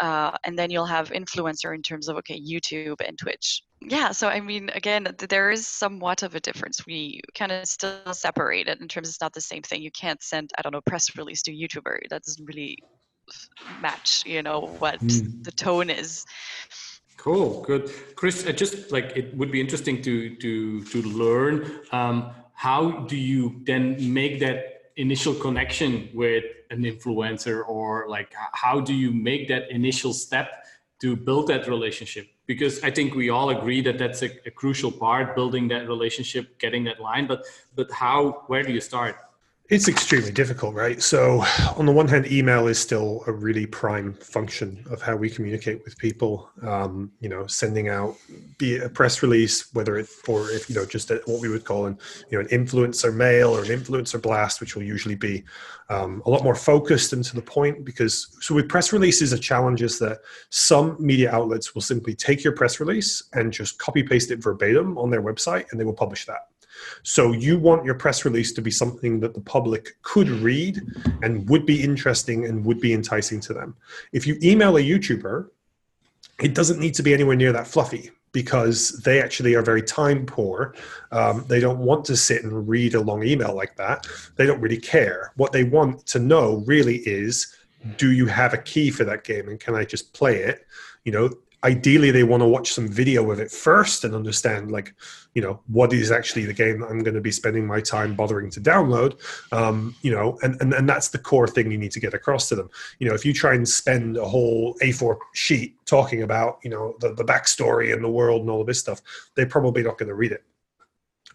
uh, 0.00 0.36
and 0.44 0.58
then 0.58 0.70
you'll 0.70 0.86
have 0.86 1.10
influencer 1.10 1.74
in 1.74 1.82
terms 1.82 2.08
of 2.08 2.16
okay 2.16 2.40
youtube 2.40 2.96
and 3.06 3.18
twitch. 3.18 3.62
Yeah 3.80 4.10
so 4.12 4.28
i 4.28 4.40
mean 4.40 4.70
again 4.74 5.08
there 5.28 5.50
is 5.50 5.66
somewhat 5.66 6.22
of 6.22 6.34
a 6.34 6.40
difference. 6.40 6.86
We 6.86 7.20
kind 7.34 7.52
of 7.52 7.66
still 7.66 8.12
separate 8.12 8.68
it 8.68 8.80
in 8.80 8.88
terms 8.88 9.08
it's 9.08 9.20
not 9.20 9.32
the 9.32 9.40
same 9.40 9.62
thing. 9.62 9.82
You 9.82 9.90
can't 9.90 10.22
send 10.22 10.50
i 10.58 10.62
don't 10.62 10.72
know 10.72 10.80
press 10.82 11.16
release 11.16 11.42
to 11.42 11.52
youtuber. 11.52 11.98
That 12.10 12.22
doesn't 12.22 12.44
really 12.46 12.78
match 13.80 14.24
you 14.26 14.42
know 14.42 14.60
what 14.78 15.00
mm. 15.00 15.44
the 15.44 15.52
tone 15.52 15.90
is. 15.90 16.24
Cool 17.16 17.62
good. 17.62 17.90
Chris 18.14 18.46
I 18.46 18.52
just 18.52 18.92
like 18.92 19.12
it 19.16 19.36
would 19.36 19.50
be 19.50 19.60
interesting 19.60 20.02
to 20.02 20.36
to 20.36 20.84
to 20.84 21.02
learn 21.02 21.80
um, 21.92 22.30
how 22.58 22.90
do 23.06 23.16
you 23.16 23.60
then 23.62 24.12
make 24.12 24.40
that 24.40 24.90
initial 24.96 25.32
connection 25.32 26.08
with 26.12 26.42
an 26.70 26.82
influencer 26.82 27.62
or 27.68 28.08
like 28.08 28.34
how 28.52 28.80
do 28.80 28.92
you 28.92 29.12
make 29.12 29.46
that 29.46 29.70
initial 29.70 30.12
step 30.12 30.64
to 31.00 31.14
build 31.14 31.46
that 31.46 31.68
relationship? 31.68 32.26
Because 32.46 32.82
i 32.82 32.90
think 32.90 33.14
we 33.14 33.30
all 33.30 33.50
agree 33.50 33.80
that 33.82 33.96
that's 33.96 34.22
a, 34.22 34.30
a, 34.44 34.50
crucial 34.50 34.90
part 34.90 35.36
building 35.36 35.68
that 35.68 35.86
relationship 35.86 36.58
getting 36.58 36.82
that 36.82 36.98
line 36.98 37.28
but 37.28 37.44
but 37.76 37.92
how 37.92 38.42
where 38.48 38.64
do 38.64 38.72
you 38.72 38.80
start 38.80 39.14
it's 39.70 39.86
extremely 39.86 40.32
difficult, 40.32 40.74
right? 40.74 41.02
So, 41.02 41.44
on 41.76 41.84
the 41.84 41.92
one 41.92 42.08
hand, 42.08 42.32
email 42.32 42.68
is 42.68 42.78
still 42.78 43.22
a 43.26 43.32
really 43.32 43.66
prime 43.66 44.14
function 44.14 44.82
of 44.90 45.02
how 45.02 45.14
we 45.14 45.28
communicate 45.28 45.84
with 45.84 45.98
people. 45.98 46.48
Um, 46.62 47.12
you 47.20 47.28
know, 47.28 47.46
sending 47.46 47.90
out 47.90 48.16
be 48.56 48.76
it 48.76 48.84
a 48.84 48.88
press 48.88 49.22
release, 49.22 49.70
whether 49.74 49.98
it 49.98 50.08
or 50.26 50.50
if 50.50 50.70
you 50.70 50.74
know 50.74 50.86
just 50.86 51.10
a, 51.10 51.20
what 51.26 51.42
we 51.42 51.50
would 51.50 51.66
call 51.66 51.84
an 51.84 51.98
you 52.30 52.38
know 52.38 52.48
an 52.48 52.50
influencer 52.50 53.14
mail 53.14 53.54
or 53.54 53.62
an 53.62 53.68
influencer 53.68 54.20
blast, 54.20 54.62
which 54.62 54.74
will 54.74 54.84
usually 54.84 55.16
be 55.16 55.44
um, 55.90 56.22
a 56.24 56.30
lot 56.30 56.42
more 56.42 56.54
focused 56.54 57.12
and 57.12 57.22
to 57.24 57.36
the 57.36 57.42
point. 57.42 57.84
Because 57.84 58.38
so 58.40 58.54
with 58.54 58.70
press 58.70 58.90
releases, 58.90 59.34
a 59.34 59.38
challenge 59.38 59.82
is 59.82 59.98
that 59.98 60.20
some 60.48 60.96
media 60.98 61.30
outlets 61.30 61.74
will 61.74 61.82
simply 61.82 62.14
take 62.14 62.42
your 62.42 62.54
press 62.54 62.80
release 62.80 63.22
and 63.34 63.52
just 63.52 63.78
copy 63.78 64.02
paste 64.02 64.30
it 64.30 64.42
verbatim 64.42 64.96
on 64.96 65.10
their 65.10 65.22
website, 65.22 65.66
and 65.70 65.78
they 65.78 65.84
will 65.84 65.92
publish 65.92 66.24
that. 66.24 66.46
So 67.02 67.32
you 67.32 67.58
want 67.58 67.84
your 67.84 67.94
press 67.94 68.24
release 68.24 68.52
to 68.52 68.62
be 68.62 68.70
something 68.70 69.20
that 69.20 69.34
the 69.34 69.40
public 69.40 69.96
could 70.02 70.28
read 70.28 70.80
and 71.22 71.48
would 71.48 71.66
be 71.66 71.82
interesting 71.82 72.44
and 72.46 72.64
would 72.64 72.80
be 72.80 72.92
enticing 72.92 73.40
to 73.40 73.54
them. 73.54 73.76
If 74.12 74.26
you 74.26 74.38
email 74.42 74.76
a 74.76 74.80
YouTuber, 74.80 75.48
it 76.40 76.54
doesn't 76.54 76.78
need 76.78 76.94
to 76.94 77.02
be 77.02 77.14
anywhere 77.14 77.36
near 77.36 77.52
that 77.52 77.66
fluffy 77.66 78.10
because 78.32 78.90
they 79.02 79.20
actually 79.22 79.54
are 79.54 79.62
very 79.62 79.82
time 79.82 80.26
poor. 80.26 80.74
Um, 81.12 81.44
they 81.48 81.60
don't 81.60 81.78
want 81.78 82.04
to 82.06 82.16
sit 82.16 82.44
and 82.44 82.68
read 82.68 82.94
a 82.94 83.00
long 83.00 83.22
email 83.22 83.54
like 83.54 83.76
that. 83.76 84.06
They 84.36 84.46
don't 84.46 84.60
really 84.60 84.78
care. 84.78 85.32
What 85.36 85.52
they 85.52 85.64
want 85.64 86.06
to 86.06 86.18
know 86.18 86.62
really 86.66 86.98
is 86.98 87.54
do 87.96 88.12
you 88.12 88.26
have 88.26 88.54
a 88.54 88.58
key 88.58 88.90
for 88.90 89.04
that 89.04 89.24
game 89.24 89.48
and 89.48 89.58
can 89.58 89.74
I 89.74 89.84
just 89.84 90.12
play 90.12 90.36
it? 90.36 90.66
You 91.04 91.12
know, 91.12 91.30
ideally 91.64 92.10
they 92.10 92.24
want 92.24 92.40
to 92.40 92.46
watch 92.46 92.72
some 92.72 92.88
video 92.88 93.30
of 93.30 93.40
it 93.40 93.50
first 93.50 94.04
and 94.04 94.14
understand 94.14 94.70
like 94.70 94.94
you 95.34 95.42
know 95.42 95.60
what 95.66 95.92
is 95.92 96.10
actually 96.12 96.44
the 96.44 96.52
game 96.52 96.80
that 96.80 96.88
i'm 96.88 97.00
going 97.00 97.14
to 97.14 97.20
be 97.20 97.32
spending 97.32 97.66
my 97.66 97.80
time 97.80 98.14
bothering 98.14 98.48
to 98.48 98.60
download 98.60 99.18
um, 99.52 99.94
you 100.02 100.10
know 100.10 100.38
and, 100.42 100.60
and 100.60 100.72
and 100.72 100.88
that's 100.88 101.08
the 101.08 101.18
core 101.18 101.48
thing 101.48 101.70
you 101.70 101.78
need 101.78 101.92
to 101.92 102.00
get 102.00 102.14
across 102.14 102.48
to 102.48 102.54
them. 102.54 102.70
You 102.98 103.08
know 103.08 103.14
if 103.14 103.24
you 103.24 103.32
try 103.32 103.54
and 103.54 103.68
spend 103.68 104.16
a 104.16 104.24
whole 104.24 104.74
a4 104.82 105.18
sheet 105.34 105.76
talking 105.86 106.22
about 106.22 106.58
you 106.62 106.70
know 106.70 106.94
the, 107.00 107.12
the 107.14 107.24
backstory 107.24 107.92
and 107.92 108.02
the 108.02 108.08
world 108.08 108.42
and 108.42 108.50
all 108.50 108.60
of 108.60 108.66
this 108.66 108.78
stuff 108.78 109.00
they're 109.34 109.46
probably 109.46 109.82
not 109.82 109.98
going 109.98 110.08
to 110.08 110.14
read 110.14 110.32
it. 110.32 110.44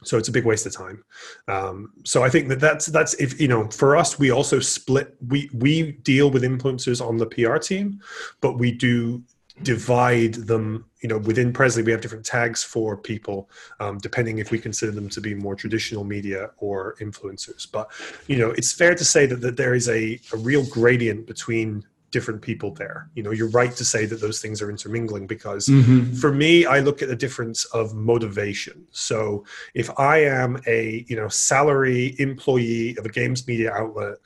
So 0.03 0.17
it's 0.17 0.27
a 0.27 0.33
big 0.33 0.45
waste 0.45 0.65
of 0.65 0.73
time. 0.73 1.03
Um, 1.47 1.93
so 2.03 2.23
i 2.23 2.29
think 2.29 2.47
that 2.49 2.59
that's 2.59 2.88
that's 2.88 3.13
if 3.15 3.39
you 3.39 3.47
know 3.47 3.69
for 3.69 3.95
us 3.95 4.17
we 4.17 4.31
also 4.31 4.59
split 4.59 5.15
we 5.27 5.49
we 5.53 5.93
deal 6.03 6.29
with 6.29 6.43
influencers 6.43 7.05
on 7.05 7.17
the 7.17 7.25
pr 7.25 7.57
team 7.57 8.01
but 8.41 8.57
we 8.57 8.71
do 8.71 9.21
divide 9.61 10.33
them 10.33 10.85
you 11.01 11.09
know 11.09 11.19
within 11.19 11.53
Prezly 11.53 11.85
we 11.85 11.91
have 11.91 12.01
different 12.01 12.25
tags 12.25 12.63
for 12.63 12.97
people 12.97 13.49
um, 13.79 13.97
depending 13.99 14.39
if 14.39 14.49
we 14.49 14.57
consider 14.57 14.91
them 14.91 15.09
to 15.09 15.21
be 15.21 15.35
more 15.35 15.55
traditional 15.55 16.03
media 16.03 16.49
or 16.57 16.95
influencers. 16.99 17.69
But 17.71 17.91
you 18.27 18.37
know 18.37 18.51
it's 18.51 18.71
fair 18.71 18.95
to 18.95 19.05
say 19.05 19.25
that, 19.27 19.41
that 19.41 19.57
there 19.57 19.75
is 19.75 19.89
a, 19.89 20.19
a 20.33 20.37
real 20.37 20.65
gradient 20.65 21.27
between 21.27 21.85
different 22.09 22.41
people 22.41 22.73
there. 22.73 23.09
You 23.13 23.23
know 23.23 23.31
you're 23.31 23.49
right 23.49 23.75
to 23.75 23.85
say 23.85 24.05
that 24.07 24.21
those 24.21 24.41
things 24.41 24.61
are 24.61 24.71
intermingling 24.71 25.27
because 25.27 25.67
mm-hmm. 25.67 26.13
for 26.13 26.31
me 26.31 26.65
i 26.65 26.79
look 26.79 27.01
at 27.01 27.09
the 27.09 27.15
difference 27.15 27.65
of 27.65 27.93
motivation. 27.93 28.87
So 28.91 29.45
if 29.75 29.89
i 29.99 30.17
am 30.17 30.59
a 30.65 31.05
you 31.07 31.15
know 31.15 31.27
salary 31.27 32.15
employee 32.17 32.97
of 32.97 33.05
a 33.05 33.09
games 33.09 33.47
media 33.47 33.71
outlet 33.71 34.17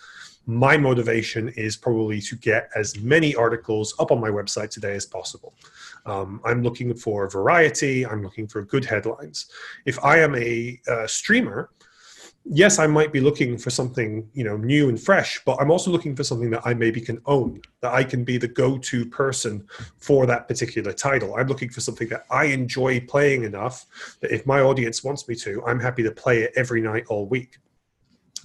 my 0.48 0.78
motivation 0.78 1.50
is 1.50 1.76
probably 1.76 2.22
to 2.22 2.36
get 2.38 2.70
as 2.76 2.98
many 3.00 3.36
articles 3.36 3.94
up 4.00 4.12
on 4.12 4.22
my 4.22 4.30
website 4.30 4.70
today 4.70 4.96
as 4.96 5.06
possible. 5.06 5.54
Um, 6.06 6.40
I'm 6.46 6.64
looking 6.64 6.96
for 6.96 7.30
variety. 7.30 8.06
I'm 8.06 8.24
looking 8.24 8.48
for 8.48 8.62
good 8.62 8.86
headlines. 8.86 9.48
If 9.86 10.04
I 10.04 10.20
am 10.20 10.36
a 10.36 10.80
uh, 10.90 11.06
streamer, 11.06 11.70
yes, 12.46 12.80
I 12.80 12.88
might 12.88 13.12
be 13.12 13.20
looking 13.20 13.58
for 13.58 13.70
something 13.70 14.26
you 14.34 14.46
know 14.46 14.56
new 14.56 14.88
and 14.88 14.98
fresh, 14.98 15.42
but 15.46 15.60
I'm 15.60 15.70
also 15.70 15.92
looking 15.92 16.16
for 16.16 16.24
something 16.24 16.50
that 16.52 16.62
I 16.64 16.74
maybe 16.74 17.02
can 17.02 17.22
own, 17.26 17.62
that 17.82 17.94
I 17.94 18.06
can 18.06 18.24
be 18.24 18.38
the 18.38 18.48
go-to 18.48 19.06
person 19.06 19.68
for 19.98 20.26
that 20.28 20.48
particular 20.48 20.94
title. 20.94 21.36
I'm 21.36 21.48
looking 21.48 21.70
for 21.70 21.82
something 21.82 22.08
that 22.08 22.26
I 22.32 22.46
enjoy 22.46 23.02
playing 23.02 23.44
enough 23.44 23.86
that 24.22 24.32
if 24.32 24.46
my 24.46 24.62
audience 24.62 25.04
wants 25.04 25.28
me 25.28 25.36
to, 25.36 25.62
I'm 25.66 25.82
happy 25.82 26.04
to 26.04 26.12
play 26.12 26.44
it 26.44 26.54
every 26.56 26.82
night 26.82 27.04
all 27.10 27.28
week 27.28 27.58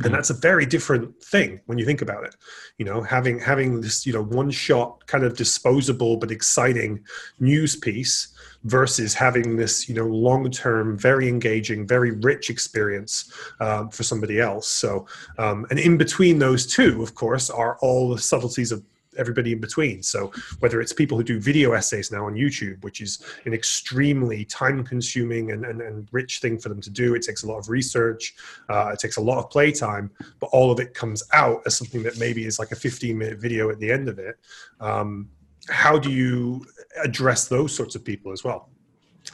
and 0.05 0.15
that's 0.15 0.31
a 0.31 0.35
very 0.35 0.67
different 0.67 1.23
thing 1.23 1.61
when 1.67 1.79
you 1.79 1.85
think 1.85 2.03
about 2.03 2.25
it. 2.25 2.35
You 2.79 2.85
know 2.85 3.03
having 3.03 3.39
having 3.39 3.81
this 3.81 4.07
you 4.07 4.13
know 4.13 4.23
one 4.23 4.51
shot 4.51 5.07
kind 5.07 5.25
of 5.25 5.37
disposable 5.37 6.17
but 6.17 6.31
exciting 6.31 7.05
news 7.41 7.77
piece 7.77 8.35
versus 8.65 9.15
having 9.15 9.57
this 9.57 9.89
you 9.89 9.95
know 9.95 10.07
long 10.07 10.51
term 10.51 10.97
very 10.99 11.29
engaging 11.29 11.87
very 11.87 12.13
rich 12.13 12.51
experience 12.51 13.33
um, 13.61 13.91
for 13.91 14.03
somebody 14.03 14.41
else. 14.41 14.69
So 14.69 15.07
um, 15.39 15.67
and 15.71 15.79
in 15.79 15.97
between 15.97 16.39
those 16.39 16.67
two 16.67 17.03
of 17.03 17.15
course 17.15 17.51
are 17.51 17.79
all 17.81 18.11
the 18.11 18.19
subtleties 18.19 18.73
of 18.73 18.83
everybody 19.19 19.53
in 19.53 19.61
between. 19.61 20.03
So 20.03 20.33
whether 20.61 20.81
it's 20.81 20.93
people 20.93 21.17
who 21.17 21.25
do 21.25 21.41
video 21.41 21.73
essays 21.73 22.11
now 22.11 22.27
on 22.27 22.35
YouTube, 22.35 22.83
which 22.83 23.01
is 23.01 23.25
an 23.45 23.55
extremely 23.55 24.45
time 24.45 24.85
consuming 24.85 25.53
and, 25.53 25.65
and, 25.65 25.81
and 25.81 26.09
rich 26.13 26.41
thing 26.41 26.59
for 26.59 26.69
them 26.69 26.81
to 26.81 26.91
do. 26.91 27.15
It 27.15 27.23
takes 27.23 27.43
a 27.43 27.47
lot 27.47 27.59
of 27.59 27.69
research. 27.69 28.35
Uh, 28.69 28.91
it 28.93 28.99
takes 28.99 29.17
a 29.17 29.21
lot 29.21 29.39
of 29.39 29.51
playtime, 29.51 30.11
but 30.41 30.49
all 30.53 30.71
of 30.71 30.81
it 30.81 30.95
comes 30.95 31.23
out 31.33 31.63
as 31.67 31.77
something 31.77 32.03
that 32.03 32.19
maybe 32.19 32.47
is 32.47 32.59
like 32.59 32.73
a 32.73 32.77
15 32.77 33.17
minute 33.17 33.39
video 33.39 33.71
at 33.71 33.79
the 33.79 33.91
end 33.91 34.09
of 34.09 34.19
it. 34.19 34.37
Um, 34.81 35.29
how 35.69 35.99
do 35.99 36.11
you 36.11 36.65
address 37.05 37.47
those 37.47 37.75
sorts 37.75 37.95
of 37.95 38.05
people 38.05 38.33
as 38.33 38.43
well? 38.43 38.72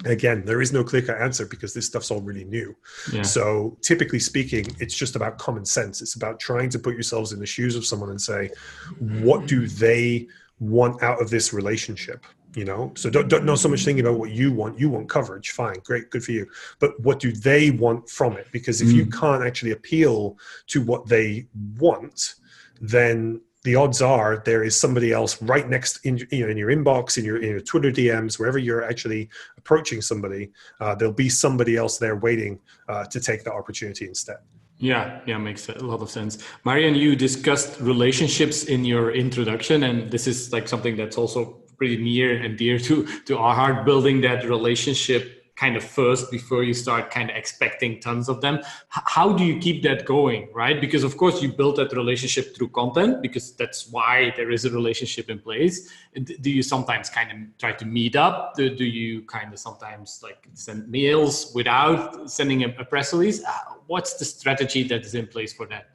Again 0.04 0.44
there 0.44 0.60
is 0.60 0.72
no 0.72 0.84
clear 0.84 1.02
cut 1.02 1.20
answer 1.20 1.46
because 1.46 1.74
this 1.74 1.86
stuff's 1.86 2.10
all 2.10 2.20
really 2.20 2.44
new. 2.44 2.74
Yeah. 3.12 3.22
so 3.22 3.76
typically 3.82 4.18
speaking 4.18 4.66
it's 4.78 4.94
just 4.94 5.16
about 5.16 5.38
common 5.38 5.64
sense. 5.64 6.02
It's 6.02 6.14
about 6.14 6.40
trying 6.40 6.70
to 6.70 6.78
put 6.78 6.94
yourselves 6.94 7.32
in 7.32 7.40
the 7.40 7.46
shoes 7.46 7.76
of 7.76 7.84
someone 7.84 8.10
and 8.10 8.20
say 8.20 8.50
what 8.98 9.46
do 9.46 9.66
they 9.66 10.26
want 10.60 11.02
out 11.02 11.20
of 11.20 11.30
this 11.30 11.52
relationship? 11.52 12.24
You 12.54 12.64
know? 12.64 12.92
So 12.96 13.10
don't, 13.10 13.28
don't 13.28 13.44
not 13.44 13.58
so 13.58 13.68
much 13.68 13.84
thinking 13.84 14.04
about 14.04 14.18
what 14.18 14.30
you 14.30 14.52
want. 14.52 14.80
You 14.80 14.88
want 14.88 15.08
coverage. 15.08 15.50
Fine. 15.50 15.76
Great. 15.84 16.10
Good 16.10 16.24
for 16.24 16.32
you. 16.32 16.46
But 16.80 16.98
what 17.00 17.20
do 17.20 17.30
they 17.30 17.70
want 17.70 18.08
from 18.08 18.32
it? 18.36 18.48
Because 18.52 18.80
if 18.80 18.88
mm. 18.88 18.94
you 18.94 19.06
can't 19.06 19.44
actually 19.44 19.72
appeal 19.72 20.38
to 20.68 20.82
what 20.82 21.06
they 21.06 21.46
want 21.78 22.34
then 22.80 23.40
the 23.64 23.74
odds 23.74 24.00
are 24.00 24.42
there 24.44 24.62
is 24.62 24.78
somebody 24.78 25.12
else 25.12 25.40
right 25.42 25.68
next 25.68 26.04
in, 26.06 26.18
you 26.30 26.44
know, 26.44 26.50
in 26.50 26.56
your 26.56 26.70
inbox, 26.70 27.18
in 27.18 27.24
your, 27.24 27.38
in 27.38 27.50
your 27.50 27.60
Twitter 27.60 27.90
DMs, 27.90 28.38
wherever 28.38 28.58
you're 28.58 28.84
actually 28.84 29.28
approaching 29.56 30.00
somebody, 30.00 30.50
uh, 30.80 30.94
there'll 30.94 31.12
be 31.12 31.28
somebody 31.28 31.76
else 31.76 31.98
there 31.98 32.16
waiting 32.16 32.58
uh, 32.88 33.04
to 33.04 33.20
take 33.20 33.44
the 33.44 33.52
opportunity 33.52 34.06
instead. 34.06 34.38
Yeah, 34.78 35.20
yeah, 35.26 35.38
makes 35.38 35.68
a 35.68 35.84
lot 35.84 36.02
of 36.02 36.10
sense. 36.10 36.38
Marion, 36.64 36.94
you 36.94 37.16
discussed 37.16 37.80
relationships 37.80 38.64
in 38.64 38.84
your 38.84 39.10
introduction, 39.10 39.82
and 39.82 40.08
this 40.08 40.28
is 40.28 40.52
like 40.52 40.68
something 40.68 40.96
that's 40.96 41.18
also 41.18 41.58
pretty 41.76 41.96
near 41.96 42.40
and 42.40 42.56
dear 42.56 42.78
to 42.78 43.06
to 43.26 43.38
our 43.38 43.56
heart. 43.56 43.84
Building 43.84 44.20
that 44.20 44.44
relationship 44.44 45.37
kind 45.58 45.76
of 45.76 45.82
first 45.82 46.30
before 46.30 46.62
you 46.62 46.72
start 46.72 47.10
kind 47.10 47.30
of 47.30 47.36
expecting 47.36 47.98
tons 48.00 48.28
of 48.28 48.40
them. 48.40 48.60
How 48.88 49.32
do 49.32 49.44
you 49.44 49.58
keep 49.58 49.82
that 49.82 50.04
going 50.04 50.48
right? 50.54 50.80
Because 50.80 51.02
of 51.02 51.16
course 51.16 51.42
you 51.42 51.52
build 51.52 51.76
that 51.76 51.92
relationship 51.92 52.54
through 52.54 52.68
content 52.68 53.22
because 53.22 53.52
that's 53.56 53.88
why 53.88 54.32
there 54.36 54.50
is 54.50 54.64
a 54.64 54.70
relationship 54.70 55.28
in 55.28 55.38
place. 55.40 55.90
Do 56.14 56.50
you 56.50 56.62
sometimes 56.62 57.10
kind 57.10 57.30
of 57.32 57.58
try 57.58 57.72
to 57.72 57.84
meet 57.84 58.14
up? 58.14 58.54
Do, 58.54 58.74
do 58.74 58.84
you 58.84 59.22
kind 59.22 59.52
of 59.52 59.58
sometimes 59.58 60.20
like 60.22 60.46
send 60.54 60.88
mails 60.88 61.52
without 61.54 62.30
sending 62.30 62.62
a, 62.64 62.68
a 62.78 62.84
press 62.84 63.12
release? 63.12 63.42
Uh, 63.44 63.50
what's 63.88 64.14
the 64.14 64.24
strategy 64.24 64.84
that 64.84 65.04
is 65.04 65.14
in 65.14 65.26
place 65.26 65.52
for 65.52 65.66
that? 65.66 65.90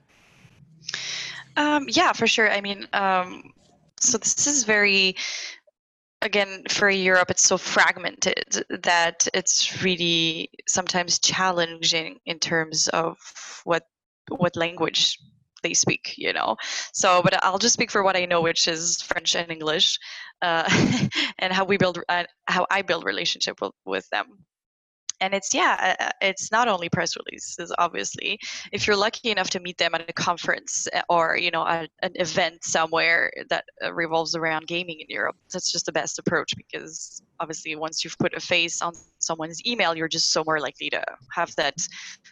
Um, 1.55 1.85
yeah 1.87 2.11
for 2.11 2.27
sure. 2.27 2.51
I 2.51 2.59
mean 2.59 2.87
um, 2.91 3.53
so 3.99 4.17
this 4.17 4.45
is 4.45 4.65
very 4.65 5.15
again 6.23 6.63
for 6.69 6.89
europe 6.89 7.29
it's 7.29 7.43
so 7.43 7.57
fragmented 7.57 8.63
that 8.69 9.27
it's 9.33 9.83
really 9.83 10.49
sometimes 10.67 11.19
challenging 11.19 12.17
in 12.25 12.39
terms 12.39 12.87
of 12.89 13.17
what 13.65 13.83
what 14.29 14.55
language 14.55 15.19
they 15.63 15.73
speak 15.73 16.15
you 16.17 16.33
know? 16.33 16.55
So 16.93 17.21
but 17.21 17.43
i'll 17.43 17.59
just 17.59 17.73
speak 17.73 17.91
for 17.91 18.03
what 18.03 18.15
i 18.15 18.25
know 18.25 18.41
which 18.41 18.67
is 18.67 19.01
french 19.01 19.35
and 19.35 19.51
english 19.51 19.99
uh, 20.41 20.67
and 21.39 21.53
how 21.53 21.65
we 21.65 21.77
build 21.77 21.99
uh, 22.09 22.23
how 22.45 22.65
i 22.71 22.81
build 22.81 23.05
relationship 23.05 23.61
with, 23.61 23.73
with 23.85 24.07
them 24.09 24.25
and 25.23 25.33
it's 25.33 25.53
yeah 25.53 25.95
uh, 25.99 26.03
uh, 26.03 26.09
it's 26.21 26.51
not 26.51 26.67
only 26.67 26.89
press 26.89 27.15
releases 27.15 27.71
obviously. 27.77 28.37
If 28.71 28.85
you're 28.85 28.95
lucky 28.95 29.31
enough 29.31 29.49
to 29.51 29.59
meet 29.59 29.77
them 29.77 29.95
at 29.95 30.09
a 30.09 30.13
conference 30.13 30.87
uh, 30.93 31.01
or 31.09 31.37
you 31.37 31.49
know 31.49 31.61
a, 31.61 31.87
an 32.01 32.11
event 32.15 32.63
somewhere 32.63 33.31
that 33.49 33.63
revolves 33.93 34.35
around 34.35 34.67
gaming 34.67 34.99
in 34.99 35.07
europe 35.09 35.35
that's 35.51 35.71
just 35.71 35.85
the 35.85 35.91
best 35.91 36.19
approach 36.19 36.53
because 36.57 37.21
obviously 37.39 37.75
once 37.75 38.03
you've 38.03 38.17
put 38.17 38.33
a 38.33 38.39
face 38.39 38.81
on 38.81 38.93
someone's 39.19 39.65
email 39.65 39.95
you're 39.95 40.07
just 40.07 40.31
so 40.31 40.43
more 40.45 40.59
likely 40.59 40.89
to 40.89 41.01
have 41.31 41.55
that 41.55 41.75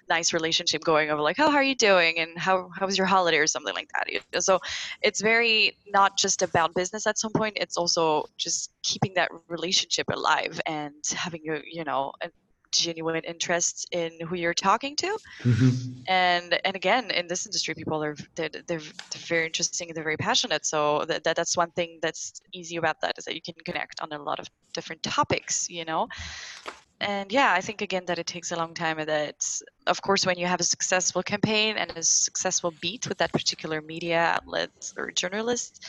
nice 0.10 0.34
relationship 0.34 0.84
going 0.84 1.10
over 1.10 1.22
like 1.22 1.40
oh 1.40 1.50
how 1.50 1.58
are 1.58 1.64
you 1.64 1.76
doing? 1.76 2.20
and 2.20 2.38
how, 2.38 2.70
how 2.78 2.86
was 2.86 2.98
your 2.98 3.08
holiday? 3.08 3.38
or 3.38 3.48
something 3.48 3.74
like 3.74 3.90
that 3.94 4.44
so 4.44 4.60
it's 5.02 5.22
very 5.22 5.78
not 5.88 6.18
just 6.18 6.42
about 6.42 6.74
business 6.76 7.08
at 7.08 7.18
some 7.18 7.32
point 7.32 7.56
it's 7.60 7.78
also 7.78 8.26
just 8.38 8.72
keeping 8.84 9.14
that 9.14 9.30
relationship 9.48 10.06
alive 10.12 10.60
and 10.66 11.04
having 11.16 11.42
a 11.50 11.62
you 11.66 11.84
know 11.84 12.12
genuine 12.72 13.24
interest 13.26 13.88
in 13.92 14.12
who 14.28 14.36
you're 14.36 14.54
talking 14.54 14.96
to. 14.98 15.18
Mm-hmm. 15.44 16.02
and 16.08 16.60
and 16.66 16.76
again 16.76 17.12
in 17.12 17.28
this 17.28 17.46
industry 17.46 17.74
people 17.76 18.04
are 18.04 18.16
they're, 18.36 18.50
they're, 18.50 18.64
they're 18.68 18.80
very 19.28 19.46
interesting 19.46 19.92
they're 19.94 20.04
very 20.04 20.18
passionate. 20.18 20.66
So 20.66 21.06
that, 21.08 21.24
that 21.24 21.36
that's 21.36 21.58
one 21.58 21.72
thing 21.72 22.00
that's 22.02 22.42
easy 22.54 22.78
about 22.78 22.98
that 23.02 23.18
is 23.18 23.26
that 23.26 23.36
you 23.36 23.42
can 23.42 23.56
connect 23.66 24.02
on 24.02 24.12
a 24.12 24.22
lot 24.22 24.40
of 24.40 24.48
different 24.74 25.04
topics 25.04 25.70
you 25.70 25.86
know? 25.86 26.08
And 27.00 27.32
yeah 27.32 27.54
i 27.54 27.62
think 27.62 27.82
again 27.82 28.06
that 28.06 28.20
it 28.20 28.28
takes 28.28 28.52
a 28.52 28.56
long 28.56 28.74
time 28.76 29.00
and 29.00 29.10
that 29.10 29.44
of 29.88 30.02
course 30.02 30.26
when 30.26 30.38
you 30.38 30.46
have 30.46 30.60
a 30.60 30.64
successful 30.76 31.24
campaign 31.24 31.78
and 31.78 31.92
a 31.98 32.04
successful 32.04 32.72
beat 32.80 33.08
with 33.08 33.18
that 33.18 33.32
particular 33.32 33.82
media 33.82 34.20
outlet 34.36 34.70
or 34.98 35.12
journalist 35.12 35.84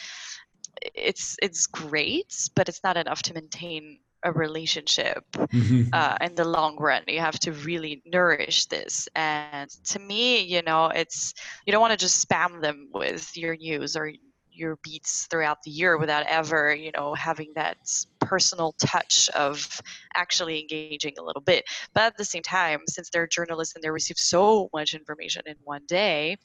it's 0.94 1.36
it's 1.42 1.66
great 1.66 2.32
but 2.56 2.68
it's 2.68 2.82
not 2.82 2.96
enough 2.96 3.22
to 3.22 3.34
maintain 3.34 3.98
a 4.24 4.32
relationship 4.32 5.24
mm-hmm. 5.32 5.88
uh, 5.92 6.16
in 6.20 6.34
the 6.34 6.44
long 6.44 6.76
run. 6.76 7.02
You 7.06 7.20
have 7.20 7.38
to 7.40 7.52
really 7.52 8.02
nourish 8.06 8.66
this. 8.66 9.08
And 9.14 9.70
to 9.84 9.98
me, 9.98 10.40
you 10.40 10.62
know, 10.62 10.86
it's 10.86 11.34
you 11.66 11.72
don't 11.72 11.80
want 11.80 11.92
to 11.92 11.96
just 11.96 12.26
spam 12.26 12.60
them 12.60 12.88
with 12.92 13.36
your 13.36 13.56
news 13.56 13.96
or 13.96 14.12
your 14.54 14.78
beats 14.82 15.26
throughout 15.30 15.62
the 15.64 15.70
year 15.70 15.96
without 15.96 16.26
ever, 16.26 16.74
you 16.74 16.92
know, 16.94 17.14
having 17.14 17.52
that 17.54 17.78
personal 18.20 18.74
touch 18.78 19.28
of 19.30 19.80
actually 20.14 20.60
engaging 20.60 21.14
a 21.18 21.22
little 21.22 21.40
bit. 21.42 21.64
But 21.94 22.04
at 22.04 22.16
the 22.16 22.24
same 22.24 22.42
time, 22.42 22.80
since 22.86 23.10
they're 23.10 23.26
journalists 23.26 23.74
and 23.74 23.82
they 23.82 23.90
receive 23.90 24.18
so 24.18 24.68
much 24.72 24.94
information 24.94 25.42
in 25.46 25.56
one 25.64 25.82
day, 25.86 26.36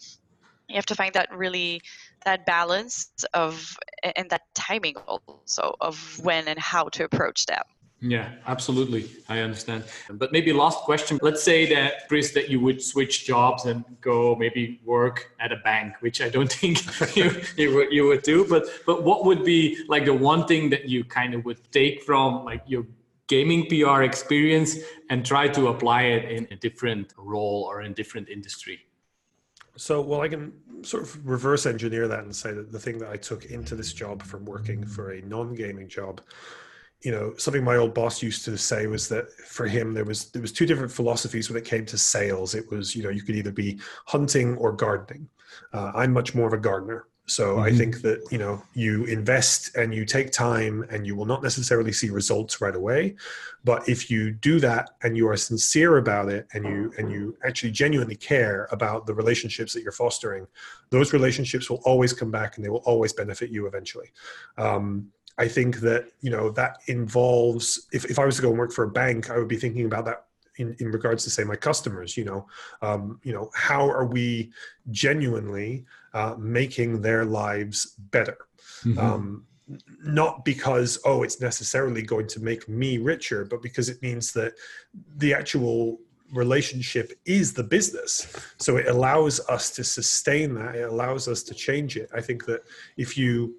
you 0.68 0.76
have 0.76 0.86
to 0.88 0.95
find 0.95 1.13
that 1.13 1.30
really 1.36 1.82
that 2.26 2.45
balance 2.45 3.09
of 3.34 3.78
and 4.15 4.30
that 4.30 4.41
timing 4.53 4.95
also 5.07 5.76
of 5.82 6.20
when 6.24 6.47
and 6.47 6.59
how 6.59 6.89
to 6.89 7.03
approach 7.03 7.45
them. 7.45 7.63
Yeah 7.99 8.30
absolutely. 8.45 9.09
I 9.28 9.39
understand. 9.39 9.86
But 10.09 10.32
maybe 10.32 10.53
last 10.53 10.80
question. 10.80 11.18
Let's 11.22 11.41
say 11.41 11.65
that 11.74 12.07
chris 12.07 12.32
that 12.34 12.49
you 12.49 12.59
would 12.59 12.82
switch 12.82 13.26
jobs 13.26 13.65
and 13.65 13.84
go 14.01 14.36
maybe 14.36 14.80
work 14.86 15.32
at 15.39 15.51
a 15.51 15.57
bank 15.57 15.95
which 16.01 16.22
i 16.22 16.30
don't 16.30 16.51
think 16.59 16.76
you, 17.15 17.32
you, 17.55 17.76
would, 17.76 17.91
you 17.91 18.05
would 18.07 18.24
do. 18.24 18.45
But 18.45 18.65
but 18.86 19.03
what 19.03 19.26
would 19.26 19.43
be 19.43 19.84
like 19.88 20.05
the 20.05 20.13
one 20.13 20.45
thing 20.45 20.70
that 20.70 20.88
you 20.88 21.03
kind 21.03 21.34
of 21.34 21.45
would 21.45 21.59
take 21.72 22.03
from 22.03 22.43
like 22.43 22.61
your 22.68 22.86
gaming 23.28 23.65
pr 23.68 24.03
experience 24.03 24.78
and 25.09 25.26
try 25.26 25.47
to 25.47 25.68
apply 25.68 26.03
it 26.03 26.32
in 26.32 26.47
a 26.51 26.55
different 26.55 27.13
role 27.18 27.63
or 27.70 27.82
in 27.82 27.93
different 27.93 28.30
industry 28.30 28.87
so, 29.78 30.01
well, 30.01 30.21
I 30.21 30.28
can 30.28 30.51
sort 30.84 31.03
of 31.03 31.28
reverse 31.28 31.65
engineer 31.65 32.07
that 32.07 32.23
and 32.23 32.36
say 32.36 32.51
that 32.53 32.71
the 32.71 32.80
thing 32.80 32.97
that 32.99 33.09
I 33.09 33.17
took 33.17 33.45
into 33.45 33.75
this 33.75 33.93
job 33.93 34.23
from 34.23 34.45
working 34.45 34.86
for 34.86 35.11
a 35.11 35.21
non-gaming 35.21 35.88
job, 35.88 36.21
you 37.01 37.11
know, 37.11 37.34
something 37.38 37.63
my 37.63 37.78
old 37.78 37.93
boss 37.93 38.21
used 38.21 38.43
to 38.45 38.57
say 38.57 38.88
was 38.88 39.07
that 39.09 39.30
for 39.47 39.67
him 39.67 39.93
there 39.93 40.03
was 40.03 40.32
there 40.32 40.41
was 40.41 40.51
two 40.51 40.65
different 40.65 40.91
philosophies 40.91 41.49
when 41.49 41.57
it 41.57 41.65
came 41.65 41.86
to 41.86 41.97
sales. 41.97 42.55
It 42.55 42.69
was 42.71 42.95
you 42.95 43.03
know 43.03 43.09
you 43.09 43.21
could 43.21 43.36
either 43.36 43.51
be 43.51 43.80
hunting 44.05 44.57
or 44.57 44.71
gardening. 44.71 45.30
Uh, 45.73 45.91
I'm 45.95 46.11
much 46.11 46.34
more 46.34 46.47
of 46.47 46.53
a 46.53 46.57
gardener. 46.57 47.05
So 47.28 47.55
mm-hmm. 47.55 47.63
I 47.63 47.71
think 47.71 48.01
that 48.01 48.25
you 48.32 48.38
know 48.38 48.63
you 48.73 49.03
invest 49.05 49.75
and 49.75 49.93
you 49.93 50.05
take 50.05 50.32
time 50.32 50.86
and 50.89 51.05
you 51.05 51.15
will 51.15 51.25
not 51.25 51.43
necessarily 51.43 51.91
see 51.91 52.09
results 52.09 52.61
right 52.61 52.75
away, 52.75 53.15
but 53.63 53.88
if 53.88 54.09
you 54.09 54.32
do 54.32 54.59
that 54.61 54.91
and 55.03 55.17
you 55.17 55.28
are 55.28 55.36
sincere 55.36 55.97
about 55.97 56.30
it 56.30 56.47
and 56.53 56.65
you 56.65 56.93
and 56.97 57.11
you 57.11 57.38
actually 57.45 57.71
genuinely 57.71 58.15
care 58.15 58.67
about 58.71 59.05
the 59.05 59.13
relationships 59.13 59.73
that 59.73 59.84
you're 59.84 59.91
fostering, 59.91 60.47
those 60.89 61.11
relationships 61.11 61.69
will 61.69 61.82
always 61.84 62.13
come 62.13 62.32
back 62.32 62.55
and 62.55 62.65
they 62.65 62.69
will 62.69 62.84
always 62.86 63.11
benefit 63.11 63.49
you 63.49 63.67
eventually. 63.67 64.11
Um, 64.57 65.11
I 65.38 65.47
think 65.49 65.82
that 65.82 66.09
you 66.21 66.32
know 66.32 66.49
that 66.51 66.78
involves 66.88 67.88
if 67.91 68.05
if 68.05 68.19
I 68.19 68.25
was 68.25 68.38
to 68.38 68.41
go 68.41 68.49
and 68.49 68.57
work 68.57 68.71
for 68.71 68.86
a 68.86 68.89
bank, 68.89 69.30
I 69.30 69.38
would 69.38 69.49
be 69.49 69.57
thinking 69.57 69.86
about 69.86 70.05
that 70.05 70.23
in, 70.57 70.75
in 70.80 70.91
regards 70.91 71.23
to 71.23 71.30
say 71.30 71.43
my 71.43 71.55
customers 71.55 72.17
you 72.17 72.25
know 72.25 72.47
um, 72.82 73.19
you 73.23 73.34
know 73.34 73.51
how 73.53 73.88
are 73.88 74.05
we 74.05 74.51
genuinely 74.91 75.86
uh, 76.14 76.36
making 76.38 77.01
their 77.01 77.26
lives 77.26 77.95
better. 77.97 78.38
Mm-hmm. 78.84 78.99
um, 78.99 79.45
not 80.01 80.45
because 80.45 80.97
oh 81.03 81.24
it's 81.24 81.41
necessarily 81.41 82.01
going 82.01 82.28
to 82.28 82.39
make 82.39 82.70
me 82.70 82.99
richer 82.99 83.43
but 83.43 83.62
because 83.62 83.89
it 83.89 84.01
means 84.01 84.32
that 84.32 84.53
the 85.18 85.34
actual 85.34 85.99
relationship 86.34 87.14
is 87.26 87.53
the 87.53 87.64
business. 87.64 88.28
So 88.58 88.78
it 88.78 88.88
allows 88.88 89.39
us 89.47 89.72
to 89.72 89.84
sustain 89.84 90.53
that. 90.55 90.76
It 90.76 90.89
allows 90.89 91.28
us 91.28 91.43
to 91.43 91.53
change 91.53 91.97
it. 91.97 92.10
I 92.14 92.22
think 92.22 92.45
that 92.45 92.62
if 92.97 93.18
you 93.18 93.55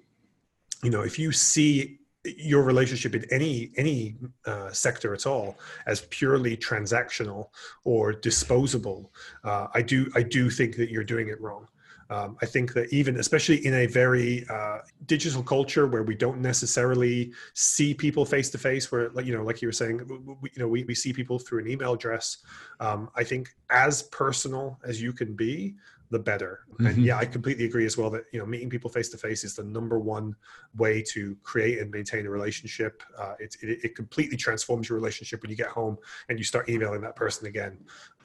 you 0.83 0.89
know 0.89 1.01
if 1.01 1.19
you 1.19 1.31
see 1.31 1.99
your 2.23 2.63
relationship 2.63 3.15
in 3.15 3.25
any 3.31 3.71
any 3.77 4.15
uh, 4.45 4.71
sector 4.71 5.13
at 5.13 5.25
all 5.25 5.57
as 5.87 6.01
purely 6.09 6.55
transactional 6.55 7.49
or 7.83 8.13
disposable 8.13 9.11
uh, 9.43 9.67
i 9.73 9.81
do 9.81 10.09
i 10.15 10.21
do 10.21 10.49
think 10.49 10.75
that 10.75 10.89
you're 10.89 11.03
doing 11.03 11.29
it 11.29 11.39
wrong 11.41 11.67
um, 12.09 12.37
i 12.41 12.45
think 12.45 12.73
that 12.73 12.91
even 12.93 13.17
especially 13.17 13.65
in 13.65 13.73
a 13.73 13.85
very 13.85 14.45
uh, 14.49 14.79
digital 15.05 15.43
culture 15.43 15.87
where 15.87 16.03
we 16.03 16.15
don't 16.15 16.39
necessarily 16.39 17.31
see 17.53 17.93
people 17.93 18.25
face 18.25 18.49
to 18.49 18.57
face 18.57 18.91
where 18.91 19.09
like 19.09 19.25
you 19.25 19.35
know 19.35 19.43
like 19.43 19.61
you 19.61 19.67
were 19.67 19.73
saying 19.73 19.99
we, 20.41 20.49
you 20.53 20.61
know 20.61 20.67
we, 20.67 20.83
we 20.85 20.95
see 20.95 21.13
people 21.13 21.39
through 21.39 21.59
an 21.59 21.67
email 21.67 21.93
address 21.93 22.37
um, 22.79 23.09
i 23.15 23.23
think 23.23 23.49
as 23.69 24.03
personal 24.03 24.79
as 24.83 25.01
you 25.01 25.13
can 25.13 25.35
be 25.35 25.75
the 26.11 26.19
better. 26.19 26.61
Mm-hmm. 26.73 26.85
And 26.87 27.05
yeah, 27.05 27.17
I 27.17 27.25
completely 27.25 27.65
agree 27.65 27.85
as 27.85 27.97
well 27.97 28.09
that 28.11 28.23
you 28.31 28.39
know 28.39 28.45
meeting 28.45 28.69
people 28.69 28.89
face 28.89 29.09
to 29.09 29.17
face 29.17 29.43
is 29.43 29.55
the 29.55 29.63
number 29.63 29.99
one 29.99 30.35
way 30.75 31.01
to 31.09 31.35
create 31.43 31.79
and 31.79 31.91
maintain 31.91 32.25
a 32.25 32.29
relationship. 32.29 33.03
Uh, 33.17 33.35
it, 33.39 33.55
it, 33.61 33.79
it 33.83 33.95
completely 33.95 34.37
transforms 34.37 34.89
your 34.89 34.97
relationship 34.97 35.41
when 35.41 35.51
you 35.51 35.57
get 35.57 35.67
home 35.67 35.97
and 36.29 36.37
you 36.37 36.43
start 36.43 36.69
emailing 36.69 37.01
that 37.01 37.15
person 37.15 37.47
again. 37.47 37.77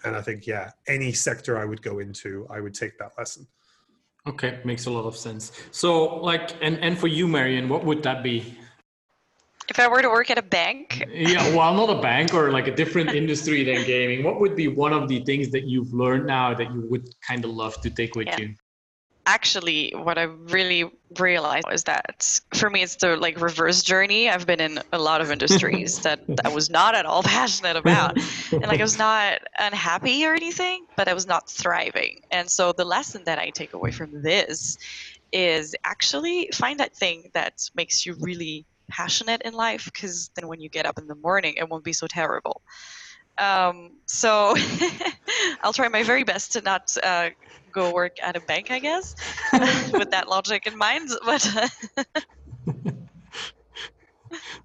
And 0.05 0.16
I 0.16 0.22
think 0.22 0.47
yeah, 0.47 0.70
any 0.87 1.12
sector 1.12 1.59
I 1.59 1.64
would 1.64 1.82
go 1.82 1.99
into, 1.99 2.47
I 2.51 2.61
would 2.61 2.74
take 2.74 2.99
that 2.99 3.12
lesson. 3.18 3.47
Okay, 4.27 4.61
makes 4.64 4.87
a 4.87 4.91
lot 4.91 5.05
of 5.05 5.16
sense. 5.16 5.53
So 5.70 6.16
like, 6.16 6.57
and 6.62 6.79
and 6.79 6.99
for 6.99 7.09
you, 7.09 7.29
Marion, 7.29 7.68
what 7.68 7.85
would 7.85 8.03
that 8.05 8.22
be? 8.22 8.57
If 9.68 9.79
I 9.79 9.89
were 9.89 10.03
to 10.03 10.09
work 10.09 10.31
at 10.31 10.39
a 10.39 10.43
bank? 10.43 11.05
yeah, 11.11 11.43
well, 11.57 11.75
not 11.75 11.91
a 11.91 12.01
bank 12.01 12.35
or 12.35 12.51
like 12.51 12.66
a 12.66 12.75
different 12.75 13.11
industry 13.11 13.64
than 13.64 13.85
gaming. 13.87 14.25
What 14.25 14.41
would 14.41 14.57
be 14.57 14.68
one 14.68 14.93
of 14.93 15.09
the 15.09 15.20
things 15.25 15.51
that 15.51 15.64
you've 15.64 15.93
learned 15.93 16.27
now 16.27 16.55
that 16.55 16.72
you 16.72 16.87
would 16.89 17.09
kind 17.27 17.45
of 17.45 17.51
love 17.51 17.81
to 17.83 17.91
take 17.91 18.14
with 18.14 18.29
yeah. 18.29 18.41
you? 18.41 18.55
Actually, 19.27 19.93
what 19.97 20.18
I 20.18 20.25
really 20.25 20.91
realized 21.18 21.66
is 21.72 21.85
that 21.85 22.41
for 22.55 22.68
me, 22.68 22.83
it's 22.83 22.97
the 22.97 23.16
like 23.16 23.41
reverse 23.41 23.83
journey. 23.83 24.29
I've 24.29 24.47
been 24.47 24.61
in 24.61 24.81
a 24.93 24.99
lot 24.99 25.20
of 25.20 25.31
industries 25.31 25.99
that 26.03 26.20
I 26.45 26.49
was 26.49 26.68
not 26.68 26.95
at 26.95 27.07
all 27.07 27.22
passionate 27.39 27.77
about, 27.77 28.18
and 28.53 28.66
like 28.66 28.81
I 28.81 28.83
was 28.83 28.99
not 28.99 29.39
unhappy 29.59 30.27
or 30.27 30.35
anything, 30.35 30.87
but 30.97 31.09
I 31.09 31.14
was 31.14 31.27
not 31.27 31.49
thriving. 31.49 32.20
And 32.31 32.51
so 32.51 32.72
the 32.72 32.85
lesson 32.85 33.22
that 33.25 33.39
I 33.39 33.51
take 33.51 33.72
away 33.72 33.93
from 33.93 34.22
this 34.22 34.77
is 35.33 35.75
actually 35.85 36.49
find 36.55 36.81
that 36.81 36.95
thing 36.95 37.31
that 37.35 37.68
makes 37.75 38.07
you 38.07 38.14
really 38.20 38.66
passionate 38.89 39.43
in 39.43 39.53
life 39.53 39.85
because 39.87 40.31
then 40.37 40.49
when 40.49 40.61
you 40.61 40.68
get 40.68 40.87
up 40.87 40.99
in 40.99 41.07
the 41.07 41.14
morning 41.14 41.55
it 41.57 41.68
won't 41.68 41.85
be 41.85 41.93
so 41.93 42.07
terrible 42.07 42.62
um, 43.39 43.91
so 44.07 44.55
i'll 45.62 45.72
try 45.72 45.89
my 45.89 46.03
very 46.03 46.22
best 46.22 46.53
to 46.53 46.61
not 46.61 46.95
uh, 47.03 47.31
go 47.75 47.93
work 47.93 48.16
at 48.22 48.37
a 48.37 48.41
bank 48.41 48.70
i 48.70 48.79
guess 48.79 49.14
with 49.93 50.11
that 50.11 50.29
logic 50.29 50.66
in 50.66 50.77
mind 50.79 51.09
but 51.25 51.45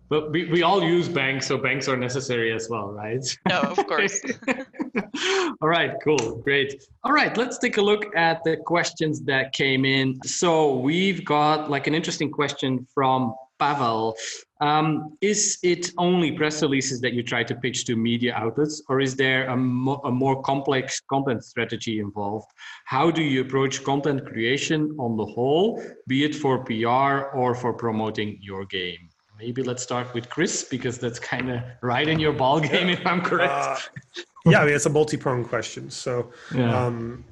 but 0.10 0.32
we, 0.32 0.46
we 0.46 0.64
all 0.64 0.84
use 0.84 1.08
banks 1.08 1.48
so 1.48 1.58
banks 1.58 1.88
are 1.88 1.98
necessary 1.98 2.52
as 2.54 2.68
well 2.70 2.92
right? 2.92 3.24
No 3.48 3.60
of 3.62 3.86
course. 3.88 4.20
All 5.62 5.68
right 5.68 5.94
cool 6.04 6.42
great. 6.44 6.82
All 7.04 7.12
right 7.12 7.36
let's 7.38 7.58
take 7.58 7.78
a 7.78 7.82
look 7.82 8.06
at 8.16 8.44
the 8.44 8.58
questions 8.58 9.22
that 9.24 9.54
came 9.54 9.86
in. 9.86 10.20
So 10.24 10.78
we've 10.78 11.24
got 11.26 11.70
like 11.70 11.88
an 11.88 11.96
interesting 11.96 12.32
question 12.32 12.88
from 12.94 13.36
Pavel, 13.60 14.16
um, 14.62 15.18
is 15.22 15.58
it 15.64 15.92
only 15.98 16.32
press 16.32 16.62
releases 16.62 17.00
that 17.02 17.14
you 17.14 17.24
try 17.24 17.44
to 17.44 17.56
pitch 17.56 17.86
to 17.86 17.96
media 17.96 18.34
outlets, 18.36 18.82
or 18.90 19.00
is 19.00 19.16
there 19.16 19.48
a, 19.48 19.56
mo 19.56 20.02
a, 20.04 20.12
more 20.12 20.42
complex 20.42 21.02
content 21.10 21.44
strategy 21.44 22.00
involved? 22.00 22.48
How 22.86 23.12
do 23.12 23.22
you 23.22 23.42
approach 23.42 23.84
content 23.84 24.26
creation 24.26 24.96
on 25.00 25.16
the 25.16 25.26
whole, 25.26 25.84
be 26.08 26.26
it 26.26 26.36
for 26.36 26.64
PR 26.66 27.36
or 27.38 27.56
for 27.56 27.74
promoting 27.74 28.38
your 28.42 28.66
game? 28.66 29.10
Maybe 29.38 29.64
let's 29.64 29.82
start 29.82 30.14
with 30.14 30.30
Chris 30.30 30.66
because 30.66 30.98
that's 30.98 31.20
kind 31.20 31.50
of 31.50 31.62
right 31.82 32.08
in 32.08 32.20
your 32.20 32.34
ball 32.34 32.60
game, 32.60 32.90
if 32.90 33.06
I'm 33.08 33.22
correct. 33.22 33.52
Uh, 33.54 33.78
yeah, 34.46 34.62
I 34.62 34.66
mean 34.66 34.76
it's 34.76 34.86
a 34.86 34.90
multi-pronged 34.90 35.48
question. 35.48 35.90
So, 35.90 36.32
yeah. 36.54 36.86
um, 36.86 37.24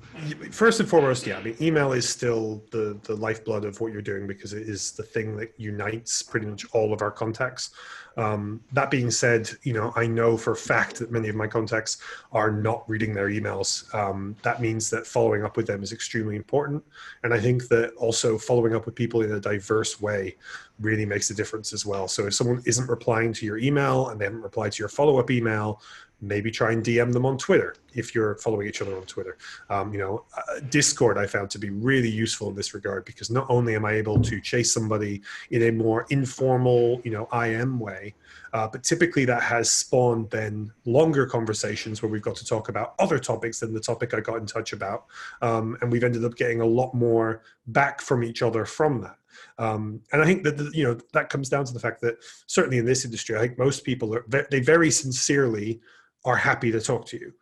first 0.51 0.79
and 0.79 0.89
foremost, 0.89 1.25
yeah, 1.27 1.37
I 1.37 1.43
mean, 1.43 1.55
email 1.61 1.93
is 1.93 2.07
still 2.07 2.63
the 2.71 2.97
the 3.03 3.15
lifeblood 3.15 3.65
of 3.65 3.79
what 3.79 3.91
you're 3.91 4.01
doing 4.01 4.27
because 4.27 4.53
it 4.53 4.67
is 4.67 4.91
the 4.91 5.03
thing 5.03 5.37
that 5.37 5.53
unites 5.57 6.21
pretty 6.21 6.45
much 6.45 6.65
all 6.73 6.93
of 6.93 7.01
our 7.01 7.11
contacts. 7.11 7.71
Um, 8.17 8.61
that 8.71 8.89
being 8.89 9.11
said, 9.11 9.49
you 9.61 9.73
know, 9.73 9.93
I 9.95 10.07
know 10.07 10.37
for 10.37 10.53
a 10.53 10.55
fact 10.55 10.95
that 10.97 11.11
many 11.11 11.29
of 11.29 11.35
my 11.35 11.45
contacts 11.45 11.99
are 12.31 12.49
not 12.51 12.83
reading 12.89 13.13
their 13.13 13.29
emails. 13.29 13.93
Um, 13.93 14.35
that 14.41 14.59
means 14.59 14.89
that 14.89 15.05
following 15.05 15.43
up 15.43 15.55
with 15.55 15.67
them 15.67 15.83
is 15.83 15.93
extremely 15.93 16.35
important, 16.35 16.83
and 17.23 17.33
I 17.33 17.39
think 17.39 17.67
that 17.67 17.93
also 17.93 18.37
following 18.37 18.75
up 18.75 18.85
with 18.85 18.95
people 18.95 19.21
in 19.21 19.33
a 19.33 19.39
diverse 19.39 20.01
way 20.01 20.35
really 20.79 21.05
makes 21.05 21.29
a 21.29 21.33
difference 21.33 21.73
as 21.73 21.85
well. 21.85 22.07
So 22.07 22.27
if 22.27 22.33
someone 22.35 22.61
isn't 22.65 22.87
replying 22.87 23.33
to 23.33 23.45
your 23.45 23.57
email 23.57 24.09
and 24.09 24.19
they 24.19 24.25
haven't 24.25 24.41
replied 24.41 24.73
to 24.73 24.79
your 24.79 24.89
follow 24.89 25.19
up 25.19 25.31
email, 25.31 25.81
maybe 26.21 26.49
try 26.49 26.71
and 26.71 26.83
DM 26.83 27.13
them 27.13 27.25
on 27.25 27.37
Twitter 27.37 27.75
if 27.93 28.13
you're 28.13 28.35
following 28.37 28.67
each 28.67 28.81
other 28.81 28.95
on 28.95 29.03
Twitter. 29.03 29.37
Um, 29.69 29.93
you 29.93 29.99
know, 29.99 30.25
uh, 30.35 30.59
Discord 30.69 31.17
I 31.17 31.27
found 31.27 31.49
to 31.51 31.59
be 31.59 31.69
really 31.69 32.09
useful 32.09 32.49
in 32.49 32.55
this 32.55 32.73
regard 32.73 33.05
because 33.05 33.29
not 33.29 33.45
only 33.49 33.75
am 33.75 33.85
I 33.85 33.93
able 33.93 34.21
to 34.21 34.41
chase 34.41 34.71
somebody 34.71 35.21
in 35.51 35.63
a 35.63 35.71
more 35.71 36.05
informal, 36.09 37.01
you 37.03 37.11
know, 37.11 37.27
IM 37.39 37.79
way, 37.79 38.15
uh, 38.53 38.67
but 38.67 38.83
typically 38.83 39.25
that 39.25 39.43
has 39.43 39.71
spawned 39.71 40.29
then 40.29 40.71
longer 40.85 41.25
conversations 41.25 42.01
where 42.01 42.11
we've 42.11 42.21
got 42.21 42.35
to 42.37 42.45
talk 42.45 42.69
about 42.69 42.95
other 42.99 43.19
topics 43.19 43.59
than 43.59 43.73
the 43.73 43.79
topic 43.79 44.13
I 44.13 44.19
got 44.19 44.37
in 44.37 44.45
touch 44.45 44.73
about, 44.73 45.05
um, 45.41 45.77
and 45.81 45.91
we've 45.91 46.03
ended 46.03 46.25
up 46.25 46.35
getting 46.35 46.61
a 46.61 46.65
lot 46.65 46.93
more 46.93 47.43
back 47.67 48.01
from 48.01 48.23
each 48.23 48.41
other 48.41 48.65
from 48.65 49.01
that. 49.01 49.17
Um, 49.59 50.01
and 50.11 50.21
I 50.21 50.25
think 50.25 50.43
that 50.43 50.57
the, 50.57 50.71
you 50.73 50.83
know 50.83 50.97
that 51.13 51.29
comes 51.29 51.49
down 51.49 51.65
to 51.65 51.73
the 51.73 51.79
fact 51.79 52.01
that 52.01 52.17
certainly 52.47 52.77
in 52.77 52.85
this 52.85 53.05
industry, 53.05 53.35
I 53.35 53.39
think 53.39 53.57
most 53.57 53.83
people 53.83 54.13
are 54.15 54.25
they 54.49 54.59
very 54.59 54.91
sincerely 54.91 55.79
are 56.25 56.35
happy 56.35 56.71
to 56.71 56.81
talk 56.81 57.05
to 57.07 57.19
you. 57.19 57.33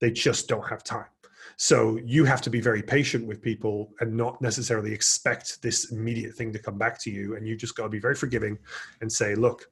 They 0.00 0.10
just 0.10 0.48
don't 0.48 0.68
have 0.68 0.84
time. 0.84 1.06
So 1.56 1.98
you 2.04 2.24
have 2.24 2.42
to 2.42 2.50
be 2.50 2.60
very 2.60 2.82
patient 2.82 3.26
with 3.26 3.40
people 3.40 3.94
and 4.00 4.14
not 4.14 4.40
necessarily 4.42 4.92
expect 4.92 5.62
this 5.62 5.90
immediate 5.90 6.34
thing 6.34 6.52
to 6.52 6.58
come 6.58 6.76
back 6.76 7.00
to 7.02 7.10
you. 7.10 7.36
And 7.36 7.46
you 7.46 7.56
just 7.56 7.76
got 7.76 7.84
to 7.84 7.88
be 7.88 7.98
very 7.98 8.14
forgiving 8.14 8.58
and 9.00 9.10
say, 9.10 9.34
look, 9.34 9.70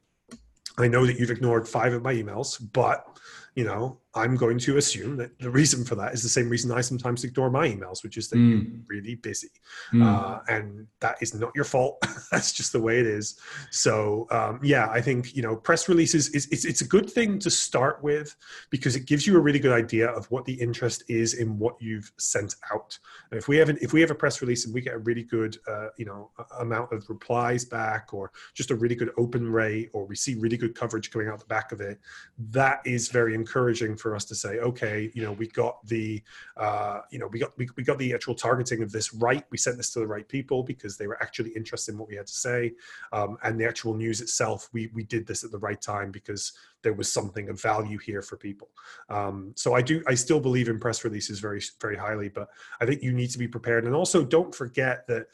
I 0.79 0.89
know 0.89 1.05
that 1.05 1.19
you've 1.19 1.31
ignored 1.31 1.69
five 1.69 1.93
of 1.93 2.03
my 2.03 2.15
emails, 2.15 2.61
but 2.73 3.07
you 3.55 3.65
know, 3.65 3.99
I'm 4.17 4.37
going 4.37 4.59
to 4.61 4.77
assume 4.77 5.17
that 5.17 5.37
the 5.41 5.51
reason 5.51 5.85
for 5.85 5.97
that 5.97 6.15
is 6.15 6.23
the 6.23 6.29
same 6.29 6.49
reason 6.49 6.71
I 6.71 6.81
sometimes 6.81 7.25
ignore 7.25 7.51
my 7.51 7.69
emails, 7.69 8.05
which 8.05 8.17
is 8.17 8.29
that 8.29 8.37
mm. 8.37 8.51
you're 8.51 8.81
really 8.89 9.17
busy. 9.17 9.51
Mm. 9.93 10.05
Uh, 10.05 10.41
and 10.49 10.87
that 11.01 11.17
is 11.21 11.35
not 11.35 11.51
your 11.55 11.65
fault. 11.65 12.05
That's 12.31 12.53
just 12.53 12.73
the 12.73 12.81
way 12.81 13.01
it 13.01 13.07
is. 13.07 13.39
So, 13.71 14.29
um, 14.31 14.61
yeah, 14.63 14.89
I 14.89 15.01
think, 15.01 15.35
you 15.35 15.43
know, 15.43 15.57
press 15.57 15.89
releases 15.89 16.29
is 16.29 16.47
it's, 16.53 16.65
it's 16.65 16.81
a 16.81 16.87
good 16.87 17.11
thing 17.11 17.41
to 17.41 17.51
start 17.51 18.03
with 18.05 18.35
because 18.71 18.95
it 18.95 19.07
gives 19.07 19.27
you 19.27 19.37
a 19.37 19.41
really 19.41 19.59
good 19.59 19.73
idea 19.73 20.09
of 20.11 20.27
what 20.31 20.45
the 20.45 20.55
interest 20.55 21.03
is 21.09 21.35
in 21.35 21.59
what 21.59 21.75
you've 21.81 22.13
sent 22.19 22.55
out. 22.73 22.97
And 23.33 23.39
if 23.39 23.49
we 23.49 23.57
have 23.57 23.69
an, 23.69 23.79
if 23.81 23.93
we 23.93 24.01
have 24.01 24.13
a 24.13 24.17
press 24.17 24.41
release 24.41 24.65
and 24.65 24.73
we 24.73 24.81
get 24.81 24.95
a 24.95 24.99
really 24.99 25.25
good, 25.25 25.57
uh, 25.67 25.89
you 25.97 26.05
know, 26.05 26.31
amount 26.61 26.93
of 26.93 27.09
replies 27.09 27.65
back 27.65 28.15
or 28.15 28.31
just 28.55 28.71
a 28.71 28.77
really 28.77 28.95
good 28.95 29.11
open 29.19 29.51
rate 29.51 29.91
or 29.93 30.07
we 30.07 30.15
see 30.15 30.35
really 30.37 30.57
good 30.57 30.77
coverage 30.77 31.11
coming 31.11 31.29
out 31.29 31.41
the 31.41 31.47
back 31.47 31.73
of 31.73 31.81
it, 31.81 31.99
that 32.39 32.81
is 32.85 33.09
very 33.09 33.35
encouraging 33.45 33.97
for 33.97 34.11
us 34.17 34.25
to 34.25 34.35
say, 34.35 34.53
okay, 34.71 35.11
you 35.15 35.23
know, 35.23 35.33
we 35.33 35.47
got 35.49 35.75
the, 35.87 36.23
uh, 36.57 37.01
you 37.13 37.19
know, 37.19 37.29
we 37.33 37.39
got 37.39 37.53
we, 37.59 37.69
we 37.77 37.83
got 37.85 37.99
the 37.99 38.15
actual 38.15 38.35
targeting 38.35 38.83
of 38.83 38.91
this 38.91 39.13
right. 39.15 39.45
We 39.51 39.59
sent 39.59 39.77
this 39.77 39.93
to 39.93 39.99
the 40.01 40.07
right 40.07 40.29
people 40.37 40.63
because 40.63 40.97
they 40.97 41.07
were 41.07 41.23
actually 41.23 41.51
interested 41.51 41.93
in 41.93 41.99
what 41.99 42.09
we 42.09 42.17
had 42.17 42.27
to 42.27 42.33
say, 42.33 42.73
um, 43.13 43.37
and 43.43 43.61
the 43.61 43.69
actual 43.69 43.95
news 43.95 44.21
itself, 44.21 44.69
we 44.73 44.91
we 44.95 45.05
did 45.05 45.27
this 45.27 45.45
at 45.45 45.51
the 45.51 45.59
right 45.69 45.81
time 45.81 46.11
because 46.11 46.53
there 46.83 46.95
was 46.95 47.11
something 47.11 47.49
of 47.49 47.61
value 47.61 47.99
here 47.99 48.23
for 48.23 48.37
people. 48.37 48.69
Um, 49.09 49.53
so 49.57 49.75
I 49.75 49.83
do, 49.83 50.03
I 50.07 50.15
still 50.15 50.39
believe 50.39 50.69
in 50.69 50.79
press 50.79 51.05
releases 51.05 51.41
very 51.41 51.63
very 51.81 51.97
highly, 51.97 52.29
but 52.29 52.49
I 52.81 52.87
think 52.87 53.03
you 53.03 53.13
need 53.13 53.31
to 53.31 53.39
be 53.39 53.49
prepared, 53.49 53.85
and 53.85 53.95
also 53.95 54.25
don't 54.25 54.55
forget 54.55 55.07
that 55.09 55.27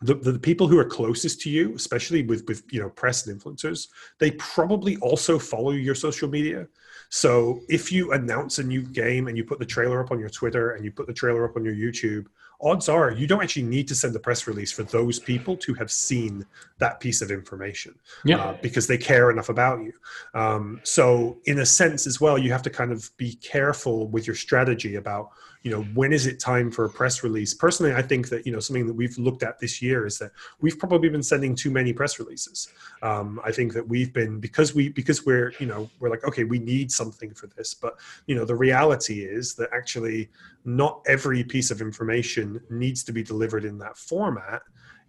the, 0.00 0.14
the 0.14 0.38
people 0.38 0.68
who 0.68 0.78
are 0.78 0.84
closest 0.84 1.40
to 1.42 1.50
you, 1.50 1.74
especially 1.74 2.22
with 2.22 2.46
with 2.46 2.62
you 2.70 2.80
know 2.80 2.90
press 2.90 3.26
and 3.26 3.40
influencers, 3.40 3.88
they 4.18 4.30
probably 4.32 4.96
also 4.98 5.38
follow 5.38 5.72
your 5.72 5.94
social 5.94 6.28
media. 6.28 6.68
So 7.10 7.60
if 7.68 7.90
you 7.90 8.12
announce 8.12 8.58
a 8.58 8.62
new 8.62 8.82
game 8.82 9.28
and 9.28 9.36
you 9.36 9.44
put 9.44 9.58
the 9.58 9.66
trailer 9.66 10.02
up 10.02 10.10
on 10.10 10.20
your 10.20 10.28
Twitter 10.28 10.72
and 10.72 10.84
you 10.84 10.92
put 10.92 11.06
the 11.06 11.12
trailer 11.12 11.44
up 11.44 11.56
on 11.56 11.64
your 11.64 11.74
YouTube, 11.74 12.26
odds 12.60 12.88
are 12.88 13.12
you 13.12 13.26
don't 13.26 13.42
actually 13.42 13.62
need 13.62 13.88
to 13.88 13.94
send 13.94 14.14
a 14.14 14.18
press 14.18 14.46
release 14.46 14.70
for 14.70 14.82
those 14.82 15.18
people 15.18 15.56
to 15.56 15.74
have 15.74 15.90
seen 15.90 16.44
that 16.78 17.00
piece 17.00 17.22
of 17.22 17.30
information 17.30 17.94
yeah. 18.24 18.38
Uh, 18.38 18.58
because 18.60 18.86
they 18.86 18.98
care 18.98 19.30
enough 19.30 19.48
about 19.48 19.80
you. 19.80 19.92
Um, 20.34 20.80
so 20.82 21.38
in 21.46 21.60
a 21.60 21.66
sense 21.66 22.06
as 22.06 22.20
well, 22.20 22.36
you 22.36 22.52
have 22.52 22.62
to 22.62 22.70
kind 22.70 22.92
of 22.92 23.10
be 23.16 23.34
careful 23.36 24.08
with 24.08 24.26
your 24.26 24.36
strategy 24.36 24.96
about 24.96 25.30
you 25.68 25.74
know 25.74 25.82
when 25.92 26.14
is 26.14 26.26
it 26.26 26.40
time 26.40 26.70
for 26.70 26.86
a 26.86 26.88
press 26.88 27.22
release? 27.22 27.52
Personally 27.52 27.92
i 27.92 28.00
think 28.00 28.30
that 28.30 28.46
you 28.46 28.52
know 28.52 28.58
something 28.58 28.86
that 28.86 28.94
we've 28.94 29.18
looked 29.18 29.42
at 29.42 29.58
this 29.58 29.82
year 29.82 30.06
is 30.06 30.18
that 30.18 30.32
we've 30.62 30.78
probably 30.78 31.10
been 31.10 31.22
sending 31.22 31.54
too 31.54 31.70
many 31.70 31.92
press 31.92 32.18
releases. 32.18 32.68
Um, 33.02 33.38
i 33.44 33.52
think 33.52 33.74
that 33.74 33.86
we've 33.86 34.12
been 34.14 34.40
because 34.40 34.74
we 34.74 34.88
because 34.88 35.26
we're 35.26 35.52
you 35.60 35.66
know 35.66 35.90
we're 36.00 36.08
like 36.08 36.24
okay 36.24 36.44
we 36.44 36.58
need 36.58 36.90
something 36.90 37.34
for 37.34 37.48
this. 37.48 37.74
But 37.74 37.98
you 38.26 38.34
know 38.34 38.46
the 38.46 38.56
reality 38.56 39.24
is 39.24 39.54
that 39.56 39.68
actually 39.74 40.30
not 40.64 41.02
every 41.06 41.44
piece 41.44 41.70
of 41.70 41.82
information 41.82 42.60
needs 42.70 43.04
to 43.04 43.12
be 43.12 43.22
delivered 43.22 43.64
in 43.66 43.76
that 43.78 43.98
format. 43.98 44.62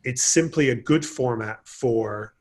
It's 0.03 0.24
simply 0.24 0.72
a 0.72 0.76
good 0.76 1.05
format 1.05 1.60
for 1.64 2.34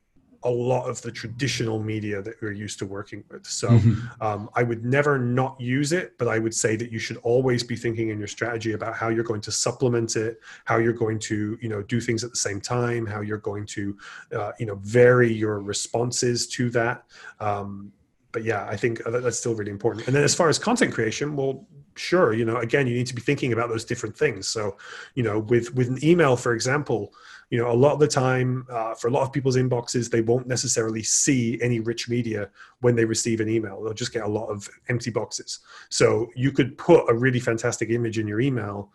a 0.44 0.50
lot 0.50 0.88
of 0.88 1.02
the 1.02 1.10
traditional 1.10 1.82
media 1.82 2.22
that 2.22 2.40
we're 2.40 2.52
used 2.52 2.78
to 2.78 2.86
working 2.86 3.24
with. 3.30 3.46
So 3.46 3.68
mm-hmm. 3.68 4.22
um, 4.22 4.48
I 4.54 4.62
would 4.62 4.84
never 4.84 5.18
not 5.18 5.60
use 5.60 5.92
it, 5.92 6.16
but 6.18 6.28
I 6.28 6.38
would 6.38 6.54
say 6.54 6.76
that 6.76 6.92
you 6.92 6.98
should 6.98 7.16
always 7.18 7.64
be 7.64 7.74
thinking 7.74 8.10
in 8.10 8.18
your 8.18 8.28
strategy 8.28 8.72
about 8.72 8.94
how 8.94 9.08
you're 9.08 9.24
going 9.24 9.40
to 9.42 9.52
supplement 9.52 10.16
it, 10.16 10.40
how 10.64 10.78
you're 10.78 10.92
going 10.92 11.18
to, 11.20 11.58
you 11.60 11.68
know, 11.68 11.82
do 11.82 12.00
things 12.00 12.22
at 12.22 12.30
the 12.30 12.36
same 12.36 12.60
time, 12.60 13.04
how 13.04 13.20
you're 13.20 13.38
going 13.38 13.66
to, 13.66 13.96
uh, 14.34 14.52
you 14.58 14.66
know, 14.66 14.76
vary 14.76 15.32
your 15.32 15.60
responses 15.60 16.46
to 16.48 16.70
that. 16.70 17.04
Um, 17.40 17.92
but 18.30 18.44
yeah, 18.44 18.66
I 18.66 18.76
think 18.76 19.02
that's 19.04 19.38
still 19.38 19.54
really 19.54 19.70
important. 19.72 20.06
And 20.06 20.14
then 20.14 20.22
as 20.22 20.34
far 20.34 20.48
as 20.48 20.58
content 20.58 20.94
creation, 20.94 21.34
well, 21.34 21.66
sure, 21.96 22.32
you 22.32 22.44
know, 22.44 22.58
again, 22.58 22.86
you 22.86 22.94
need 22.94 23.06
to 23.08 23.14
be 23.14 23.22
thinking 23.22 23.52
about 23.52 23.68
those 23.68 23.84
different 23.84 24.16
things. 24.16 24.46
So, 24.46 24.76
you 25.14 25.22
know, 25.22 25.40
with 25.40 25.74
with 25.74 25.88
an 25.88 25.98
email, 26.04 26.36
for 26.36 26.54
example, 26.54 27.12
you 27.50 27.58
know 27.58 27.70
a 27.70 27.72
lot 27.72 27.92
of 27.92 27.98
the 27.98 28.08
time 28.08 28.66
uh, 28.70 28.94
for 28.94 29.08
a 29.08 29.10
lot 29.10 29.22
of 29.22 29.32
people's 29.32 29.56
inboxes 29.56 30.10
they 30.10 30.20
won't 30.20 30.46
necessarily 30.46 31.02
see 31.02 31.58
any 31.62 31.80
rich 31.80 32.08
media 32.08 32.50
when 32.80 32.94
they 32.94 33.04
receive 33.04 33.40
an 33.40 33.48
email. 33.48 33.82
They'll 33.82 33.94
just 33.94 34.12
get 34.12 34.24
a 34.24 34.28
lot 34.28 34.46
of 34.48 34.68
empty 34.88 35.10
boxes. 35.10 35.60
So 35.88 36.28
you 36.34 36.52
could 36.52 36.76
put 36.78 37.08
a 37.08 37.14
really 37.14 37.40
fantastic 37.40 37.90
image 37.90 38.18
in 38.18 38.28
your 38.28 38.40
email 38.40 38.92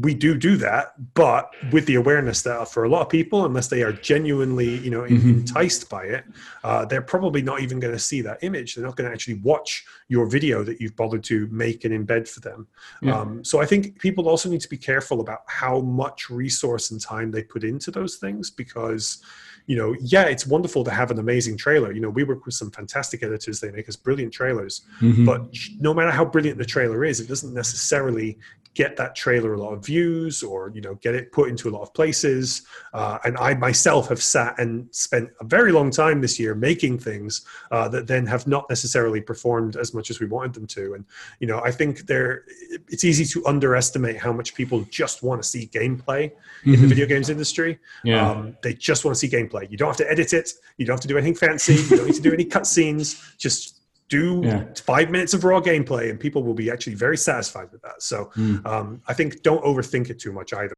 we 0.00 0.12
do 0.12 0.36
do 0.36 0.56
that 0.56 0.94
but 1.14 1.50
with 1.70 1.86
the 1.86 1.94
awareness 1.94 2.42
that 2.42 2.68
for 2.68 2.84
a 2.84 2.88
lot 2.88 3.02
of 3.02 3.08
people 3.08 3.44
unless 3.44 3.68
they 3.68 3.82
are 3.82 3.92
genuinely 3.92 4.78
you 4.78 4.90
know 4.90 5.02
mm-hmm. 5.02 5.30
enticed 5.30 5.88
by 5.88 6.02
it 6.04 6.24
uh, 6.64 6.84
they're 6.84 7.02
probably 7.02 7.40
not 7.40 7.60
even 7.60 7.78
going 7.78 7.92
to 7.92 7.98
see 7.98 8.20
that 8.20 8.38
image 8.42 8.74
they're 8.74 8.84
not 8.84 8.96
going 8.96 9.08
to 9.08 9.12
actually 9.12 9.34
watch 9.34 9.84
your 10.08 10.26
video 10.26 10.64
that 10.64 10.80
you've 10.80 10.96
bothered 10.96 11.22
to 11.22 11.46
make 11.48 11.84
and 11.84 11.94
embed 11.94 12.28
for 12.28 12.40
them 12.40 12.66
yeah. 13.02 13.18
um, 13.18 13.44
so 13.44 13.60
i 13.60 13.66
think 13.66 13.98
people 14.00 14.28
also 14.28 14.48
need 14.48 14.60
to 14.60 14.68
be 14.68 14.76
careful 14.76 15.20
about 15.20 15.40
how 15.46 15.80
much 15.80 16.28
resource 16.28 16.90
and 16.90 17.00
time 17.00 17.30
they 17.30 17.42
put 17.42 17.62
into 17.62 17.90
those 17.92 18.16
things 18.16 18.50
because 18.50 19.22
you 19.66 19.76
know 19.76 19.94
yeah 20.00 20.24
it's 20.24 20.46
wonderful 20.46 20.82
to 20.82 20.90
have 20.90 21.10
an 21.10 21.18
amazing 21.18 21.56
trailer 21.56 21.92
you 21.92 22.00
know 22.00 22.10
we 22.10 22.24
work 22.24 22.44
with 22.44 22.54
some 22.54 22.70
fantastic 22.70 23.22
editors 23.22 23.60
they 23.60 23.70
make 23.70 23.88
us 23.88 23.96
brilliant 23.96 24.32
trailers 24.32 24.82
mm-hmm. 25.00 25.24
but 25.24 25.46
no 25.78 25.94
matter 25.94 26.10
how 26.10 26.24
brilliant 26.24 26.58
the 26.58 26.64
trailer 26.64 27.04
is 27.04 27.20
it 27.20 27.28
doesn't 27.28 27.54
necessarily 27.54 28.36
get 28.74 28.96
that 28.96 29.14
trailer 29.14 29.54
a 29.54 29.58
lot 29.58 29.72
of 29.72 29.84
views 29.84 30.42
or 30.42 30.70
you 30.74 30.80
know 30.80 30.94
get 30.96 31.14
it 31.14 31.32
put 31.32 31.48
into 31.48 31.68
a 31.68 31.72
lot 31.72 31.82
of 31.82 31.94
places. 31.94 32.62
Uh, 32.92 33.18
and 33.24 33.36
i 33.38 33.54
myself 33.54 34.08
have 34.08 34.22
sat 34.22 34.58
and 34.58 34.86
spent 34.94 35.30
a 35.40 35.44
very 35.44 35.72
long 35.72 35.90
time 35.90 36.20
this 36.20 36.38
year 36.38 36.54
making 36.54 36.98
things 36.98 37.44
uh, 37.70 37.88
that 37.88 38.06
then 38.06 38.26
have 38.26 38.46
not 38.46 38.68
necessarily 38.68 39.20
performed 39.20 39.76
as 39.76 39.94
much 39.94 40.10
as 40.10 40.20
we 40.20 40.26
wanted 40.26 40.52
them 40.52 40.66
to. 40.66 40.94
And 40.94 41.04
you 41.40 41.46
know 41.46 41.60
i 41.60 41.70
think 41.70 42.06
there 42.06 42.44
it's 42.88 43.04
easy 43.04 43.24
to 43.24 43.46
underestimate 43.46 44.16
how 44.16 44.32
much 44.32 44.54
people 44.54 44.80
just 44.90 45.22
want 45.22 45.42
to 45.42 45.48
see 45.48 45.66
gameplay 45.68 46.30
mm-hmm. 46.30 46.74
in 46.74 46.80
the 46.80 46.86
video 46.86 47.06
games 47.06 47.30
industry. 47.30 47.78
Yeah. 48.02 48.28
Um, 48.30 48.56
they 48.62 48.74
just 48.74 49.04
want 49.04 49.14
to 49.14 49.18
see 49.18 49.28
gameplay. 49.28 49.70
You 49.70 49.76
don't 49.76 49.88
have 49.88 49.96
to 49.98 50.10
edit 50.10 50.32
it. 50.32 50.52
You 50.76 50.86
don't 50.86 50.94
have 50.94 51.02
to 51.02 51.08
do 51.08 51.16
anything 51.16 51.34
fancy. 51.34 51.74
You 51.74 51.96
don't 51.96 52.06
need 52.06 52.14
to 52.16 52.22
do 52.22 52.32
any 52.32 52.44
cutscenes. 52.44 53.36
Just 53.38 53.80
do 54.08 54.42
yeah. 54.44 54.64
five 54.76 55.10
minutes 55.10 55.34
of 55.34 55.44
raw 55.44 55.60
gameplay 55.60 56.10
and 56.10 56.20
people 56.20 56.42
will 56.42 56.54
be 56.54 56.70
actually 56.70 56.94
very 56.94 57.16
satisfied 57.16 57.70
with 57.72 57.82
that 57.82 58.02
so 58.02 58.30
mm. 58.36 58.64
um, 58.66 59.00
i 59.08 59.14
think 59.14 59.42
don't 59.42 59.64
overthink 59.64 60.10
it 60.10 60.18
too 60.18 60.32
much 60.32 60.52
either 60.52 60.74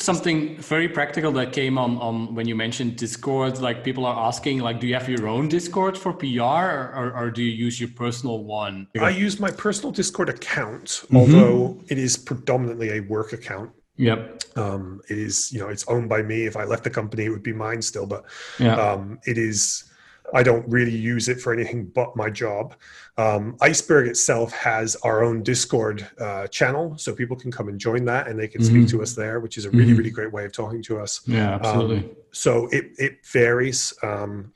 something 0.00 0.56
very 0.56 0.88
practical 0.88 1.30
that 1.32 1.52
came 1.52 1.78
on 1.78 1.98
on 1.98 2.34
when 2.34 2.48
you 2.48 2.54
mentioned 2.54 2.96
Discord. 2.96 3.60
Like 3.60 3.84
people 3.84 4.06
are 4.06 4.26
asking, 4.28 4.60
like, 4.60 4.80
do 4.80 4.86
you 4.86 4.94
have 4.94 5.08
your 5.08 5.28
own 5.28 5.48
Discord 5.48 5.96
for 5.96 6.12
PR, 6.12 6.42
or, 6.42 6.92
or, 6.94 7.16
or 7.16 7.30
do 7.30 7.42
you 7.42 7.50
use 7.50 7.80
your 7.80 7.90
personal 7.90 8.44
one? 8.44 8.88
I 9.00 9.10
use 9.10 9.38
my 9.38 9.50
personal 9.50 9.92
Discord 9.92 10.28
account, 10.28 10.86
mm-hmm. 10.86 11.16
although 11.16 11.80
it 11.88 11.98
is 11.98 12.16
predominantly 12.16 12.98
a 12.98 13.00
work 13.00 13.32
account. 13.32 13.70
Yep. 13.96 14.42
Um, 14.56 15.02
it 15.10 15.18
is, 15.18 15.52
you 15.52 15.60
know, 15.60 15.68
it's 15.68 15.86
owned 15.86 16.08
by 16.08 16.22
me. 16.22 16.46
If 16.46 16.56
I 16.56 16.64
left 16.64 16.84
the 16.84 16.90
company, 16.90 17.26
it 17.26 17.28
would 17.28 17.42
be 17.42 17.52
mine 17.52 17.82
still, 17.82 18.06
but 18.06 18.24
yeah. 18.58 18.74
um, 18.76 19.20
it 19.26 19.36
is 19.36 19.89
I 20.34 20.42
don't 20.42 20.68
really 20.68 20.94
use 20.94 21.28
it 21.28 21.40
for 21.40 21.52
anything 21.52 21.86
but 21.86 22.16
my 22.16 22.30
job. 22.30 22.74
Um, 23.18 23.56
Iceberg 23.60 24.08
itself 24.08 24.52
has 24.52 24.96
our 24.96 25.22
own 25.22 25.42
Discord 25.42 26.06
uh, 26.18 26.46
channel, 26.46 26.96
so 26.96 27.14
people 27.14 27.36
can 27.36 27.50
come 27.50 27.68
and 27.68 27.78
join 27.78 28.04
that, 28.06 28.28
and 28.28 28.38
they 28.38 28.48
can 28.48 28.60
mm-hmm. 28.60 28.82
speak 28.82 28.88
to 28.90 29.02
us 29.02 29.14
there, 29.14 29.40
which 29.40 29.58
is 29.58 29.64
a 29.64 29.70
really, 29.70 29.90
mm-hmm. 29.90 29.98
really 29.98 30.10
great 30.10 30.32
way 30.32 30.44
of 30.44 30.52
talking 30.52 30.82
to 30.84 30.98
us. 30.98 31.20
Yeah, 31.26 31.54
absolutely. 31.54 31.98
Um, 31.98 32.16
so 32.32 32.68
it 32.68 32.92
it 32.98 33.26
varies. 33.26 33.92
Um, 34.02 34.52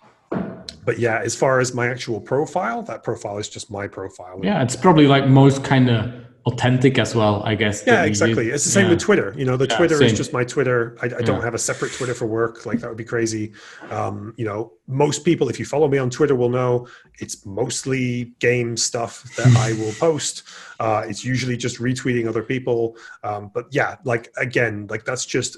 but 0.85 0.99
yeah, 0.99 1.21
as 1.21 1.35
far 1.35 1.61
as 1.61 1.75
my 1.75 1.89
actual 1.89 2.21
profile, 2.21 2.83
that 2.83 3.03
profile 3.03 3.39
is 3.39 3.49
just 3.49 3.71
my 3.71 3.87
profile. 3.87 4.41
Yeah, 4.43 4.63
it's 4.63 4.77
probably 4.77 5.07
like 5.07 5.27
most 5.27 5.65
kind 5.65 5.91
of 5.91 6.13
authentic 6.47 6.99
as 6.99 7.15
well 7.15 7.43
i 7.45 7.55
guess 7.55 7.83
yeah 7.87 8.05
exactly. 8.05 8.51
it's 8.51 8.65
the 8.65 8.71
same 8.71 8.85
yeah. 8.85 8.91
with 8.91 9.01
twitter. 9.01 9.35
You 9.37 9.45
know 9.45 9.57
the 9.57 9.67
yeah, 9.67 9.77
twitter 9.77 9.97
same. 9.97 10.07
is 10.09 10.17
just 10.17 10.33
my 10.33 10.45
twitter. 10.45 10.97
I, 11.01 11.07
I 11.07 11.23
don't 11.23 11.43
have 11.43 11.55
a 11.55 11.59
separate 11.59 11.93
twitter 11.93 12.15
for 12.15 12.27
work. 12.27 12.67
Like 12.67 12.81
that 12.81 12.89
would 12.89 12.99
be 12.99 13.05
crazy. 13.05 13.53
Um, 13.91 14.35
you 14.37 14.45
know 14.45 14.73
most 14.87 15.25
people 15.25 15.49
if 15.49 15.59
you 15.59 15.65
follow 15.65 15.89
me 15.89 15.99
on 15.99 16.11
twitter 16.11 16.35
will 16.35 16.51
know 16.51 16.87
it's 17.19 17.47
mostly 17.47 18.35
game 18.39 18.77
stuff 18.77 19.23
that 19.37 19.55
i 19.57 19.73
will 19.81 19.93
post. 19.99 20.43
Uh, 20.81 21.05
it's 21.07 21.25
usually 21.25 21.57
just 21.57 21.79
retweeting 21.79 22.29
other 22.29 22.43
people. 22.43 22.97
Um, 23.23 23.51
but 23.55 23.67
yeah 23.71 23.97
like 24.05 24.31
again 24.37 24.87
like 24.91 25.05
that's 25.05 25.25
just 25.25 25.57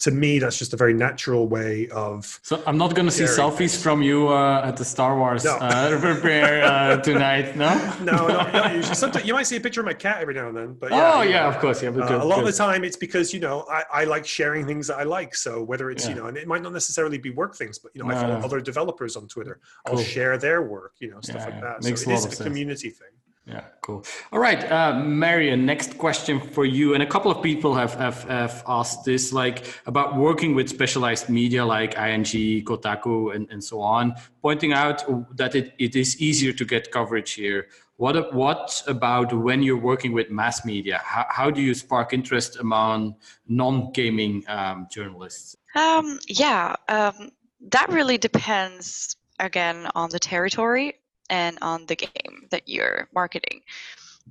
to 0.00 0.10
me, 0.10 0.38
that's 0.38 0.58
just 0.58 0.72
a 0.72 0.76
very 0.76 0.94
natural 0.94 1.46
way 1.46 1.88
of. 1.88 2.40
So 2.42 2.62
I'm 2.66 2.78
not 2.78 2.94
going 2.94 3.06
to 3.06 3.12
see 3.12 3.24
selfies 3.24 3.58
things. 3.58 3.82
from 3.82 4.02
you 4.02 4.28
uh, 4.28 4.62
at 4.64 4.76
the 4.76 4.84
Star 4.84 5.18
Wars 5.18 5.44
no. 5.44 5.56
uh, 5.56 6.00
premiere 6.00 6.62
uh, 6.62 6.96
tonight. 6.98 7.56
No. 7.56 7.74
no, 8.00 8.28
no, 8.28 8.50
not 8.50 8.74
usually. 8.74 8.94
Sometimes 8.94 9.26
you 9.26 9.34
might 9.34 9.46
see 9.46 9.56
a 9.56 9.60
picture 9.60 9.80
of 9.80 9.86
my 9.86 9.94
cat 9.94 10.18
every 10.20 10.34
now 10.34 10.48
and 10.48 10.56
then, 10.56 10.74
but 10.74 10.90
yeah, 10.90 11.12
oh 11.14 11.22
yeah, 11.22 11.48
of 11.48 11.58
course, 11.58 11.82
yeah. 11.82 11.90
Uh, 11.90 11.92
good, 11.92 12.10
a 12.12 12.24
lot 12.24 12.36
good. 12.36 12.46
of 12.48 12.52
the 12.52 12.58
time, 12.58 12.84
it's 12.84 12.96
because 12.96 13.34
you 13.34 13.40
know 13.40 13.66
I, 13.70 13.84
I 13.92 14.04
like 14.04 14.26
sharing 14.26 14.66
things 14.66 14.86
that 14.86 14.98
I 14.98 15.02
like. 15.02 15.34
So 15.34 15.62
whether 15.62 15.90
it's 15.90 16.04
yeah. 16.04 16.10
you 16.10 16.16
know, 16.16 16.26
and 16.26 16.36
it 16.36 16.46
might 16.46 16.62
not 16.62 16.72
necessarily 16.72 17.18
be 17.18 17.30
work 17.30 17.56
things, 17.56 17.78
but 17.78 17.92
you 17.94 18.02
know, 18.02 18.08
no, 18.08 18.16
I 18.16 18.20
follow 18.20 18.34
other 18.36 18.60
developers 18.60 19.16
on 19.16 19.28
Twitter. 19.28 19.60
I'll 19.86 19.98
share 19.98 20.38
their 20.38 20.62
work, 20.62 20.94
you 21.00 21.10
know, 21.10 21.20
stuff 21.20 21.36
yeah, 21.38 21.44
like 21.46 21.60
that. 21.60 21.84
So 21.84 21.88
it 21.90 21.94
is 21.94 22.24
a 22.24 22.30
sense. 22.30 22.40
community 22.40 22.90
thing. 22.90 23.08
Yeah, 23.48 23.64
cool. 23.80 24.04
All 24.30 24.38
right, 24.38 24.70
uh, 24.70 24.98
Marion, 24.98 25.64
next 25.64 25.96
question 25.96 26.38
for 26.38 26.66
you. 26.66 26.92
And 26.92 27.02
a 27.02 27.06
couple 27.06 27.30
of 27.30 27.42
people 27.42 27.74
have, 27.74 27.94
have, 27.94 28.24
have 28.24 28.62
asked 28.66 29.06
this, 29.06 29.32
like 29.32 29.64
about 29.86 30.16
working 30.16 30.54
with 30.54 30.68
specialized 30.68 31.30
media 31.30 31.64
like 31.64 31.94
IGN, 31.94 32.62
Kotaku, 32.64 33.34
and, 33.34 33.48
and 33.50 33.64
so 33.64 33.80
on, 33.80 34.14
pointing 34.42 34.74
out 34.74 35.02
that 35.34 35.54
it, 35.54 35.72
it 35.78 35.96
is 35.96 36.20
easier 36.20 36.52
to 36.52 36.64
get 36.66 36.90
coverage 36.92 37.32
here. 37.32 37.68
What, 37.96 38.34
what 38.34 38.82
about 38.86 39.32
when 39.32 39.62
you're 39.62 39.80
working 39.80 40.12
with 40.12 40.30
mass 40.30 40.66
media? 40.66 41.00
How, 41.02 41.26
how 41.30 41.50
do 41.50 41.62
you 41.62 41.72
spark 41.72 42.12
interest 42.12 42.58
among 42.58 43.16
non 43.48 43.92
gaming 43.92 44.44
um, 44.46 44.88
journalists? 44.90 45.56
Um, 45.74 46.20
yeah, 46.28 46.76
um, 46.88 47.30
that 47.70 47.88
really 47.88 48.18
depends 48.18 49.16
again 49.40 49.88
on 49.94 50.10
the 50.10 50.18
territory 50.18 50.96
and 51.30 51.58
on 51.62 51.86
the 51.86 51.96
game 51.96 52.48
that 52.50 52.62
you're 52.66 53.08
marketing. 53.14 53.62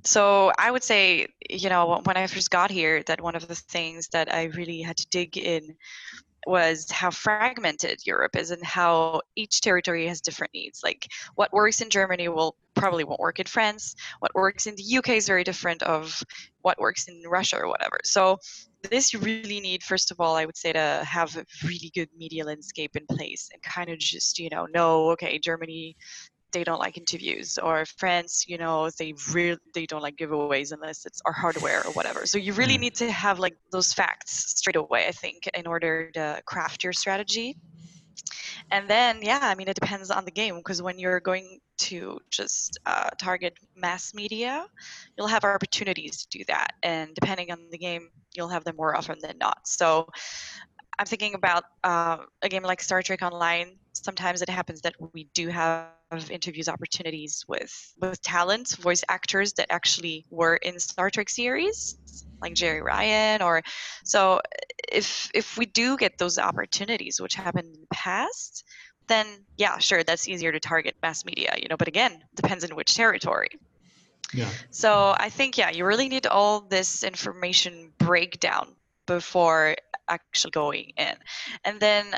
So 0.04 0.52
I 0.58 0.70
would 0.70 0.84
say, 0.84 1.26
you 1.50 1.68
know, 1.68 2.00
when 2.04 2.16
I 2.16 2.26
first 2.26 2.50
got 2.50 2.70
here, 2.70 3.02
that 3.04 3.20
one 3.20 3.34
of 3.34 3.48
the 3.48 3.54
things 3.54 4.08
that 4.08 4.32
I 4.32 4.44
really 4.44 4.80
had 4.80 4.96
to 4.98 5.06
dig 5.10 5.36
in 5.36 5.76
was 6.46 6.90
how 6.90 7.10
fragmented 7.10 8.06
Europe 8.06 8.36
is 8.36 8.50
and 8.52 8.64
how 8.64 9.20
each 9.34 9.60
territory 9.60 10.06
has 10.06 10.20
different 10.20 10.54
needs. 10.54 10.80
Like 10.84 11.08
what 11.34 11.52
works 11.52 11.80
in 11.80 11.90
Germany 11.90 12.28
will 12.28 12.56
probably 12.74 13.04
won't 13.04 13.20
work 13.20 13.40
in 13.40 13.46
France. 13.46 13.96
What 14.20 14.34
works 14.34 14.66
in 14.66 14.76
the 14.76 14.98
UK 14.98 15.10
is 15.10 15.26
very 15.26 15.42
different 15.42 15.82
of 15.82 16.22
what 16.62 16.78
works 16.78 17.08
in 17.08 17.22
Russia 17.28 17.58
or 17.58 17.68
whatever. 17.68 17.98
So 18.04 18.38
this 18.90 19.12
you 19.12 19.18
really 19.18 19.60
need 19.60 19.82
first 19.82 20.10
of 20.10 20.20
all 20.20 20.36
i 20.36 20.44
would 20.44 20.56
say 20.56 20.72
to 20.72 21.02
have 21.04 21.36
a 21.36 21.44
really 21.64 21.90
good 21.94 22.08
media 22.16 22.44
landscape 22.44 22.94
in 22.94 23.04
place 23.06 23.50
and 23.52 23.60
kind 23.62 23.90
of 23.90 23.98
just 23.98 24.38
you 24.38 24.48
know 24.50 24.66
know 24.66 25.10
okay 25.10 25.38
germany 25.38 25.96
they 26.52 26.64
don't 26.64 26.78
like 26.78 26.96
interviews 26.96 27.58
or 27.62 27.84
france 27.96 28.44
you 28.48 28.58
know 28.58 28.88
they 28.98 29.14
really 29.32 29.58
they 29.74 29.86
don't 29.86 30.02
like 30.02 30.16
giveaways 30.16 30.72
unless 30.72 31.06
it's 31.06 31.20
our 31.26 31.32
hardware 31.32 31.82
or 31.86 31.92
whatever. 31.92 32.26
So 32.26 32.38
you 32.38 32.52
really 32.52 32.76
mm. 32.76 32.80
need 32.80 32.94
to 32.96 33.10
have 33.10 33.38
like 33.38 33.56
those 33.72 33.92
facts 33.92 34.54
straight 34.56 34.76
away 34.76 35.06
i 35.06 35.12
think 35.12 35.48
in 35.54 35.66
order 35.66 36.10
to 36.12 36.42
craft 36.46 36.84
your 36.84 36.92
strategy. 36.92 37.56
And 38.70 38.88
then 38.88 39.20
yeah 39.22 39.40
i 39.42 39.54
mean 39.54 39.68
it 39.68 39.74
depends 39.74 40.10
on 40.10 40.24
the 40.24 40.30
game 40.30 40.56
because 40.56 40.82
when 40.82 40.98
you're 40.98 41.20
going 41.20 41.60
to 41.78 42.18
just 42.30 42.78
uh, 42.86 43.10
target 43.20 43.54
mass 43.76 44.12
media 44.12 44.66
you'll 45.16 45.28
have 45.28 45.44
opportunities 45.44 46.26
to 46.26 46.38
do 46.38 46.44
that. 46.48 46.72
And 46.82 47.14
depending 47.14 47.52
on 47.52 47.58
the 47.70 47.78
game 47.78 48.10
you'll 48.34 48.48
have 48.48 48.64
them 48.64 48.76
more 48.76 48.96
often 48.96 49.18
than 49.20 49.38
not. 49.38 49.66
So 49.66 50.08
i'm 50.98 51.06
thinking 51.06 51.34
about 51.34 51.64
uh, 51.84 52.18
a 52.42 52.48
game 52.48 52.62
like 52.62 52.80
star 52.80 53.02
trek 53.02 53.22
online. 53.22 53.76
Sometimes 53.92 54.42
it 54.42 54.48
happens 54.48 54.80
that 54.82 54.94
we 55.12 55.28
do 55.34 55.48
have 55.48 55.88
interviews 56.30 56.68
opportunities 56.68 57.44
with 57.48 57.94
with 58.00 58.20
talent 58.22 58.76
voice 58.80 59.04
actors 59.08 59.52
that 59.54 59.66
actually 59.70 60.24
were 60.30 60.56
in 60.56 60.78
star 60.78 61.10
trek 61.10 61.28
series 61.28 61.96
like 62.40 62.54
Jeri 62.54 62.82
Ryan 62.82 63.42
or 63.42 63.62
so 64.04 64.40
if 64.90 65.30
if 65.34 65.58
we 65.58 65.66
do 65.66 65.96
get 65.96 66.16
those 66.18 66.38
opportunities 66.38 67.20
which 67.20 67.34
happened 67.34 67.74
in 67.74 67.80
the 67.80 67.86
past 67.92 68.64
then 69.06 69.26
yeah 69.56 69.78
sure 69.78 70.02
that's 70.02 70.28
easier 70.28 70.52
to 70.52 70.60
target 70.60 70.94
mass 71.02 71.24
media 71.24 71.54
you 71.60 71.68
know 71.68 71.76
but 71.76 71.88
again 71.88 72.22
depends 72.34 72.64
on 72.64 72.70
which 72.76 72.94
territory. 72.94 73.50
Yeah. 74.32 74.48
So 74.70 75.14
i 75.18 75.28
think 75.28 75.58
yeah 75.58 75.70
you 75.70 75.84
really 75.84 76.08
need 76.08 76.26
all 76.26 76.60
this 76.60 77.02
information 77.02 77.92
breakdown 77.98 78.76
before 79.06 79.74
actually 80.08 80.50
going 80.50 80.92
in. 80.96 81.14
And 81.64 81.80
then 81.80 82.14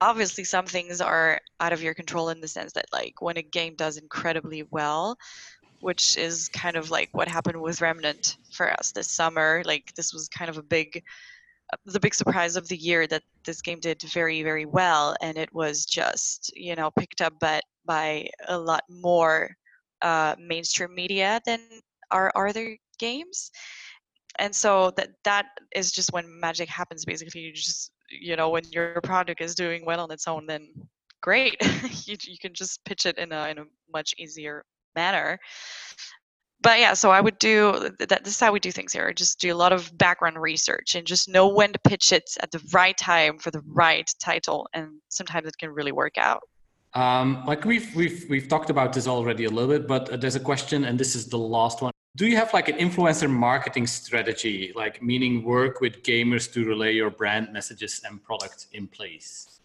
obviously 0.00 0.44
some 0.44 0.66
things 0.66 1.00
are 1.00 1.40
out 1.60 1.72
of 1.72 1.82
your 1.82 1.94
control 1.94 2.28
in 2.28 2.40
the 2.40 2.48
sense 2.48 2.72
that 2.72 2.86
like 2.92 3.20
when 3.20 3.36
a 3.36 3.42
game 3.42 3.74
does 3.76 3.96
incredibly 3.96 4.62
well 4.70 5.16
which 5.80 6.16
is 6.16 6.48
kind 6.48 6.76
of 6.76 6.90
like 6.90 7.08
what 7.12 7.28
happened 7.28 7.60
with 7.60 7.80
remnant 7.80 8.36
for 8.52 8.70
us 8.72 8.92
this 8.92 9.10
summer 9.10 9.62
like 9.64 9.92
this 9.94 10.12
was 10.12 10.28
kind 10.28 10.50
of 10.50 10.58
a 10.58 10.62
big 10.62 11.02
the 11.84 12.00
big 12.00 12.14
surprise 12.14 12.56
of 12.56 12.68
the 12.68 12.76
year 12.76 13.06
that 13.06 13.22
this 13.44 13.60
game 13.60 13.80
did 13.80 14.00
very 14.02 14.42
very 14.42 14.66
well 14.66 15.16
and 15.20 15.36
it 15.36 15.52
was 15.52 15.84
just 15.84 16.52
you 16.54 16.76
know 16.76 16.90
picked 16.98 17.20
up 17.20 17.32
but 17.40 17.62
by 17.84 18.28
a 18.48 18.58
lot 18.58 18.82
more 18.88 19.50
uh, 20.02 20.34
mainstream 20.38 20.94
media 20.94 21.40
than 21.46 21.60
our 22.10 22.30
other 22.36 22.76
games 22.98 23.50
and 24.38 24.54
so 24.54 24.92
that 24.96 25.10
that 25.24 25.46
is 25.74 25.92
just 25.92 26.12
when 26.12 26.24
magic 26.40 26.68
happens 26.68 27.04
basically 27.04 27.40
you 27.40 27.52
just 27.52 27.90
you 28.08 28.36
know 28.36 28.50
when 28.50 28.64
your 28.70 29.00
product 29.02 29.40
is 29.40 29.54
doing 29.54 29.84
well 29.84 30.00
on 30.00 30.10
its 30.10 30.28
own 30.28 30.46
then 30.46 30.68
great. 31.26 31.56
You, 32.06 32.16
you 32.22 32.38
can 32.38 32.54
just 32.54 32.84
pitch 32.84 33.04
it 33.04 33.18
in 33.18 33.32
a, 33.32 33.48
in 33.48 33.58
a 33.58 33.64
much 33.92 34.14
easier 34.16 34.64
manner. 34.94 35.38
But 36.60 36.78
yeah 36.78 36.94
so 36.94 37.10
i 37.10 37.20
would 37.20 37.38
do 37.38 37.90
that 37.98 38.24
this 38.24 38.34
is 38.34 38.40
how 38.40 38.52
we 38.52 38.60
do 38.60 38.72
things 38.72 38.92
here. 38.92 39.12
Just 39.12 39.40
do 39.40 39.52
a 39.52 39.60
lot 39.64 39.72
of 39.72 39.80
background 39.98 40.40
research 40.40 40.94
and 40.94 41.04
just 41.06 41.28
know 41.28 41.46
when 41.48 41.72
to 41.72 41.80
pitch 41.80 42.12
it 42.12 42.28
at 42.42 42.50
the 42.50 42.62
right 42.72 42.96
time 42.96 43.38
for 43.38 43.50
the 43.50 43.62
right 43.82 44.08
title 44.28 44.68
and 44.72 44.86
sometimes 45.08 45.46
it 45.48 45.58
can 45.58 45.70
really 45.70 45.92
work 46.02 46.16
out. 46.16 46.42
Um, 46.94 47.42
like 47.50 47.64
we've 47.64 47.88
we've 47.94 48.24
we've 48.30 48.48
talked 48.48 48.70
about 48.70 48.92
this 48.92 49.06
already 49.06 49.44
a 49.44 49.50
little 49.50 49.72
bit 49.74 49.86
but 49.86 50.08
uh, 50.08 50.16
there's 50.16 50.38
a 50.42 50.44
question 50.50 50.84
and 50.84 50.98
this 50.98 51.14
is 51.14 51.28
the 51.28 51.42
last 51.56 51.82
one 51.82 51.92
do 52.16 52.26
you 52.26 52.36
have 52.36 52.52
like 52.54 52.68
an 52.68 52.76
influencer 52.76 53.30
marketing 53.30 53.86
strategy? 53.86 54.72
Like 54.74 55.02
meaning 55.02 55.44
work 55.44 55.80
with 55.80 56.02
gamers 56.02 56.50
to 56.54 56.64
relay 56.64 56.94
your 56.94 57.10
brand 57.10 57.52
messages 57.52 58.00
and 58.04 58.22
product 58.22 58.66
in 58.72 58.86
place 58.86 59.60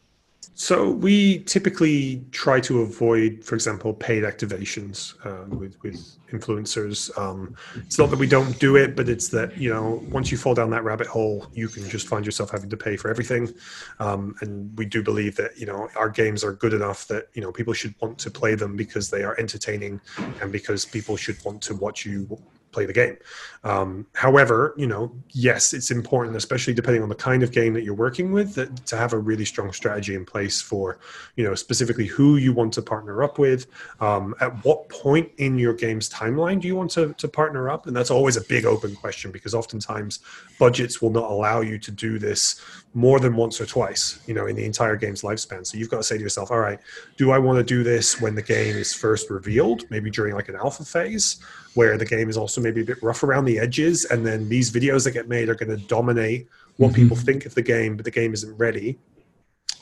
so 0.62 0.92
we 0.92 1.40
typically 1.46 2.24
try 2.32 2.60
to 2.62 2.82
avoid, 2.82 3.44
for 3.44 3.56
example, 3.56 3.96
paid 3.96 4.24
activations 4.24 5.16
uh, 5.26 5.48
with 5.56 5.76
with 5.82 6.18
influencers. 6.32 7.16
Um, 7.18 7.56
it's 7.78 7.98
not 7.98 8.12
that 8.12 8.20
we 8.20 8.28
don't 8.28 8.60
do 8.60 8.76
it, 8.76 8.96
but 8.96 9.10
it's 9.10 9.28
that 9.30 9.58
you 9.58 9.74
know 9.74 10.04
once 10.10 10.32
you 10.32 10.38
fall 10.38 10.54
down 10.54 10.70
that 10.70 10.84
rabbit 10.84 11.08
hole, 11.08 11.48
you 11.52 11.68
can 11.68 11.90
just 11.90 12.08
find 12.08 12.26
yourself 12.26 12.52
having 12.52 12.70
to 12.70 12.78
pay 12.78 12.96
for 12.96 13.10
everything. 13.10 13.52
Um, 14.00 14.36
and 14.42 14.78
we 14.78 14.86
do 14.86 15.02
believe 15.02 15.36
that 15.38 15.58
you 15.58 15.66
know 15.66 15.90
our 15.96 16.10
games 16.10 16.44
are 16.44 16.54
good 16.54 16.74
enough 16.74 17.08
that 17.08 17.30
you 17.34 17.42
know 17.42 17.52
people 17.52 17.74
should 17.74 17.96
want 18.00 18.20
to 18.20 18.30
play 18.30 18.54
them 18.54 18.76
because 18.76 19.10
they 19.10 19.24
are 19.24 19.36
entertaining, 19.40 20.00
and 20.42 20.52
because 20.52 20.86
people 20.86 21.18
should 21.18 21.44
want 21.44 21.64
to 21.64 21.76
watch 21.76 22.06
you 22.06 22.40
play 22.72 22.86
the 22.86 22.94
game. 22.94 23.18
Um, 23.64 24.08
however, 24.16 24.74
you 24.76 24.88
know, 24.88 25.12
yes, 25.30 25.74
it's 25.74 25.92
important, 25.92 26.36
especially 26.36 26.74
depending 26.74 27.04
on 27.04 27.10
the 27.10 27.16
kind 27.16 27.44
of 27.44 27.52
game 27.52 27.74
that 27.74 27.84
you're 27.84 27.94
working 27.94 28.32
with, 28.32 28.56
that, 28.56 28.86
to 28.88 28.98
have 28.98 29.14
a 29.14 29.20
really 29.20 29.46
strong 29.46 29.72
strategy 29.72 30.16
in 30.16 30.26
place 30.26 30.62
for, 30.62 30.98
you 31.36 31.44
know, 31.44 31.54
specifically 31.54 32.08
who 32.08 32.38
you 32.38 32.54
want 32.54 32.74
to 32.74 32.82
partner 32.82 33.24
up 33.24 33.38
with. 33.38 33.68
Um, 34.00 34.34
at 34.42 34.66
what 34.66 34.90
point 34.90 35.30
in 35.38 35.60
your 35.60 35.74
game's 35.74 36.10
timeline 36.10 36.60
do 36.60 36.68
you 36.68 36.76
want 36.76 36.90
to, 36.92 37.14
to 37.14 37.28
partner 37.28 37.70
up? 37.70 37.86
And 37.86 37.96
that's 37.96 38.10
always 38.10 38.36
a 38.36 38.42
big 38.42 38.66
open 38.66 38.96
question 38.96 39.32
because 39.32 39.54
oftentimes 39.54 40.20
budgets 40.58 41.02
will 41.02 41.12
not 41.12 41.30
allow 41.30 41.62
you 41.62 41.78
to 41.78 41.92
do 41.92 42.18
this 42.18 42.60
more 42.94 43.20
than 43.20 43.36
once 43.36 43.62
or 43.62 43.66
twice, 43.66 44.20
you 44.26 44.34
know, 44.34 44.48
in 44.48 44.56
the 44.56 44.66
entire 44.66 44.96
game's 44.96 45.22
lifespan. 45.22 45.66
So 45.66 45.78
you've 45.78 45.90
got 45.90 45.98
to 45.98 46.04
say 46.04 46.18
to 46.18 46.24
yourself, 46.24 46.52
all 46.52 46.60
right, 46.60 46.80
do 47.16 47.32
I 47.32 47.38
want 47.38 47.58
to 47.58 47.64
do 47.64 47.84
this 47.84 48.20
when 48.20 48.36
the 48.36 48.42
game 48.42 48.76
is 48.76 48.94
first 48.94 49.30
revealed, 49.30 49.90
maybe 49.90 50.10
during 50.10 50.34
like 50.34 50.50
an 50.50 50.56
alpha 50.56 50.84
phase? 50.84 51.40
where 51.74 51.98
the 51.98 52.06
game 52.06 52.30
is 52.30 52.38
also 52.38 52.61
maybe 52.62 52.82
a 52.82 52.86
bit 52.86 53.02
rough 53.02 53.24
around 53.24 53.46
the 53.46 53.60
edges 53.60 54.06
and 54.06 54.26
then 54.26 54.48
these 54.50 54.72
videos 54.72 55.04
that 55.04 55.12
get 55.12 55.28
made 55.28 55.50
are 55.50 55.56
going 55.56 55.70
to 55.70 55.86
dominate 55.88 56.48
what 56.78 56.92
mm-hmm. 56.92 57.02
people 57.02 57.18
think 57.18 57.46
of 57.46 57.56
the 57.56 57.62
game 57.62 57.96
but 57.96 58.06
the 58.06 58.12
game 58.12 58.34
isn't 58.34 58.56
ready 58.58 58.98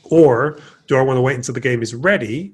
or 0.05 0.59
do 0.87 0.95
i 0.95 1.01
want 1.01 1.17
to 1.17 1.21
wait 1.21 1.35
until 1.35 1.53
the 1.53 1.59
game 1.59 1.81
is 1.81 1.93
ready 1.93 2.53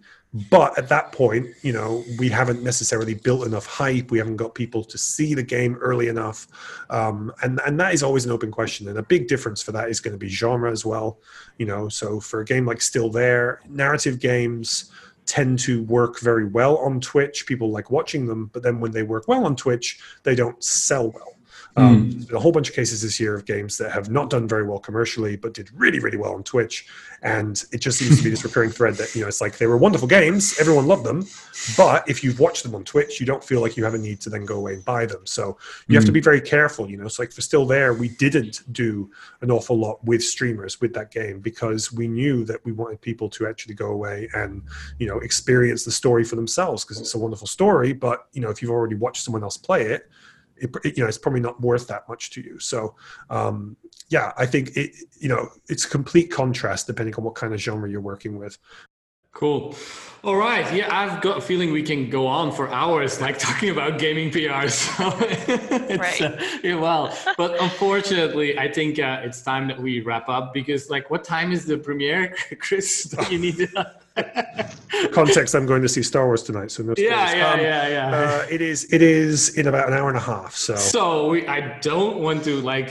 but 0.49 0.77
at 0.77 0.89
that 0.89 1.11
point 1.13 1.47
you 1.61 1.71
know 1.71 2.03
we 2.19 2.27
haven't 2.27 2.61
necessarily 2.61 3.13
built 3.13 3.45
enough 3.47 3.65
hype 3.65 4.11
we 4.11 4.17
haven't 4.17 4.35
got 4.35 4.53
people 4.53 4.83
to 4.83 4.97
see 4.97 5.33
the 5.33 5.43
game 5.43 5.75
early 5.75 6.09
enough 6.09 6.47
um, 6.89 7.31
and 7.41 7.61
and 7.65 7.79
that 7.79 7.93
is 7.93 8.03
always 8.03 8.25
an 8.25 8.31
open 8.31 8.51
question 8.51 8.89
and 8.89 8.97
a 8.97 9.03
big 9.03 9.27
difference 9.27 9.61
for 9.61 9.71
that 9.71 9.89
is 9.89 10.01
going 10.01 10.13
to 10.13 10.17
be 10.17 10.27
genre 10.27 10.69
as 10.69 10.85
well 10.85 11.19
you 11.57 11.65
know 11.65 11.87
so 11.87 12.19
for 12.19 12.41
a 12.41 12.45
game 12.45 12.65
like 12.65 12.81
still 12.81 13.09
there 13.09 13.61
narrative 13.69 14.19
games 14.19 14.91
tend 15.25 15.59
to 15.59 15.83
work 15.83 16.19
very 16.19 16.45
well 16.45 16.77
on 16.77 17.01
Twitch. 17.01 17.45
People 17.45 17.71
like 17.71 17.91
watching 17.91 18.27
them, 18.27 18.49
but 18.53 18.63
then 18.63 18.79
when 18.79 18.91
they 18.91 19.03
work 19.03 19.27
well 19.27 19.45
on 19.45 19.55
Twitch, 19.55 19.99
they 20.23 20.35
don't 20.35 20.63
sell 20.63 21.09
well. 21.11 21.34
Um, 21.77 22.11
mm. 22.11 22.31
A 22.31 22.39
whole 22.39 22.53
bunch 22.53 22.69
of 22.69 22.75
cases 22.75 23.01
this 23.01 23.19
year 23.19 23.35
of 23.35 23.45
games 23.45 23.77
that 23.77 23.91
have 23.91 24.09
not 24.09 24.29
done 24.29 24.47
very 24.47 24.65
well 24.65 24.79
commercially, 24.79 25.35
but 25.35 25.53
did 25.53 25.69
really, 25.73 25.99
really 25.99 26.17
well 26.17 26.33
on 26.33 26.43
Twitch. 26.43 26.87
And 27.21 27.61
it 27.73 27.79
just 27.79 27.99
seems 27.99 28.17
to 28.17 28.23
be 28.23 28.29
this 28.29 28.43
recurring 28.43 28.69
thread 28.69 28.95
that, 28.95 29.13
you 29.13 29.21
know, 29.21 29.27
it's 29.27 29.41
like 29.41 29.57
they 29.57 29.67
were 29.67 29.77
wonderful 29.77 30.07
games, 30.07 30.57
everyone 30.59 30.87
loved 30.87 31.03
them. 31.03 31.27
But 31.75 32.07
if 32.07 32.23
you've 32.23 32.39
watched 32.39 32.63
them 32.63 32.75
on 32.75 32.83
Twitch, 32.83 33.19
you 33.19 33.25
don't 33.25 33.43
feel 33.43 33.61
like 33.61 33.75
you 33.75 33.83
have 33.83 33.93
a 33.93 33.97
need 33.97 34.21
to 34.21 34.29
then 34.29 34.45
go 34.45 34.55
away 34.55 34.75
and 34.75 34.85
buy 34.85 35.05
them. 35.05 35.25
So 35.25 35.57
you 35.87 35.93
mm. 35.93 35.95
have 35.95 36.05
to 36.05 36.11
hmm. 36.11 36.13
be 36.13 36.21
very 36.21 36.39
careful, 36.39 36.89
you 36.89 36.97
know. 36.97 37.07
So, 37.07 37.23
like, 37.23 37.33
for 37.33 37.41
Still 37.41 37.65
There, 37.65 37.93
we 37.93 38.09
didn't 38.09 38.61
do 38.71 39.11
an 39.41 39.51
awful 39.51 39.77
lot 39.77 40.03
with 40.05 40.23
streamers 40.23 40.79
with 40.79 40.93
that 40.93 41.11
game 41.11 41.39
because 41.39 41.91
we 41.91 42.07
knew 42.07 42.45
that 42.45 42.63
we 42.63 42.71
wanted 42.71 43.01
people 43.01 43.29
to 43.31 43.47
actually 43.47 43.75
go 43.75 43.87
away 43.87 44.29
and, 44.33 44.61
you 44.99 45.07
know, 45.07 45.19
experience 45.19 45.83
the 45.83 45.91
story 45.91 46.23
for 46.23 46.35
themselves 46.35 46.85
because 46.85 47.01
it's 47.01 47.15
a 47.15 47.19
wonderful 47.19 47.47
story. 47.47 47.91
But, 47.91 48.27
you 48.33 48.41
know, 48.41 48.49
if 48.49 48.61
you've 48.61 48.71
already 48.71 48.95
watched 48.95 49.23
someone 49.23 49.43
else 49.43 49.57
play 49.57 49.87
it, 49.87 50.09
it, 50.57 50.97
you 50.97 51.03
know 51.03 51.07
it's 51.07 51.17
probably 51.17 51.41
not 51.41 51.59
worth 51.61 51.87
that 51.87 52.07
much 52.07 52.31
to 52.31 52.41
you 52.41 52.59
so 52.59 52.95
um, 53.29 53.75
yeah 54.09 54.31
i 54.37 54.45
think 54.45 54.75
it 54.75 54.91
you 55.19 55.29
know 55.29 55.49
it's 55.67 55.85
complete 55.85 56.31
contrast 56.31 56.87
depending 56.87 57.13
on 57.15 57.23
what 57.23 57.35
kind 57.35 57.53
of 57.53 57.59
genre 57.59 57.89
you're 57.89 58.01
working 58.01 58.37
with 58.37 58.57
Cool. 59.35 59.75
All 60.23 60.37
right. 60.37 60.73
Yeah, 60.73 60.87
I've 60.89 61.21
got 61.21 61.37
a 61.37 61.41
feeling 61.41 61.73
we 61.73 61.83
can 61.83 62.09
go 62.09 62.25
on 62.25 62.53
for 62.53 62.69
hours, 62.69 63.19
like 63.19 63.37
talking 63.47 63.69
about 63.69 63.99
gaming 63.99 64.31
PR. 64.31 64.69
So 64.69 65.03
right. 65.09 66.21
Uh, 66.21 66.37
yeah, 66.63 66.75
well, 66.75 67.15
but 67.37 67.61
unfortunately, 67.61 68.57
I 68.57 68.71
think 68.71 68.97
uh, 68.97 69.19
it's 69.23 69.41
time 69.41 69.67
that 69.67 69.77
we 69.77 69.99
wrap 69.99 70.29
up 70.29 70.53
because, 70.53 70.89
like, 70.89 71.09
what 71.09 71.25
time 71.25 71.51
is 71.51 71.65
the 71.65 71.77
premiere, 71.77 72.33
Chris? 72.59 73.13
you 73.29 73.37
need 73.37 73.57
to. 73.57 73.95
Context: 75.11 75.55
I'm 75.55 75.65
going 75.65 75.81
to 75.81 75.89
see 75.89 76.01
Star 76.03 76.25
Wars 76.25 76.43
tonight, 76.43 76.71
so 76.71 76.83
no 76.83 76.93
Yeah, 76.97 77.35
yeah, 77.35 77.51
um, 77.51 77.59
yeah, 77.59 77.87
yeah. 77.87 78.15
Uh, 78.15 78.45
it 78.49 78.61
is. 78.61 78.85
It 78.93 79.01
is 79.01 79.49
in 79.57 79.67
about 79.67 79.87
an 79.87 79.93
hour 79.93 80.07
and 80.07 80.17
a 80.17 80.21
half. 80.21 80.55
So. 80.55 80.75
So 80.75 81.29
we, 81.29 81.47
I 81.47 81.77
don't 81.79 82.19
want 82.19 82.43
to 82.45 82.61
like 82.61 82.89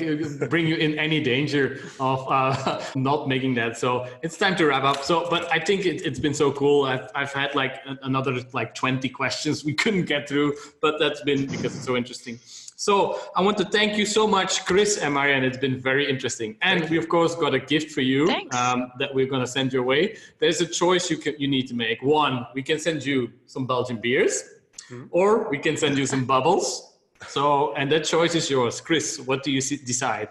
bring 0.50 0.66
you 0.66 0.76
in 0.76 0.98
any 0.98 1.22
danger 1.22 1.80
of 1.98 2.26
uh, 2.30 2.82
not 2.94 3.28
making 3.28 3.54
that. 3.54 3.78
So 3.78 4.06
it's 4.22 4.36
time 4.36 4.56
to 4.56 4.66
wrap 4.66 4.84
up. 4.84 5.02
So, 5.02 5.28
but 5.30 5.50
I 5.50 5.58
think 5.58 5.86
it, 5.86 6.04
it's 6.04 6.18
been 6.18 6.34
so 6.34 6.52
cool. 6.52 6.84
I've, 6.84 7.08
I've 7.14 7.32
had 7.32 7.54
like 7.54 7.80
another 8.02 8.40
like 8.52 8.74
20 8.74 9.08
questions 9.08 9.64
we 9.64 9.72
couldn't 9.72 10.04
get 10.04 10.28
through, 10.28 10.54
but 10.80 10.98
that's 10.98 11.22
been 11.22 11.46
because 11.46 11.76
it's 11.76 11.84
so 11.84 11.96
interesting. 11.96 12.38
So 12.76 13.20
I 13.36 13.42
want 13.42 13.56
to 13.58 13.64
thank 13.64 13.96
you 13.96 14.04
so 14.04 14.26
much, 14.26 14.64
Chris 14.64 14.98
and 14.98 15.14
Marion. 15.14 15.44
It's 15.44 15.58
been 15.58 15.80
very 15.80 16.08
interesting. 16.10 16.56
And 16.60 16.88
we, 16.90 16.98
of 16.98 17.08
course, 17.08 17.34
got 17.34 17.54
a 17.54 17.58
gift 17.58 17.92
for 17.92 18.00
you 18.00 18.28
um, 18.52 18.92
that 18.98 19.14
we're 19.14 19.26
going 19.26 19.42
to 19.42 19.46
send 19.46 19.72
your 19.72 19.84
way. 19.84 20.16
There's 20.40 20.60
a 20.60 20.66
choice 20.66 21.10
you, 21.10 21.18
can, 21.18 21.34
you 21.38 21.48
need 21.48 21.68
to 21.68 21.74
make. 21.74 22.02
One, 22.02 22.46
we 22.54 22.62
can 22.62 22.78
send 22.78 23.04
you 23.04 23.32
some 23.46 23.66
Belgian 23.66 24.00
beers, 24.00 24.42
mm-hmm. 24.90 25.06
or 25.10 25.48
we 25.50 25.58
can 25.58 25.76
send 25.76 25.96
you 25.96 26.06
some 26.06 26.24
bubbles. 26.24 26.96
So, 27.28 27.74
and 27.74 27.90
that 27.92 28.04
choice 28.04 28.34
is 28.34 28.50
yours. 28.50 28.80
Chris, 28.80 29.20
what 29.20 29.42
do 29.42 29.50
you 29.50 29.60
decide? 29.60 30.28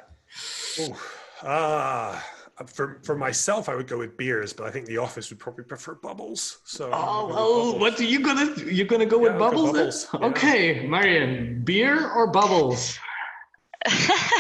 Ah. 1.44 2.24
Uh 2.60 2.66
for 2.66 3.00
for 3.04 3.16
myself, 3.16 3.70
I 3.70 3.76
would 3.76 3.88
go 3.88 3.98
with 3.98 4.18
beers, 4.18 4.54
but 4.54 4.68
I 4.68 4.72
think 4.72 4.86
the 4.86 4.98
office 4.98 5.30
would 5.30 5.40
probably 5.40 5.64
prefer 5.64 5.96
bubbles. 5.96 6.60
So 6.66 6.90
oh, 6.94 7.28
well, 7.28 7.80
what 7.80 8.00
are 8.00 8.04
you 8.04 8.20
gonna 8.20 8.54
you're 8.66 8.88
gonna 8.88 9.06
go 9.06 9.18
yeah, 9.18 9.32
with 9.32 9.40
bubbles? 9.40 9.72
Go 9.72 9.74
bubbles. 9.74 10.08
Yeah. 10.14 10.28
Okay, 10.28 10.88
Marion, 10.88 11.64
beer 11.64 12.12
or 12.12 12.28
bubbles? 12.28 13.00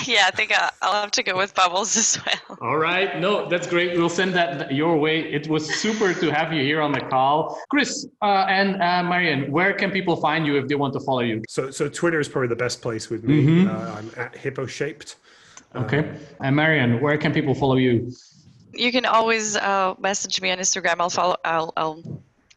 yeah, 0.06 0.26
I 0.28 0.32
think 0.34 0.58
uh, 0.58 0.70
I'll 0.82 1.02
have 1.02 1.12
to 1.12 1.24
go 1.24 1.36
with 1.36 1.54
bubbles 1.54 1.98
as 2.04 2.18
well. 2.26 2.58
All 2.62 2.78
right, 2.78 3.20
no, 3.20 3.50
that's 3.50 3.68
great. 3.68 3.98
We'll 3.98 4.10
send 4.10 4.34
that 4.36 4.72
your 4.74 4.98
way. 4.98 5.20
It 5.20 5.48
was 5.48 5.68
super 5.76 6.14
to 6.14 6.30
have 6.30 6.54
you 6.54 6.62
here 6.62 6.82
on 6.82 6.92
the 6.92 7.02
call, 7.02 7.60
Chris 7.70 8.08
uh, 8.22 8.46
and 8.48 8.82
uh, 8.82 9.04
Marion. 9.04 9.52
Where 9.52 9.74
can 9.74 9.92
people 9.92 10.16
find 10.16 10.46
you 10.46 10.58
if 10.58 10.68
they 10.68 10.76
want 10.76 10.94
to 10.94 11.02
follow 11.02 11.22
you? 11.22 11.42
So, 11.50 11.72
so 11.72 11.90
Twitter 11.90 12.20
is 12.20 12.30
probably 12.30 12.48
the 12.48 12.56
best 12.56 12.82
place 12.82 13.10
with 13.10 13.24
me. 13.24 13.44
Mm-hmm. 13.44 13.76
Uh, 13.76 13.96
I'm 13.98 14.12
at 14.18 14.36
hippo 14.36 14.66
shaped. 14.66 15.18
Okay. 15.76 16.18
And 16.42 16.56
Marion, 16.56 17.02
where 17.02 17.18
can 17.18 17.34
people 17.34 17.56
follow 17.56 17.78
you? 17.78 18.12
You 18.74 18.92
can 18.92 19.06
always 19.06 19.56
uh, 19.56 19.96
message 20.00 20.42
me 20.42 20.52
on 20.52 20.58
Instagram. 20.58 20.96
I'll 21.00 21.10
follow. 21.10 21.38
I'll 21.46 21.74
I'll 21.78 22.04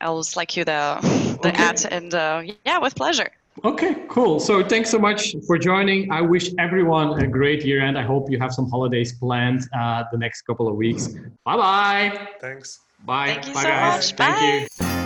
I'll 0.00 0.24
like 0.34 0.56
you 0.56 0.64
the 0.64 0.98
the 1.42 1.48
okay. 1.48 1.62
at 1.62 1.84
and 1.92 2.14
uh, 2.14 2.42
yeah, 2.64 2.78
with 2.78 2.94
pleasure. 2.94 3.30
Okay, 3.64 3.96
cool. 4.08 4.38
So 4.38 4.62
thanks 4.62 4.90
so 4.90 4.98
much 4.98 5.34
for 5.46 5.56
joining. 5.56 6.12
I 6.12 6.20
wish 6.20 6.50
everyone 6.58 7.18
a 7.22 7.26
great 7.26 7.64
year 7.64 7.80
and 7.80 7.96
I 7.96 8.02
hope 8.02 8.30
you 8.30 8.38
have 8.38 8.52
some 8.52 8.68
holidays 8.68 9.14
planned 9.14 9.66
uh, 9.74 10.04
the 10.12 10.18
next 10.18 10.42
couple 10.42 10.68
of 10.68 10.76
weeks. 10.76 11.08
Bye 11.44 11.56
bye. 11.56 12.28
Thanks. 12.38 12.80
Bye. 13.06 13.28
Thank 13.28 13.48
you 13.48 13.54
bye, 13.54 13.62
so 13.62 13.68
guys. 13.68 13.94
Much. 13.94 14.12
Thank 14.12 14.36
Bye. 14.36 14.66
you. 14.82 14.96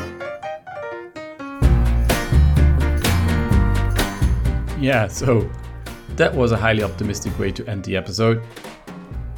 Yeah, 4.81 5.09
so 5.09 5.49
that 6.21 6.35
was 6.35 6.53
a 6.53 6.57
highly 6.57 6.83
optimistic 6.83 7.37
way 7.39 7.51
to 7.51 7.67
end 7.67 7.83
the 7.83 7.97
episode. 7.97 8.43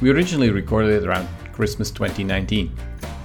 We 0.01 0.11
originally 0.11 0.49
recorded 0.49 1.01
it 1.01 1.07
around 1.07 1.29
Christmas 1.53 1.89
2019. 1.89 2.75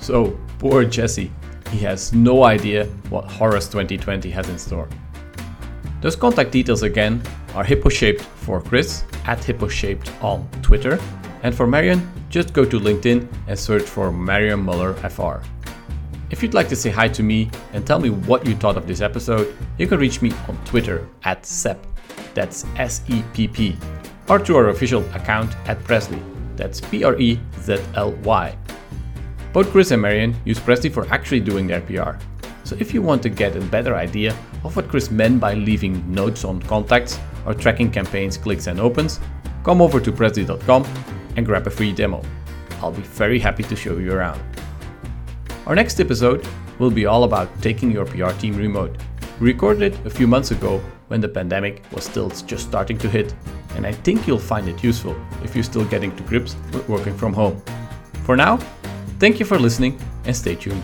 So, 0.00 0.38
poor 0.60 0.84
Jesse, 0.84 1.32
he 1.72 1.78
has 1.78 2.12
no 2.12 2.44
idea 2.44 2.84
what 3.10 3.24
Horus 3.24 3.66
2020 3.66 4.30
has 4.30 4.48
in 4.48 4.58
store. 4.58 4.88
Those 6.00 6.14
contact 6.14 6.52
details 6.52 6.84
again 6.84 7.20
are 7.56 7.64
hippo-shaped 7.64 8.20
for 8.20 8.62
Chris 8.62 9.02
at 9.24 9.42
hippo-shaped 9.42 10.08
on 10.22 10.48
Twitter, 10.62 10.96
and 11.42 11.52
for 11.52 11.66
Marion, 11.66 12.08
just 12.28 12.52
go 12.52 12.64
to 12.64 12.78
LinkedIn 12.78 13.26
and 13.48 13.58
search 13.58 13.82
for 13.82 14.12
Marion 14.12 14.60
Muller 14.60 14.94
FR. 15.10 15.42
If 16.30 16.44
you'd 16.44 16.54
like 16.54 16.68
to 16.68 16.76
say 16.76 16.90
hi 16.90 17.08
to 17.08 17.24
me 17.24 17.50
and 17.72 17.84
tell 17.84 17.98
me 17.98 18.10
what 18.10 18.46
you 18.46 18.54
thought 18.54 18.76
of 18.76 18.86
this 18.86 19.00
episode, 19.00 19.52
you 19.78 19.88
can 19.88 19.98
reach 19.98 20.22
me 20.22 20.30
on 20.46 20.56
Twitter 20.64 21.08
at 21.24 21.44
Sepp 21.44 21.84
that's 22.38 22.64
S 22.76 23.02
E 23.08 23.24
P 23.32 23.48
P, 23.48 23.76
or 24.28 24.38
to 24.38 24.56
our 24.56 24.68
official 24.68 25.02
account 25.12 25.56
at 25.66 25.82
Prezly. 25.82 26.22
that's 26.56 26.80
P 26.80 27.02
R 27.02 27.18
E 27.18 27.38
Z 27.60 27.78
L 27.96 28.12
Y. 28.22 28.56
Both 29.52 29.70
Chris 29.72 29.90
and 29.90 30.00
Marion 30.00 30.36
use 30.44 30.60
Prezly 30.60 30.90
for 30.92 31.04
actually 31.12 31.40
doing 31.40 31.66
their 31.66 31.80
PR. 31.80 32.12
So 32.62 32.76
if 32.78 32.94
you 32.94 33.02
want 33.02 33.22
to 33.24 33.28
get 33.28 33.56
a 33.56 33.60
better 33.60 33.96
idea 33.96 34.36
of 34.62 34.76
what 34.76 34.88
Chris 34.88 35.10
meant 35.10 35.40
by 35.40 35.54
leaving 35.54 35.94
notes 36.12 36.44
on 36.44 36.62
contacts 36.62 37.18
or 37.44 37.54
tracking 37.54 37.90
campaigns, 37.90 38.36
clicks, 38.36 38.68
and 38.68 38.78
opens, 38.78 39.18
come 39.64 39.80
over 39.80 39.98
to 40.00 40.12
Prezly.com 40.12 40.86
and 41.36 41.46
grab 41.46 41.66
a 41.66 41.70
free 41.70 41.92
demo. 41.92 42.22
I'll 42.80 42.92
be 42.92 43.02
very 43.02 43.40
happy 43.40 43.64
to 43.64 43.74
show 43.74 43.96
you 43.98 44.12
around. 44.12 44.40
Our 45.66 45.74
next 45.74 45.98
episode 45.98 46.46
will 46.78 46.90
be 46.90 47.06
all 47.06 47.24
about 47.24 47.48
taking 47.62 47.90
your 47.90 48.04
PR 48.04 48.30
team 48.38 48.56
remote. 48.56 48.94
We 49.40 49.52
recorded 49.52 49.94
it 49.94 50.06
a 50.06 50.10
few 50.10 50.26
months 50.26 50.50
ago 50.50 50.80
when 51.08 51.20
the 51.20 51.28
pandemic 51.28 51.82
was 51.92 52.04
still 52.04 52.30
just 52.30 52.66
starting 52.66 52.98
to 52.98 53.08
hit, 53.08 53.34
and 53.74 53.86
I 53.86 53.92
think 53.92 54.26
you'll 54.26 54.38
find 54.38 54.68
it 54.68 54.82
useful 54.84 55.16
if 55.42 55.54
you're 55.54 55.64
still 55.64 55.84
getting 55.84 56.14
to 56.16 56.22
grips 56.22 56.56
with 56.72 56.88
working 56.88 57.16
from 57.16 57.32
home. 57.32 57.60
For 58.24 58.36
now, 58.36 58.58
thank 59.18 59.40
you 59.40 59.46
for 59.46 59.58
listening 59.58 60.00
and 60.24 60.36
stay 60.36 60.54
tuned. 60.54 60.82